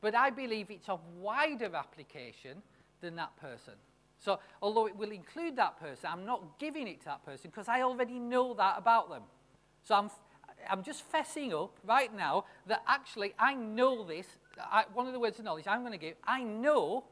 But 0.00 0.14
I 0.14 0.30
believe 0.30 0.70
it's 0.70 0.88
of 0.88 1.00
wider 1.18 1.74
application 1.74 2.62
than 3.00 3.16
that 3.16 3.36
person. 3.36 3.74
So, 4.18 4.38
although 4.60 4.86
it 4.86 4.96
will 4.96 5.12
include 5.12 5.56
that 5.56 5.80
person, 5.80 6.10
I'm 6.12 6.26
not 6.26 6.58
giving 6.58 6.86
it 6.86 7.00
to 7.00 7.06
that 7.06 7.24
person 7.24 7.50
because 7.50 7.68
I 7.68 7.82
already 7.82 8.18
know 8.18 8.52
that 8.54 8.76
about 8.76 9.08
them. 9.08 9.22
So, 9.84 9.94
I'm, 9.94 10.10
I'm 10.68 10.82
just 10.82 11.10
fessing 11.10 11.52
up 11.52 11.76
right 11.84 12.14
now 12.14 12.44
that 12.66 12.82
actually 12.86 13.34
I 13.38 13.54
know 13.54 14.04
this. 14.04 14.26
I, 14.58 14.84
one 14.92 15.06
of 15.06 15.12
the 15.12 15.20
words 15.20 15.38
of 15.38 15.44
knowledge 15.44 15.66
I'm 15.66 15.80
going 15.80 15.92
to 15.92 15.98
give, 15.98 16.14
I 16.26 16.42
know 16.42 17.04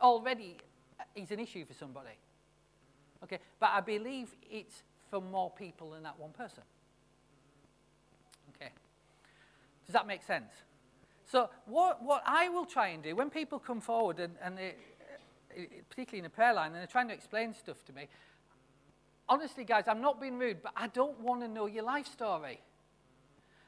already 0.00 0.56
uh, 0.98 1.04
is 1.14 1.30
an 1.30 1.40
issue 1.40 1.64
for 1.64 1.74
somebody. 1.74 2.18
Okay, 3.22 3.38
but 3.58 3.70
I 3.72 3.80
believe 3.80 4.34
it's 4.50 4.82
for 5.10 5.20
more 5.20 5.50
people 5.50 5.90
than 5.90 6.02
that 6.04 6.18
one 6.18 6.30
person. 6.30 6.62
Okay. 8.56 8.70
Does 9.86 9.92
that 9.92 10.06
make 10.06 10.22
sense? 10.22 10.50
So, 11.30 11.48
what, 11.66 12.02
what 12.02 12.22
I 12.26 12.48
will 12.48 12.64
try 12.64 12.88
and 12.88 13.02
do 13.02 13.14
when 13.14 13.30
people 13.30 13.58
come 13.58 13.80
forward 13.80 14.18
and, 14.18 14.34
and 14.42 14.58
they, 14.58 14.74
uh, 15.56 15.60
uh, 15.60 15.64
particularly 15.88 16.20
in 16.20 16.26
a 16.26 16.30
prayer 16.30 16.54
line, 16.54 16.68
and 16.68 16.76
they're 16.76 16.86
trying 16.86 17.08
to 17.08 17.14
explain 17.14 17.54
stuff 17.54 17.84
to 17.86 17.92
me. 17.92 18.08
Honestly, 19.28 19.64
guys, 19.64 19.84
I'm 19.86 20.00
not 20.00 20.20
being 20.20 20.38
rude, 20.38 20.62
but 20.62 20.72
I 20.76 20.88
don't 20.88 21.20
want 21.20 21.42
to 21.42 21.48
know 21.48 21.66
your 21.66 21.84
life 21.84 22.06
story. 22.06 22.60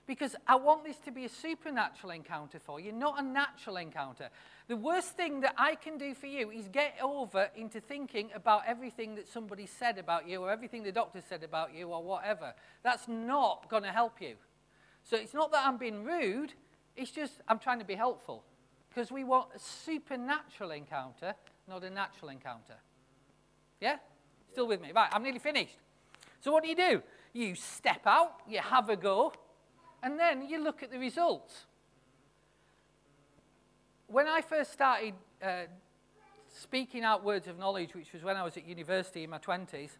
Because 0.06 0.34
I 0.48 0.56
want 0.56 0.84
this 0.84 0.96
to 1.04 1.12
be 1.12 1.24
a 1.24 1.28
supernatural 1.28 2.10
encounter 2.10 2.58
for 2.58 2.80
you, 2.80 2.90
not 2.92 3.20
a 3.20 3.22
natural 3.22 3.76
encounter. 3.76 4.30
The 4.66 4.76
worst 4.76 5.16
thing 5.16 5.40
that 5.42 5.54
I 5.56 5.76
can 5.76 5.96
do 5.96 6.14
for 6.14 6.26
you 6.26 6.50
is 6.50 6.66
get 6.68 6.96
over 7.00 7.48
into 7.56 7.80
thinking 7.80 8.30
about 8.34 8.62
everything 8.66 9.14
that 9.14 9.28
somebody 9.28 9.66
said 9.66 9.98
about 9.98 10.28
you 10.28 10.42
or 10.42 10.50
everything 10.50 10.82
the 10.82 10.92
doctor 10.92 11.20
said 11.20 11.44
about 11.44 11.74
you 11.74 11.88
or 11.88 12.02
whatever. 12.02 12.52
That's 12.82 13.06
not 13.06 13.68
going 13.68 13.84
to 13.84 13.90
help 13.90 14.20
you. 14.20 14.34
So 15.04 15.16
it's 15.16 15.34
not 15.34 15.52
that 15.52 15.66
I'm 15.66 15.76
being 15.76 16.04
rude, 16.04 16.52
it's 16.96 17.10
just 17.10 17.40
I'm 17.48 17.58
trying 17.58 17.78
to 17.78 17.84
be 17.84 17.94
helpful. 17.94 18.44
Because 18.88 19.10
we 19.10 19.24
want 19.24 19.48
a 19.54 19.58
supernatural 19.58 20.72
encounter, 20.72 21.34
not 21.68 21.82
a 21.84 21.90
natural 21.90 22.30
encounter. 22.30 22.74
Yeah? 23.80 23.96
Still 24.52 24.66
with 24.66 24.82
me? 24.82 24.92
Right, 24.94 25.08
I'm 25.12 25.22
nearly 25.22 25.38
finished. 25.38 25.76
So, 26.40 26.52
what 26.52 26.62
do 26.62 26.68
you 26.68 26.76
do? 26.76 27.02
You 27.32 27.54
step 27.54 28.02
out, 28.04 28.40
you 28.48 28.58
have 28.58 28.90
a 28.90 28.96
go, 28.96 29.32
and 30.02 30.18
then 30.18 30.48
you 30.48 30.62
look 30.62 30.82
at 30.82 30.90
the 30.90 30.98
results. 30.98 31.66
When 34.08 34.26
I 34.26 34.40
first 34.40 34.72
started 34.72 35.14
uh, 35.42 35.62
speaking 36.48 37.04
out 37.04 37.24
words 37.24 37.46
of 37.46 37.58
knowledge, 37.58 37.94
which 37.94 38.12
was 38.12 38.22
when 38.22 38.36
I 38.36 38.42
was 38.42 38.56
at 38.56 38.66
university 38.66 39.24
in 39.24 39.30
my 39.30 39.38
20s, 39.38 39.90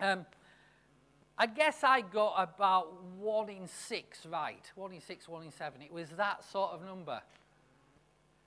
um, 0.00 0.24
I 1.38 1.46
guess 1.46 1.84
I 1.84 2.00
got 2.00 2.34
about 2.38 3.02
one 3.18 3.50
in 3.50 3.68
six 3.68 4.24
right. 4.24 4.64
One 4.74 4.92
in 4.92 5.00
six, 5.00 5.28
one 5.28 5.42
in 5.42 5.52
seven. 5.52 5.82
It 5.82 5.92
was 5.92 6.08
that 6.16 6.44
sort 6.50 6.72
of 6.72 6.84
number. 6.84 7.20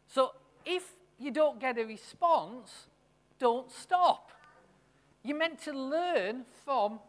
So 0.07 0.31
if 0.65 0.93
you 1.19 1.31
don't 1.31 1.59
get 1.59 1.77
a 1.77 1.83
response, 1.83 2.87
don't 3.37 3.71
stop. 3.71 4.31
You're 5.23 5.37
meant 5.37 5.61
to 5.63 5.73
learn 5.73 6.45
from 6.65 6.99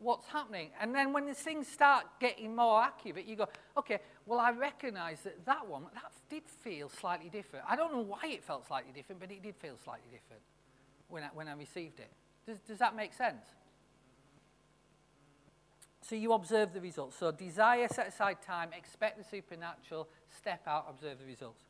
what's 0.00 0.26
happening. 0.26 0.70
And 0.80 0.94
then 0.94 1.12
when 1.12 1.26
the 1.26 1.34
things 1.34 1.68
start 1.68 2.06
getting 2.20 2.56
more 2.56 2.82
accurate, 2.82 3.26
you 3.26 3.36
go, 3.36 3.48
okay, 3.76 4.00
well, 4.26 4.40
I 4.40 4.50
recognize 4.50 5.20
that 5.22 5.44
that 5.46 5.66
one, 5.68 5.84
that 5.94 6.12
did 6.28 6.42
feel 6.48 6.88
slightly 6.88 7.28
different. 7.28 7.64
I 7.68 7.76
don't 7.76 7.92
know 7.92 8.00
why 8.00 8.22
it 8.24 8.42
felt 8.42 8.66
slightly 8.66 8.92
different, 8.92 9.20
but 9.20 9.30
it 9.30 9.42
did 9.42 9.56
feel 9.56 9.76
slightly 9.82 10.10
different 10.10 10.42
when 11.08 11.22
I, 11.22 11.28
when 11.34 11.48
I 11.48 11.52
received 11.52 12.00
it. 12.00 12.10
Does, 12.46 12.58
does 12.60 12.78
that 12.78 12.96
make 12.96 13.12
sense? 13.12 13.44
So 16.02 16.16
you 16.16 16.32
observe 16.32 16.72
the 16.72 16.80
results. 16.80 17.16
So 17.18 17.30
desire, 17.30 17.86
set 17.88 18.08
aside 18.08 18.38
time, 18.42 18.70
expect 18.76 19.18
the 19.18 19.24
supernatural, 19.24 20.08
step 20.36 20.62
out, 20.66 20.86
observe 20.88 21.18
the 21.18 21.26
results. 21.26 21.62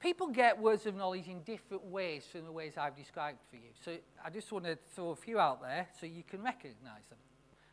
People 0.00 0.28
get 0.28 0.58
words 0.58 0.86
of 0.86 0.96
knowledge 0.96 1.28
in 1.28 1.42
different 1.42 1.84
ways 1.84 2.24
from 2.30 2.46
the 2.46 2.52
ways 2.52 2.72
I've 2.78 2.96
described 2.96 3.38
for 3.50 3.56
you. 3.56 3.70
So 3.84 3.96
I 4.24 4.30
just 4.30 4.50
want 4.50 4.64
to 4.64 4.78
throw 4.94 5.10
a 5.10 5.16
few 5.16 5.38
out 5.38 5.60
there 5.60 5.86
so 6.00 6.06
you 6.06 6.22
can 6.22 6.42
recognize 6.42 7.06
them. 7.10 7.18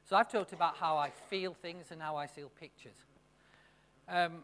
So 0.04 0.18
I've 0.18 0.30
talked 0.30 0.52
about 0.52 0.76
how 0.76 0.98
I 0.98 1.10
feel 1.30 1.54
things 1.54 1.88
and 1.92 2.02
how 2.02 2.18
I 2.18 2.26
see 2.26 2.44
pictures. 2.60 2.98
Um, 4.10 4.44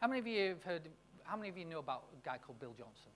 how 0.00 0.08
many 0.08 0.20
of 0.20 0.26
you 0.26 0.48
have 0.48 0.62
heard, 0.64 0.88
how 1.22 1.36
many 1.36 1.48
of 1.48 1.56
you 1.56 1.64
know 1.64 1.78
about 1.78 2.04
a 2.12 2.28
guy 2.28 2.38
called 2.38 2.58
Bill 2.58 2.74
Johnson? 2.76 3.12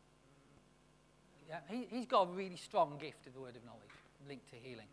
Yeah, 1.48 1.58
he, 1.68 1.86
he's 1.90 2.06
got 2.06 2.28
a 2.28 2.30
really 2.30 2.56
strong 2.56 2.96
gift 2.98 3.26
of 3.26 3.34
the 3.34 3.40
word 3.40 3.56
of 3.56 3.64
knowledge 3.64 3.80
linked 4.28 4.48
to 4.50 4.56
healing. 4.56 4.86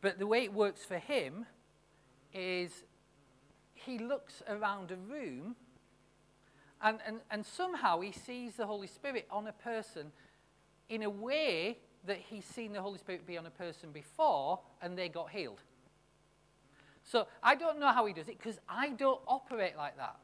But 0.00 0.18
the 0.18 0.26
way 0.26 0.44
it 0.44 0.52
works 0.52 0.84
for 0.84 0.98
him 0.98 1.46
is 2.32 2.82
he 3.74 3.98
looks 3.98 4.42
around 4.48 4.90
a 4.90 4.96
room 4.96 5.56
and, 6.82 6.98
and, 7.06 7.20
and 7.30 7.44
somehow 7.44 8.00
he 8.00 8.12
sees 8.12 8.56
the 8.56 8.66
Holy 8.66 8.86
Spirit 8.86 9.26
on 9.30 9.46
a 9.46 9.52
person 9.52 10.12
in 10.88 11.02
a 11.02 11.10
way 11.10 11.78
that 12.06 12.18
he's 12.18 12.44
seen 12.44 12.72
the 12.72 12.82
Holy 12.82 12.98
Spirit 12.98 13.26
be 13.26 13.38
on 13.38 13.46
a 13.46 13.50
person 13.50 13.90
before 13.90 14.60
and 14.82 14.96
they 14.96 15.08
got 15.08 15.30
healed. 15.30 15.60
So 17.02 17.26
I 17.42 17.54
don't 17.54 17.80
know 17.80 17.88
how 17.88 18.06
he 18.06 18.12
does 18.12 18.28
it 18.28 18.38
because 18.38 18.58
I 18.68 18.90
don't 18.90 19.20
operate 19.26 19.76
like 19.76 19.96
that. 19.96 20.16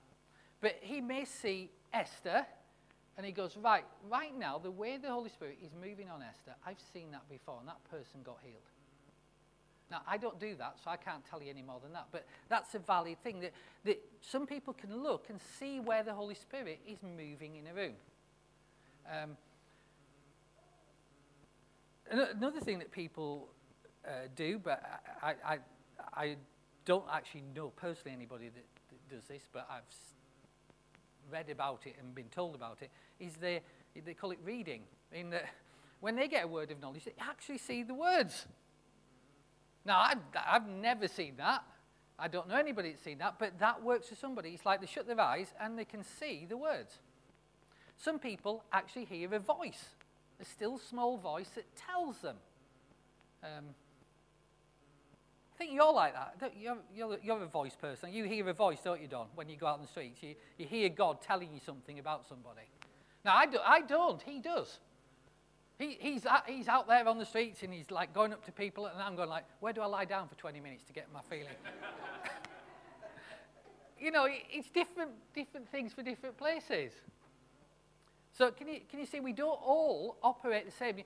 But 0.60 0.76
he 0.80 1.00
may 1.00 1.24
see 1.24 1.70
Esther 1.92 2.46
and 3.16 3.24
he 3.24 3.32
goes, 3.32 3.56
Right, 3.56 3.84
right 4.10 4.36
now, 4.38 4.58
the 4.58 4.70
way 4.70 4.98
the 4.98 5.08
Holy 5.08 5.30
Spirit 5.30 5.58
is 5.62 5.72
moving 5.74 6.10
on 6.10 6.22
Esther, 6.22 6.54
I've 6.66 6.80
seen 6.92 7.10
that 7.12 7.28
before 7.28 7.56
and 7.60 7.68
that 7.68 7.82
person 7.90 8.20
got 8.22 8.38
healed. 8.42 8.62
Now, 9.90 10.02
I 10.06 10.16
don't 10.18 10.38
do 10.38 10.54
that, 10.56 10.76
so 10.82 10.90
I 10.90 10.96
can't 10.96 11.24
tell 11.28 11.42
you 11.42 11.50
any 11.50 11.62
more 11.62 11.80
than 11.82 11.92
that. 11.94 12.06
But 12.12 12.26
that's 12.48 12.74
a 12.74 12.78
valid 12.78 13.22
thing 13.22 13.40
that, 13.40 13.52
that 13.84 14.00
some 14.20 14.46
people 14.46 14.72
can 14.72 15.02
look 15.02 15.26
and 15.28 15.40
see 15.58 15.80
where 15.80 16.02
the 16.02 16.14
Holy 16.14 16.34
Spirit 16.34 16.80
is 16.86 16.98
moving 17.02 17.56
in 17.56 17.66
a 17.66 17.74
room. 17.74 17.94
Um, 19.12 19.36
another 22.10 22.60
thing 22.60 22.78
that 22.78 22.92
people 22.92 23.48
uh, 24.06 24.28
do, 24.36 24.60
but 24.62 24.82
I, 25.22 25.34
I, 25.44 25.58
I 26.14 26.36
don't 26.84 27.04
actually 27.12 27.44
know 27.54 27.70
personally 27.70 28.14
anybody 28.14 28.46
that, 28.46 28.64
that 28.90 29.16
does 29.16 29.24
this, 29.24 29.42
but 29.52 29.66
I've 29.70 29.82
read 31.30 31.50
about 31.50 31.86
it 31.86 31.96
and 32.00 32.14
been 32.14 32.28
told 32.28 32.54
about 32.54 32.78
it, 32.80 32.90
is 33.18 33.34
they, 33.36 33.60
they 34.04 34.14
call 34.14 34.30
it 34.30 34.38
reading. 34.44 34.82
In 35.12 35.30
that 35.30 35.46
when 36.00 36.16
they 36.16 36.28
get 36.28 36.44
a 36.44 36.48
word 36.48 36.70
of 36.70 36.80
knowledge, 36.80 37.04
they 37.04 37.14
actually 37.20 37.58
see 37.58 37.82
the 37.82 37.94
words. 37.94 38.46
Now, 39.84 40.00
I've, 40.00 40.18
I've 40.46 40.68
never 40.68 41.08
seen 41.08 41.34
that. 41.38 41.62
I 42.18 42.28
don't 42.28 42.48
know 42.48 42.56
anybody 42.56 42.90
that's 42.90 43.02
seen 43.02 43.18
that, 43.18 43.36
but 43.38 43.58
that 43.58 43.82
works 43.82 44.08
for 44.08 44.14
somebody. 44.14 44.50
It's 44.50 44.66
like 44.66 44.80
they 44.80 44.86
shut 44.86 45.06
their 45.06 45.20
eyes 45.20 45.54
and 45.58 45.78
they 45.78 45.86
can 45.86 46.04
see 46.04 46.46
the 46.48 46.56
words. 46.56 46.98
Some 47.96 48.18
people 48.18 48.62
actually 48.72 49.06
hear 49.06 49.32
a 49.34 49.38
voice, 49.38 49.84
a 50.40 50.44
still 50.44 50.78
small 50.78 51.16
voice 51.16 51.48
that 51.54 51.64
tells 51.76 52.18
them. 52.18 52.36
Um, 53.42 53.64
I 55.54 55.58
think 55.58 55.72
you're 55.72 55.92
like 55.92 56.14
that. 56.14 56.52
You're, 56.58 56.78
you're, 56.94 57.18
you're, 57.22 57.42
a 57.42 57.46
voice 57.46 57.76
person. 57.76 58.12
You 58.12 58.24
hear 58.24 58.48
a 58.48 58.54
voice, 58.54 58.78
don't 58.82 59.00
you, 59.00 59.08
Don, 59.08 59.26
when 59.34 59.48
you 59.48 59.56
go 59.56 59.66
out 59.66 59.76
in 59.76 59.82
the 59.82 59.88
streets? 59.88 60.22
You, 60.22 60.34
you 60.58 60.66
hear 60.66 60.88
God 60.88 61.22
telling 61.22 61.52
you 61.52 61.60
something 61.64 61.98
about 61.98 62.26
somebody. 62.28 62.62
Now, 63.24 63.36
I, 63.36 63.46
do, 63.46 63.58
I 63.64 63.82
don't. 63.82 64.22
He 64.22 64.40
does. 64.40 64.78
He, 65.80 65.96
he's, 65.98 66.26
at, 66.26 66.44
he's 66.46 66.68
out 66.68 66.86
there 66.86 67.08
on 67.08 67.16
the 67.16 67.24
streets 67.24 67.62
and 67.62 67.72
he's 67.72 67.90
like 67.90 68.12
going 68.12 68.34
up 68.34 68.44
to 68.44 68.52
people, 68.52 68.84
and 68.84 69.00
I'm 69.00 69.16
going 69.16 69.30
like, 69.30 69.44
where 69.60 69.72
do 69.72 69.80
I 69.80 69.86
lie 69.86 70.04
down 70.04 70.28
for 70.28 70.34
20 70.34 70.60
minutes 70.60 70.84
to 70.84 70.92
get 70.92 71.08
my 71.10 71.20
feeling? 71.30 71.46
you 73.98 74.10
know, 74.10 74.26
it's 74.28 74.68
different, 74.68 75.12
different 75.34 75.66
things 75.70 75.94
for 75.94 76.02
different 76.02 76.36
places. 76.36 76.92
So 78.36 78.50
can 78.50 78.68
you, 78.68 78.80
can 78.90 79.00
you 79.00 79.06
see 79.06 79.20
we 79.20 79.32
don't 79.32 79.58
all 79.64 80.18
operate 80.22 80.66
the 80.66 80.70
same? 80.70 80.96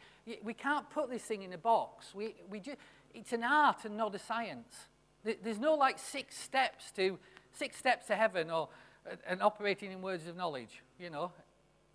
We 0.42 0.54
can't 0.54 0.90
put 0.90 1.08
this 1.08 1.22
thing 1.22 1.42
in 1.42 1.52
a 1.52 1.58
box. 1.58 2.12
We, 2.12 2.34
we 2.50 2.58
just, 2.58 2.78
it's 3.14 3.32
an 3.32 3.44
art 3.44 3.84
and 3.84 3.96
not 3.96 4.12
a 4.16 4.18
science. 4.18 4.88
There's 5.22 5.60
no 5.60 5.74
like 5.74 6.00
six 6.00 6.36
steps 6.36 6.90
to 6.96 7.16
six 7.52 7.76
steps 7.76 8.08
to 8.08 8.16
heaven 8.16 8.50
or 8.50 8.68
uh, 9.08 9.14
and 9.26 9.40
operating 9.40 9.92
in 9.92 10.02
words 10.02 10.26
of 10.26 10.36
knowledge. 10.36 10.82
You 10.98 11.10
know, 11.10 11.30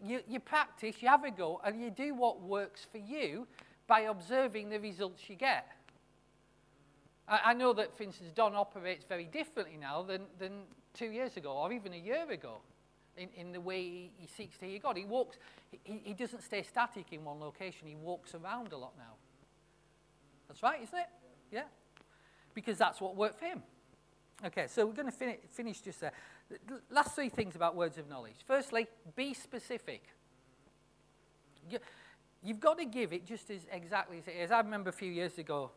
you, 0.04 0.22
you 0.28 0.39
practice, 0.39 0.95
you 1.02 1.08
have 1.08 1.24
a 1.24 1.32
go, 1.32 1.62
and 1.64 1.82
you 1.82 1.89
do 1.89 2.14
what 2.14 2.41
works 2.41 2.86
for 2.91 2.97
you 2.97 3.47
by 3.88 4.02
observing 4.02 4.70
the 4.70 4.80
results 4.80 5.30
you 5.30 5.36
get. 5.36 5.68
I, 7.28 7.39
I 7.45 7.54
know 7.54 7.74
that, 7.74 7.95
for 7.97 8.04
instance, 8.04 8.32
Don 8.34 8.56
operates 8.56 9.06
very 9.08 9.26
differently 9.26 9.78
now 9.80 10.04
than, 10.04 10.22
than 10.38 10.64
two 10.93 11.12
years 11.12 11.38
ago 11.38 11.52
or 11.52 11.72
even 11.72 11.93
a 11.93 11.97
year 11.97 12.30
ago 12.30 12.58
in, 13.18 13.30
in 13.36 13.52
the 13.52 13.62
way 13.62 13.82
he, 13.82 14.12
he 14.18 14.28
seeks 14.28 14.58
to 14.58 14.66
hear 14.66 14.80
God. 14.80 14.97
He 14.97 15.06
walks, 15.06 15.38
he, 15.84 16.02
he 16.04 16.14
doesn't 16.14 16.41
stay 16.41 16.64
static 16.64 17.08
in 17.12 17.24
one 17.24 17.39
location, 17.39 17.88
he 17.88 17.95
walks 17.95 18.34
around 18.34 18.72
a 18.74 18.78
lot 18.78 18.93
now. 18.97 19.16
That's 20.47 20.64
right, 20.64 20.82
isn't 20.82 20.97
it? 20.97 21.10
Yeah. 21.52 21.64
Because 22.54 22.78
that's 22.78 23.00
what 23.00 23.16
worked 23.16 23.39
for 23.39 23.45
him. 23.45 23.62
Okay, 24.45 24.68
so 24.68 24.86
we're 24.86 24.93
going 24.93 25.06
to 25.06 25.12
fin- 25.12 25.38
finish 25.52 25.82
just 25.82 26.00
there. 26.00 26.14
Last 26.89 27.16
three 27.16 27.30
things 27.30 27.56
about 27.56 27.76
words 27.76 27.97
of 27.97 28.10
knowledge. 28.10 28.38
Firstly, 28.45 28.88
be 29.16 29.34
specific. 29.34 30.04
You, 31.70 31.80
have 32.47 32.60
got 32.60 32.78
to 32.80 32.86
give 32.86 33.14
it 33.14 33.26
just 33.26 33.52
as 33.52 33.62
exactly 33.72 34.18
as 34.18 34.28
it 34.28 34.36
is. 34.36 34.52
I 34.52 34.60
remember 34.60 34.89
a 34.89 34.93
few 34.93 35.12
years 35.12 35.38
ago, 35.38 35.72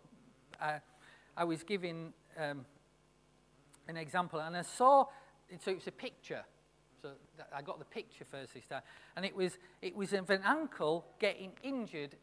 uh, 0.61 0.79
I 1.37 1.45
was 1.45 1.63
giving 1.63 2.13
um, 2.39 2.65
an 3.89 3.97
example, 3.97 4.41
and 4.41 4.57
I 4.57 4.63
saw, 4.63 5.07
so 5.61 5.71
it 5.71 5.75
was 5.75 5.87
a 5.87 5.93
picture. 5.93 6.43
So 7.03 7.11
I 7.55 7.63
got 7.63 7.79
the 7.79 7.85
picture 7.85 8.25
first 8.25 8.55
this 8.55 8.67
time, 8.67 8.83
and 9.17 9.27
it 9.27 9.35
was 9.35 9.59
it 9.83 9.95
was 9.95 10.13
of 10.13 10.31
an 10.31 10.43
ankle 10.47 11.05
getting 11.19 11.51
injured 11.63 12.15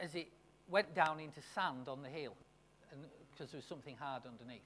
as 0.00 0.14
it 0.14 0.28
went 0.68 0.94
down 0.94 1.20
into 1.20 1.40
sand 1.54 1.86
on 1.86 2.02
the 2.02 2.08
hill, 2.08 2.34
because 3.30 3.52
there 3.52 3.58
was 3.58 3.66
something 3.66 3.96
hard 3.96 4.22
underneath. 4.26 4.62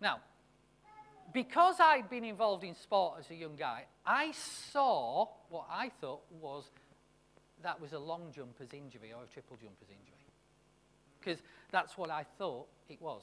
Now, 0.00 0.20
because 1.32 1.76
I'd 1.80 2.10
been 2.10 2.24
involved 2.24 2.64
in 2.64 2.74
sport 2.74 3.16
as 3.20 3.30
a 3.30 3.34
young 3.34 3.56
guy, 3.56 3.84
I 4.04 4.32
saw 4.32 5.28
what 5.48 5.66
I 5.70 5.90
thought 6.00 6.22
was 6.40 6.64
that 7.62 7.80
was 7.80 7.92
a 7.92 7.98
long 7.98 8.32
jumper's 8.34 8.72
injury 8.72 9.12
or 9.12 9.22
a 9.22 9.26
triple 9.26 9.56
jumper's 9.56 9.88
injury. 9.88 10.26
Because 11.20 11.40
that's 11.70 11.96
what 11.96 12.10
I 12.10 12.24
thought 12.38 12.66
it 12.88 13.00
was. 13.00 13.22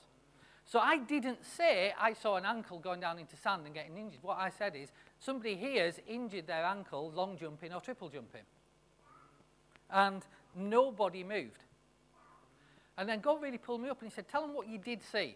So 0.65 0.79
I 0.79 0.99
didn't 0.99 1.43
say 1.43 1.93
I 1.99 2.13
saw 2.13 2.35
an 2.35 2.45
ankle 2.45 2.79
going 2.79 2.99
down 2.99 3.17
into 3.17 3.35
sand 3.35 3.63
and 3.65 3.73
getting 3.73 3.97
injured. 3.97 4.19
What 4.21 4.37
I 4.37 4.49
said 4.49 4.75
is 4.75 4.89
somebody 5.19 5.55
here's 5.55 5.95
injured 6.07 6.47
their 6.47 6.63
ankle 6.63 7.11
long 7.11 7.37
jumping 7.37 7.73
or 7.73 7.81
triple 7.81 8.09
jumping. 8.09 8.43
And 9.89 10.21
nobody 10.55 11.23
moved. 11.23 11.63
And 12.97 13.09
then 13.09 13.19
God 13.19 13.41
really 13.41 13.57
pulled 13.57 13.81
me 13.81 13.89
up 13.89 14.01
and 14.01 14.11
he 14.11 14.13
said, 14.13 14.27
Tell 14.27 14.41
them 14.41 14.53
what 14.53 14.67
you 14.67 14.77
did 14.77 15.01
see. 15.01 15.35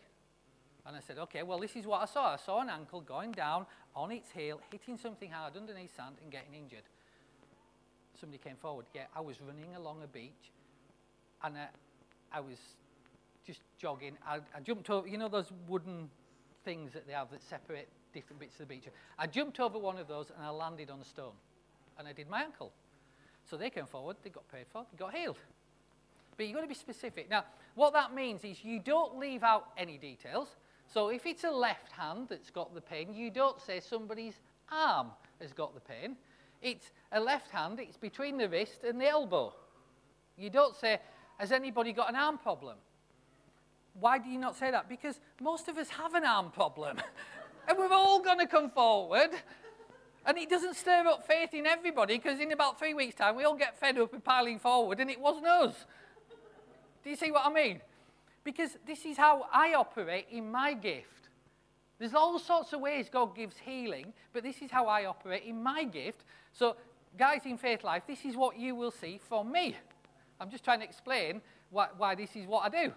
And 0.86 0.98
I 0.98 1.00
said, 1.00 1.18
okay, 1.18 1.44
well, 1.44 1.60
this 1.60 1.76
is 1.76 1.86
what 1.86 2.02
I 2.02 2.06
saw. 2.06 2.34
I 2.34 2.38
saw 2.38 2.62
an 2.62 2.70
ankle 2.70 3.02
going 3.02 3.32
down 3.32 3.66
on 3.96 4.12
its 4.12 4.32
heel, 4.32 4.60
hitting 4.72 4.98
something 4.98 5.32
hard 5.32 5.56
underneath 5.56 5.96
sand 5.96 6.16
and 6.22 6.32
getting 6.32 6.54
injured. 6.54 6.84
Somebody 8.20 8.42
came 8.44 8.58
forward. 8.58 8.86
Yeah, 8.94 9.06
I 9.16 9.22
was 9.22 9.38
running 9.42 9.76
along 9.76 10.02
a 10.04 10.08
beach 10.08 10.52
and 11.44 11.58
I, 11.58 11.68
I 12.32 12.40
was 12.42 12.58
just 13.46 13.62
jogging. 13.78 14.18
I, 14.28 14.38
I 14.56 14.60
jumped 14.62 14.90
over, 14.90 15.08
you 15.08 15.18
know, 15.18 15.30
those 15.30 15.52
wooden 15.68 16.10
things 16.66 16.94
that 16.94 17.08
they 17.08 17.14
have 17.14 17.32
that 17.32 17.44
separate 17.44 17.88
different 18.14 18.40
bits 18.40 18.54
of 18.60 18.68
the 18.68 18.76
beach. 18.76 18.86
I 19.18 19.28
jumped 19.28 19.60
over 19.60 19.78
one 19.80 19.98
of 19.98 20.08
those 20.08 20.32
and 20.36 20.46
I 20.46 20.50
landed 20.50 20.90
on 20.90 21.00
a 21.00 21.06
stone. 21.06 21.34
And 21.98 22.08
I 22.08 22.14
did 22.14 22.30
my 22.30 22.44
ankle. 22.44 22.72
So 23.50 23.58
they 23.58 23.70
came 23.70 23.86
forward, 23.86 24.18
they 24.24 24.30
got 24.30 24.50
paid 24.52 24.66
for, 24.72 24.86
they 24.92 24.98
got 24.98 25.14
healed. 25.14 25.38
But 26.36 26.46
you've 26.46 26.56
got 26.56 26.62
to 26.62 26.68
be 26.68 26.74
specific. 26.74 27.30
Now, 27.30 27.46
what 27.76 27.94
that 27.94 28.14
means 28.14 28.44
is 28.44 28.64
you 28.64 28.80
don't 28.80 29.20
leave 29.20 29.44
out 29.44 29.70
any 29.78 29.98
details. 29.98 30.48
So 30.94 31.10
if 31.10 31.26
it's 31.26 31.44
a 31.44 31.52
left 31.52 31.92
hand 31.92 32.28
that's 32.30 32.52
got 32.52 32.76
the 32.76 32.82
pain, 32.82 33.14
you 33.14 33.32
don't 33.32 33.60
say 33.60 33.80
somebody's 33.80 34.36
arm 34.72 35.08
has 35.42 35.52
got 35.52 35.74
the 35.74 35.82
pain. 35.82 36.16
It's 36.62 36.92
a 37.12 37.20
left 37.20 37.50
hand, 37.50 37.80
it's 37.80 37.98
between 37.98 38.38
the 38.38 38.48
wrist 38.48 38.84
and 38.88 39.02
the 39.02 39.08
elbow. 39.08 39.54
You 40.38 40.50
don't 40.50 40.76
say, 40.76 41.00
has 41.38 41.52
anybody 41.52 41.94
got 41.94 42.10
an 42.10 42.16
arm 42.16 42.38
problem? 42.38 42.78
Why 44.00 44.20
do 44.20 44.30
you 44.30 44.38
not 44.38 44.56
say 44.56 44.72
that? 44.72 44.88
Because 44.88 45.20
most 45.42 45.68
of 45.68 45.78
us 45.78 45.90
have 45.90 46.14
an 46.14 46.26
arm 46.26 46.52
problem. 46.52 46.98
and 47.68 47.78
we're 47.78 47.92
all 47.92 48.22
going 48.22 48.40
to 48.40 48.48
come 48.48 48.70
forward 48.70 49.32
And 50.26 50.38
it 50.38 50.50
doesn't 50.50 50.76
stir 50.76 51.04
up 51.08 51.28
faith 51.28 51.54
in 51.54 51.66
everybody 51.66 52.18
because 52.18 52.40
in 52.40 52.52
about 52.52 52.80
three 52.80 52.94
weeks' 52.94 53.16
time, 53.16 53.36
we 53.36 53.44
all 53.44 53.58
get 53.58 53.78
fed 53.78 53.98
up 53.98 54.14
with 54.14 54.24
piling 54.24 54.60
forward 54.60 55.00
and 55.00 55.10
it 55.10 55.20
wasn't 55.20 55.48
us. 55.48 55.86
Do 57.04 57.10
you 57.10 57.16
see 57.18 57.32
what 57.32 57.46
I 57.46 57.52
mean? 57.52 57.82
Because 58.44 58.78
this 58.86 59.06
is 59.06 59.18
how 59.18 59.46
I 59.52 59.74
operate 59.74 60.28
in 60.32 60.52
my 60.52 60.74
gift. 60.74 61.30
There's 62.00 62.14
all 62.14 62.38
sorts 62.40 62.74
of 62.74 62.82
ways 62.82 63.08
God 63.10 63.36
gives 63.36 63.56
healing, 63.58 64.14
but 64.34 64.44
this 64.44 64.62
is 64.62 64.72
how 64.72 64.88
I 64.88 65.06
operate 65.06 65.44
in 65.44 65.62
my 65.62 65.86
gift. 65.86 66.26
So, 66.52 66.76
guys 67.18 67.42
in 67.46 67.58
Faith 67.58 67.84
Life, 67.84 68.04
this 68.08 68.26
is 68.26 68.36
what 68.36 68.58
you 68.58 68.76
will 68.76 68.92
see 68.92 69.20
from 69.30 69.52
me. 69.52 69.76
I'm 70.40 70.50
just 70.50 70.64
trying 70.64 70.80
to 70.80 70.86
explain 70.86 71.42
why, 71.70 71.88
why 71.96 72.16
this 72.16 72.36
is 72.36 72.46
what 72.46 72.66
I 72.66 72.86
do. 72.86 72.94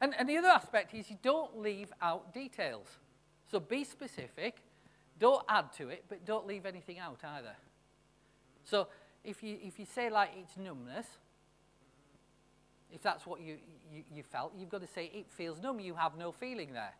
And, 0.00 0.14
and 0.18 0.28
the 0.28 0.38
other 0.38 0.48
aspect 0.48 0.94
is 0.94 1.10
you 1.10 1.18
don't 1.22 1.58
leave 1.58 1.92
out 2.00 2.32
details. 2.32 2.86
So 3.50 3.60
be 3.60 3.84
specific, 3.84 4.56
don't 5.18 5.44
add 5.48 5.72
to 5.74 5.88
it, 5.88 6.04
but 6.08 6.24
don't 6.24 6.46
leave 6.46 6.64
anything 6.64 6.98
out 6.98 7.20
either. 7.22 7.54
So 8.64 8.88
if 9.24 9.42
you, 9.42 9.58
if 9.62 9.78
you 9.78 9.84
say, 9.84 10.08
like, 10.08 10.30
it's 10.36 10.56
numbness, 10.56 11.06
if 12.92 13.02
that's 13.02 13.26
what 13.26 13.40
you, 13.40 13.56
you, 13.92 14.02
you 14.14 14.22
felt, 14.22 14.52
you've 14.56 14.68
got 14.68 14.80
to 14.80 14.86
say, 14.86 15.10
it 15.14 15.26
feels 15.30 15.60
numb. 15.60 15.80
You 15.80 15.94
have 15.94 16.16
no 16.16 16.32
feeling 16.32 16.72
there. 16.72 16.94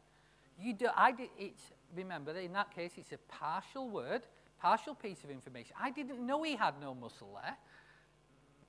You 0.59 0.75
do, 0.75 0.89
I 0.97 1.13
did, 1.13 1.31
it's, 1.39 1.63
remember, 1.97 2.33
in 2.33 2.53
that 2.53 2.75
case, 2.75 2.93
it's 2.97 3.13
a 3.13 3.19
partial 3.29 3.89
word, 3.89 4.23
partial 4.61 4.95
piece 4.95 5.25
of 5.25 5.31
information. 5.31 5.75
I 5.81 5.91
didn't 5.91 6.25
know 6.25 6.43
he 6.43 6.57
had 6.57 6.75
no 6.81 6.95
muscle 6.95 7.39
there. 7.43 7.57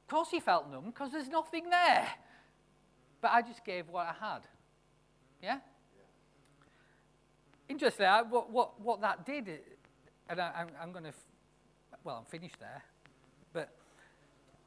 Of 0.01 0.07
course 0.07 0.29
he 0.31 0.39
felt 0.39 0.69
numb 0.71 0.85
because 0.85 1.11
there's 1.11 1.29
nothing 1.29 1.69
there. 1.69 2.07
But 3.21 3.31
I 3.31 3.41
just 3.41 3.63
gave 3.63 3.87
what 3.89 4.07
I 4.07 4.25
had. 4.25 4.41
Yeah? 5.43 5.59
Interesting. 7.69 8.05
I, 8.05 8.21
what, 8.21 8.51
what, 8.51 8.81
what 8.81 9.01
that 9.01 9.25
did, 9.25 9.59
and 10.29 10.41
I, 10.41 10.51
I'm, 10.55 10.67
I'm 10.81 10.91
going 10.91 11.05
to, 11.05 11.13
well, 12.03 12.17
I'm 12.19 12.25
finished 12.25 12.59
there. 12.59 12.83
But 13.53 13.69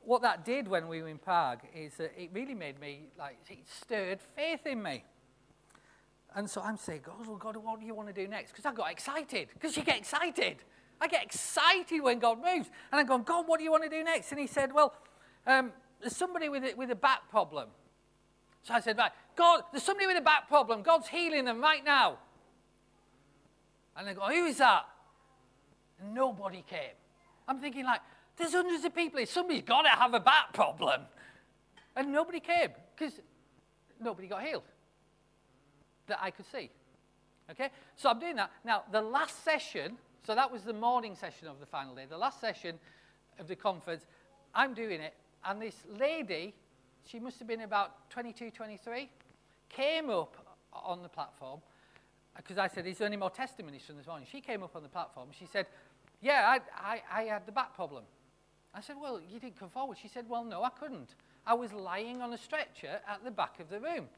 what 0.07 0.23
that 0.23 0.45
did 0.45 0.69
when 0.69 0.89
we 0.89 1.03
were 1.03 1.09
in 1.09 1.19
Prague 1.19 1.61
is 1.75 1.95
that 1.95 2.13
it 2.21 2.31
really 2.33 2.55
made 2.55 2.81
me, 2.81 3.09
like, 3.19 3.39
it 3.49 3.59
stirred 3.67 4.21
faith 4.37 4.67
in 4.67 4.83
me. 4.83 5.05
And 6.35 6.51
so 6.51 6.61
I'm 6.61 6.77
saying, 6.77 7.03
God, 7.05 7.27
well, 7.27 7.37
God, 7.37 7.57
what 7.57 7.81
do 7.81 7.87
you 7.87 7.95
want 7.95 8.09
to 8.09 8.15
do 8.15 8.27
next? 8.27 8.51
Because 8.51 8.67
I 8.67 8.73
got 8.73 8.91
excited. 8.91 9.49
Because 9.55 9.77
you 9.77 9.85
get 9.85 9.99
excited. 9.99 10.57
I 11.01 11.07
get 11.07 11.23
excited 11.23 12.01
when 12.03 12.19
God 12.19 12.39
moves. 12.39 12.69
And 12.91 13.01
I'm 13.01 13.07
going, 13.07 13.23
God, 13.23 13.47
what 13.47 13.59
do 13.59 13.65
you 13.65 13.71
want 13.71 13.85
to 13.85 13.89
do 13.89 14.03
next? 14.03 14.33
And 14.33 14.41
he 14.41 14.47
said, 14.47 14.73
well, 14.73 14.95
um, 15.47 15.73
there's 16.01 16.17
somebody 16.17 16.49
with 16.49 16.65
a, 16.65 16.75
with 16.75 16.91
a 16.91 16.97
back 16.97 17.29
problem. 17.31 17.69
So 18.63 18.75
I 18.75 18.81
said, 18.81 18.99
right, 18.99 19.13
God, 19.37 19.63
there's 19.71 19.83
somebody 19.83 20.07
with 20.07 20.17
a 20.17 20.23
back 20.23 20.49
problem. 20.49 20.83
God's 20.83 21.09
healing 21.09 21.45
them 21.45 21.61
right 21.61 21.85
now. 21.85 22.19
And 23.97 24.09
they 24.09 24.15
go, 24.15 24.23
who 24.23 24.47
is 24.47 24.59
that? 24.59 24.87
And 26.01 26.15
nobody 26.15 26.65
came. 26.69 26.97
I'm 27.47 27.61
thinking, 27.61 27.85
like, 27.85 28.01
there's 28.37 28.53
hundreds 28.53 28.85
of 28.85 28.95
people 28.95 29.19
here. 29.19 29.27
Somebody's 29.27 29.63
got 29.63 29.83
to 29.83 29.89
have 29.89 30.15
a 30.15 30.21
back 30.21 30.53
problem. 30.53 31.03
And 31.97 32.13
nobody 32.13 32.41
came 32.41 32.71
because 32.97 33.21
nobody 34.01 34.27
got 34.27 34.43
healed 34.43 34.65
that 36.07 36.19
I 36.21 36.31
could 36.31 36.47
see. 36.51 36.71
Okay? 37.51 37.71
So 37.97 38.11
I'm 38.11 38.19
doing 38.19 38.37
that. 38.37 38.51
Now, 38.65 38.83
the 38.91 39.01
last 39.01 39.45
session, 39.45 39.97
so 40.27 40.35
that 40.35 40.51
was 40.51 40.63
the 40.63 40.73
morning 40.73 41.15
session 41.15 41.49
of 41.49 41.61
the 41.61 41.67
final 41.67 41.95
day, 41.95 42.05
the 42.09 42.19
last 42.19 42.41
session 42.41 42.79
of 43.39 43.47
the 43.47 43.57
conference, 43.57 44.05
I'm 44.55 44.75
doing 44.75 45.01
it. 45.01 45.15
And 45.45 45.61
this 45.61 45.77
lady 45.99 46.55
she 47.07 47.21
must 47.21 47.39
have 47.39 47.49
been 47.49 47.63
about 47.63 48.11
22, 48.11 48.51
23, 48.51 49.11
came 49.69 50.11
up 50.11 50.59
on 50.73 51.03
the 51.03 51.09
platform 51.09 51.61
because 52.37 52.59
I 52.59 52.67
said, 52.67 52.87
Is 52.87 52.99
there 52.99 53.07
any 53.07 53.17
more 53.17 53.31
testimonies 53.31 53.83
from 53.87 53.97
this 53.97 54.07
morning? 54.07 54.27
She 54.31 54.41
came 54.41 54.63
up 54.63 54.75
on 54.75 54.83
the 54.83 54.89
platform. 54.89 55.29
She 55.39 55.47
said, 55.47 55.67
Yeah, 56.21 56.57
I, 56.57 56.61
I, 56.77 57.03
I 57.13 57.23
had 57.25 57.47
the 57.47 57.53
back 57.53 57.75
problem. 57.75 58.05
I 58.75 58.81
said, 58.81 58.97
Well, 59.01 59.21
you 59.21 59.39
didn't 59.39 59.59
come 59.59 59.71
forward. 59.71 59.99
She 60.01 60.09
said, 60.09 60.27
Well, 60.29 60.45
no, 60.45 60.65
I 60.65 60.71
couldn't. 60.71 61.15
I 61.47 61.55
was 61.55 61.73
lying 61.73 62.23
on 62.23 62.33
a 62.33 62.39
stretcher 62.39 63.01
at 63.09 63.25
the 63.25 63.31
back 63.31 63.61
of 63.61 63.69
the 63.69 63.81
room. 63.81 64.09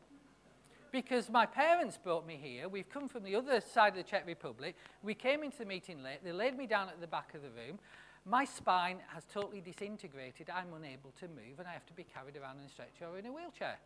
Because 0.93 1.29
my 1.29 1.45
parents 1.45 1.99
brought 2.03 2.27
me 2.27 2.39
here. 2.41 2.69
We've 2.69 2.89
come 2.89 3.09
from 3.09 3.25
the 3.25 3.35
other 3.35 3.61
side 3.61 3.91
of 3.91 3.97
the 3.97 4.03
Czech 4.03 4.25
Republic. 4.27 4.77
We 5.03 5.15
came 5.15 5.43
into 5.43 5.59
the 5.59 5.67
meeting 5.67 6.03
late. 6.03 6.21
They 6.25 6.33
laid 6.33 6.57
me 6.57 6.67
down 6.67 6.89
at 6.89 7.01
the 7.01 7.07
back 7.07 7.35
of 7.35 7.43
the 7.43 7.51
room. 7.51 7.79
My 8.25 8.45
spine 8.45 8.99
has 9.15 9.25
totally 9.33 9.61
disintegrated. 9.61 10.49
I'm 10.49 10.73
unable 10.75 11.13
to 11.21 11.29
move, 11.29 11.59
and 11.59 11.69
I 11.69 11.73
have 11.73 11.87
to 11.87 11.93
be 11.93 12.05
carried 12.05 12.37
around 12.37 12.59
in 12.59 12.67
a 12.67 12.69
stretcher 12.69 13.07
or 13.07 13.19
in 13.19 13.27
a 13.27 13.33
wheelchair. 13.33 13.77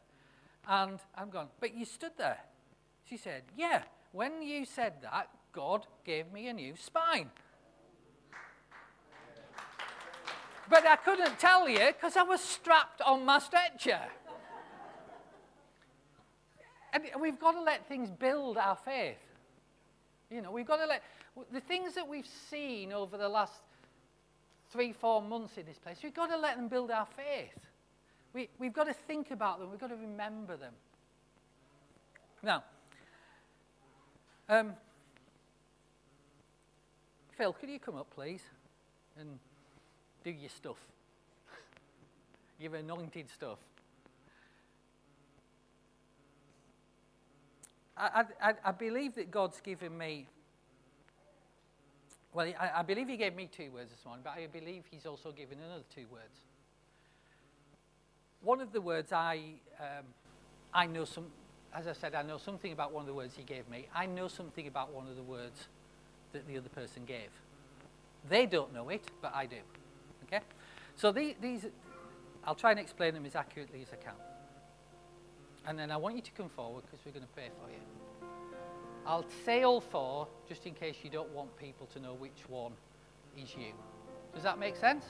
And 0.68 0.98
I'm 1.14 1.30
gone, 1.30 1.48
but 1.58 1.74
you 1.74 1.84
stood 1.84 2.12
there. 2.16 2.38
She 3.04 3.16
said, 3.16 3.42
Yeah, 3.56 3.82
when 4.12 4.42
you 4.42 4.64
said 4.64 4.94
that, 5.02 5.30
God 5.52 5.86
gave 6.04 6.32
me 6.32 6.48
a 6.48 6.52
new 6.52 6.74
spine. 6.76 7.30
But 10.70 10.86
I 10.86 10.94
couldn't 10.94 11.36
tell 11.40 11.68
you 11.68 11.88
because 11.88 12.16
I 12.16 12.22
was 12.22 12.40
strapped 12.40 13.00
on 13.02 13.24
my 13.24 13.40
stretcher. 13.40 13.98
and 16.92 17.02
we've 17.20 17.40
got 17.40 17.52
to 17.52 17.62
let 17.62 17.88
things 17.88 18.08
build 18.08 18.56
our 18.56 18.76
faith. 18.76 19.18
You 20.30 20.42
know, 20.42 20.52
we've 20.52 20.66
got 20.66 20.76
to 20.76 20.86
let 20.86 21.02
the 21.52 21.60
things 21.60 21.96
that 21.96 22.06
we've 22.06 22.28
seen 22.48 22.92
over 22.92 23.18
the 23.18 23.28
last 23.28 23.54
three, 24.70 24.92
four 24.92 25.20
months 25.20 25.58
in 25.58 25.66
this 25.66 25.78
place. 25.78 25.98
We've 26.04 26.14
got 26.14 26.28
to 26.28 26.38
let 26.38 26.56
them 26.56 26.68
build 26.68 26.92
our 26.92 27.06
faith. 27.16 27.58
We, 28.32 28.48
we've 28.60 28.72
got 28.72 28.84
to 28.84 28.94
think 28.94 29.32
about 29.32 29.58
them. 29.58 29.70
We've 29.72 29.80
got 29.80 29.90
to 29.90 29.96
remember 29.96 30.56
them. 30.56 30.74
Now, 32.44 32.62
um, 34.48 34.74
Phil, 37.36 37.52
could 37.52 37.68
you 37.68 37.80
come 37.80 37.96
up, 37.96 38.08
please, 38.14 38.42
and 39.18 39.40
do 40.24 40.30
your 40.30 40.50
stuff? 40.50 40.76
your 42.58 42.74
anointed 42.76 43.30
stuff. 43.30 43.58
I, 47.96 48.24
I, 48.42 48.54
I 48.64 48.72
believe 48.72 49.14
that 49.16 49.30
God's 49.30 49.60
given 49.60 49.96
me 49.96 50.26
well, 52.32 52.46
I, 52.60 52.70
I 52.76 52.82
believe 52.82 53.08
he 53.08 53.16
gave 53.16 53.34
me 53.34 53.48
two 53.50 53.70
words 53.72 53.90
this 53.90 54.04
morning, 54.04 54.22
but 54.24 54.34
I 54.34 54.46
believe 54.46 54.84
he's 54.90 55.04
also 55.04 55.32
given 55.32 55.58
another 55.58 55.82
two 55.92 56.06
words. 56.12 56.44
One 58.42 58.60
of 58.60 58.72
the 58.72 58.80
words 58.80 59.12
I, 59.12 59.40
um, 59.80 60.04
I 60.72 60.86
know 60.86 61.04
some, 61.04 61.26
as 61.74 61.88
I 61.88 61.92
said, 61.92 62.14
I 62.14 62.22
know 62.22 62.38
something 62.38 62.72
about 62.72 62.92
one 62.92 63.02
of 63.02 63.08
the 63.08 63.14
words 63.14 63.34
he 63.36 63.42
gave 63.42 63.68
me. 63.68 63.88
I 63.94 64.06
know 64.06 64.28
something 64.28 64.68
about 64.68 64.92
one 64.92 65.08
of 65.08 65.16
the 65.16 65.22
words 65.22 65.66
that 66.32 66.46
the 66.46 66.56
other 66.56 66.68
person 66.68 67.04
gave. 67.04 67.30
They 68.28 68.46
don't 68.46 68.72
know 68.72 68.90
it, 68.90 69.02
but 69.20 69.34
I 69.34 69.46
do. 69.46 69.56
So 71.00 71.10
these, 71.12 71.34
these 71.40 71.66
I'll 72.44 72.54
try 72.54 72.72
and 72.72 72.78
explain 72.78 73.14
them 73.14 73.24
as 73.24 73.34
accurately 73.34 73.80
as 73.80 73.88
I 73.90 73.96
can. 73.96 74.12
And 75.66 75.78
then 75.78 75.90
I 75.90 75.96
want 75.96 76.14
you 76.14 76.20
to 76.20 76.30
come 76.32 76.50
forward 76.50 76.84
because 76.84 77.02
we're 77.06 77.12
going 77.12 77.24
to 77.24 77.32
pray 77.32 77.48
for 77.58 77.70
you. 77.70 78.28
I'll 79.06 79.24
say 79.46 79.62
all 79.62 79.80
four 79.80 80.28
just 80.46 80.66
in 80.66 80.74
case 80.74 80.96
you 81.02 81.08
don't 81.08 81.30
want 81.30 81.56
people 81.56 81.86
to 81.94 82.00
know 82.00 82.12
which 82.12 82.42
one 82.48 82.72
is 83.34 83.54
you. 83.56 83.72
Does 84.34 84.42
that 84.42 84.58
make 84.58 84.76
sense? 84.76 85.06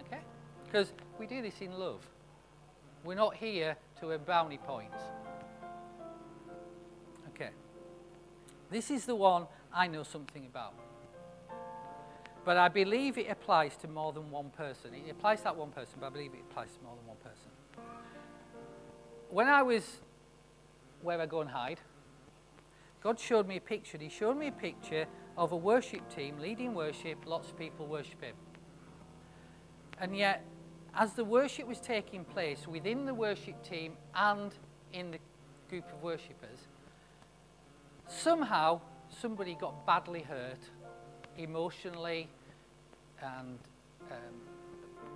Okay? 0.00 0.20
Because 0.66 0.92
we 1.16 1.28
do 1.28 1.42
this 1.42 1.60
in 1.60 1.78
love. 1.78 2.04
We're 3.04 3.14
not 3.14 3.36
here 3.36 3.76
to 4.00 4.10
earn 4.10 4.22
brownie 4.24 4.58
points. 4.58 4.98
Okay. 7.28 7.50
This 8.68 8.90
is 8.90 9.06
the 9.06 9.14
one 9.14 9.46
I 9.72 9.86
know 9.86 10.02
something 10.02 10.44
about. 10.44 10.74
But 12.48 12.56
I 12.56 12.68
believe 12.68 13.18
it 13.18 13.28
applies 13.28 13.76
to 13.82 13.88
more 13.88 14.10
than 14.10 14.30
one 14.30 14.48
person. 14.48 14.94
It 14.94 15.10
applies 15.10 15.40
to 15.40 15.44
that 15.44 15.56
one 15.56 15.68
person, 15.68 15.96
but 16.00 16.06
I 16.06 16.08
believe 16.08 16.32
it 16.32 16.40
applies 16.50 16.70
to 16.70 16.82
more 16.82 16.96
than 16.96 17.06
one 17.06 17.18
person. 17.18 17.50
When 19.28 19.48
I 19.48 19.60
was 19.60 20.00
where 21.02 21.20
I 21.20 21.26
go 21.26 21.42
and 21.42 21.50
hide, 21.50 21.78
God 23.02 23.20
showed 23.20 23.46
me 23.46 23.58
a 23.58 23.60
picture. 23.60 23.98
He 23.98 24.08
showed 24.08 24.38
me 24.38 24.46
a 24.46 24.52
picture 24.52 25.04
of 25.36 25.52
a 25.52 25.56
worship 25.56 26.08
team 26.08 26.38
leading 26.38 26.72
worship, 26.72 27.18
lots 27.26 27.50
of 27.50 27.58
people 27.58 27.86
worshiping. 27.86 28.32
And 30.00 30.16
yet, 30.16 30.42
as 30.94 31.12
the 31.12 31.26
worship 31.26 31.66
was 31.66 31.80
taking 31.80 32.24
place 32.24 32.66
within 32.66 33.04
the 33.04 33.12
worship 33.12 33.62
team 33.62 33.92
and 34.14 34.54
in 34.94 35.10
the 35.10 35.18
group 35.68 35.84
of 35.92 36.02
worshippers, 36.02 36.60
somehow 38.06 38.80
somebody 39.10 39.54
got 39.54 39.84
badly 39.84 40.22
hurt 40.22 40.60
emotionally 41.38 42.28
and 43.22 43.58
um, 44.10 44.18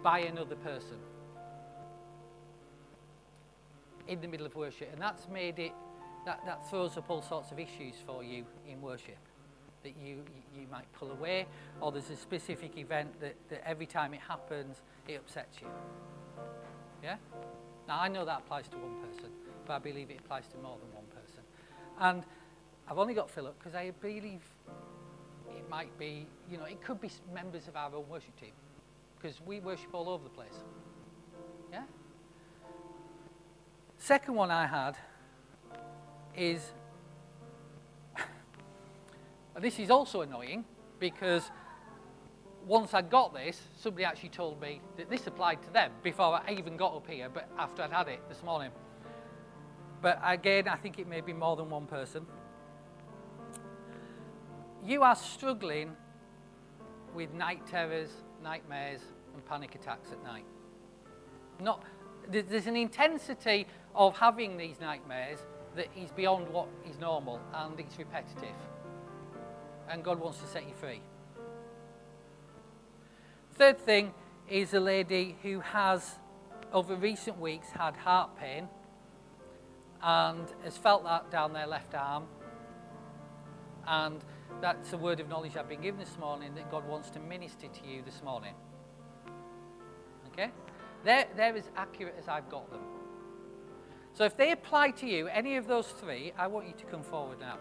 by 0.02 0.20
another 0.20 0.56
person 0.56 0.96
in 4.08 4.20
the 4.20 4.28
middle 4.28 4.46
of 4.46 4.54
worship. 4.54 4.88
And 4.92 5.00
that's 5.00 5.28
made 5.28 5.58
it 5.58 5.72
that, 6.24 6.40
that 6.46 6.68
throws 6.70 6.96
up 6.96 7.10
all 7.10 7.22
sorts 7.22 7.50
of 7.50 7.58
issues 7.58 7.94
for 8.06 8.22
you 8.22 8.44
in 8.68 8.80
worship. 8.80 9.18
That 9.82 9.94
you, 10.00 10.22
you 10.54 10.66
might 10.70 10.90
pull 10.92 11.10
away, 11.10 11.46
or 11.80 11.90
there's 11.90 12.10
a 12.10 12.16
specific 12.16 12.78
event 12.78 13.20
that, 13.20 13.34
that 13.48 13.66
every 13.68 13.86
time 13.86 14.14
it 14.14 14.20
happens, 14.20 14.82
it 15.08 15.14
upsets 15.16 15.60
you. 15.60 15.66
Yeah? 17.02 17.16
Now, 17.88 18.00
I 18.00 18.06
know 18.06 18.24
that 18.24 18.42
applies 18.44 18.68
to 18.68 18.76
one 18.76 18.94
person, 19.08 19.30
but 19.66 19.72
I 19.74 19.78
believe 19.80 20.10
it 20.10 20.20
applies 20.20 20.46
to 20.48 20.56
more 20.58 20.78
than 20.78 20.94
one 20.94 21.04
person. 21.06 21.42
And 21.98 22.22
I've 22.88 22.98
only 22.98 23.14
got 23.14 23.28
Philip 23.28 23.58
because 23.58 23.74
I 23.74 23.90
believe 24.00 24.42
it 25.57 25.68
might 25.68 25.96
be, 25.98 26.26
you 26.50 26.59
know, 26.59 26.64
it 26.64 26.82
could 26.82 27.00
be 27.00 27.11
members 27.32 27.68
of 27.68 27.76
our 27.76 27.94
own 27.94 28.09
worship 28.09 28.38
team 28.40 28.53
because 29.16 29.40
we 29.46 29.61
worship 29.61 29.94
all 29.94 30.09
over 30.09 30.24
the 30.24 30.30
place. 30.30 30.62
Yeah? 31.70 31.82
Second 33.98 34.34
one 34.34 34.50
I 34.50 34.66
had 34.66 34.96
is 36.36 36.72
this 39.61 39.78
is 39.78 39.90
also 39.90 40.22
annoying 40.22 40.64
because 40.98 41.50
once 42.66 42.94
I 42.94 43.03
got 43.03 43.34
this, 43.34 43.61
somebody 43.76 44.05
actually 44.05 44.28
told 44.30 44.61
me 44.61 44.80
that 44.96 45.11
this 45.11 45.26
applied 45.26 45.62
to 45.62 45.70
them 45.72 45.92
before 46.03 46.40
I 46.46 46.53
even 46.53 46.76
got 46.76 46.94
up 46.94 47.09
here, 47.09 47.28
but 47.32 47.48
after 47.59 47.82
I'd 47.82 47.92
had 47.92 48.09
it 48.09 48.20
this 48.28 48.42
morning. 48.42 48.70
But 50.00 50.20
again, 50.24 50.68
I 50.68 50.76
think 50.76 50.98
it 50.98 51.09
may 51.09 51.20
be 51.20 51.32
more 51.32 51.57
than 51.57 51.70
one 51.70 51.86
person. 51.86 52.26
You 54.85 55.03
are 55.03 55.14
struggling 55.14 55.97
with 57.14 57.33
night 57.35 57.66
terrors, 57.66 58.11
nightmares, 58.43 59.01
and 59.35 59.45
panic 59.47 59.74
attacks 59.74 60.11
at 60.11 60.22
night. 60.24 60.45
Not, 61.61 61.85
there's 62.28 62.66
an 62.66 62.76
intensity 62.76 63.66
of 63.95 64.16
having 64.16 64.57
these 64.57 64.80
nightmares 64.80 65.39
that 65.76 65.87
is 65.97 66.11
beyond 66.11 66.49
what 66.49 66.68
is 66.89 66.99
normal 66.99 67.41
and 67.55 67.78
it's 67.78 67.97
repetitive. 67.97 68.57
And 69.89 70.03
God 70.03 70.18
wants 70.18 70.39
to 70.39 70.47
set 70.47 70.66
you 70.66 70.74
free. 70.74 71.01
Third 73.55 73.78
thing 73.78 74.12
is 74.49 74.74
a 74.74 74.80
lady 74.80 75.37
who 75.43 75.61
has, 75.61 76.18
over 76.72 76.97
recent 76.97 77.39
weeks, 77.39 77.68
had 77.70 77.97
heart 77.97 78.30
pain 78.37 78.68
and 80.03 80.49
has 80.64 80.76
felt 80.76 81.05
that 81.05 81.30
down 81.30 81.53
their 81.53 81.66
left 81.66 81.95
arm. 81.95 82.24
And 83.87 84.24
that's 84.61 84.92
a 84.92 84.98
word 84.98 85.20
of 85.20 85.28
knowledge 85.28 85.57
I've 85.57 85.68
been 85.68 85.80
given 85.80 85.98
this 85.98 86.16
morning 86.18 86.55
that 86.55 86.70
God 86.70 86.86
wants 86.86 87.11
to 87.11 87.20
minister 87.20 87.68
to 87.68 87.86
you 87.86 88.03
this 88.03 88.22
morning. 88.22 88.55
Okay? 90.32 90.50
They're, 91.05 91.26
they're 91.36 91.57
as 91.57 91.70
accurate 91.76 92.14
as 92.18 92.28
I've 92.28 92.48
got 92.48 92.70
them. 92.70 92.80
So 94.12 94.24
if 94.24 94.36
they 94.36 94.53
apply 94.53 94.90
to 94.92 95.07
you, 95.07 95.26
any 95.28 95.57
of 95.57 95.66
those 95.66 95.86
three, 95.86 96.32
I 96.38 96.46
want 96.46 96.66
you 96.66 96.74
to 96.74 96.84
come 96.84 97.03
forward 97.03 97.40
now. 97.40 97.59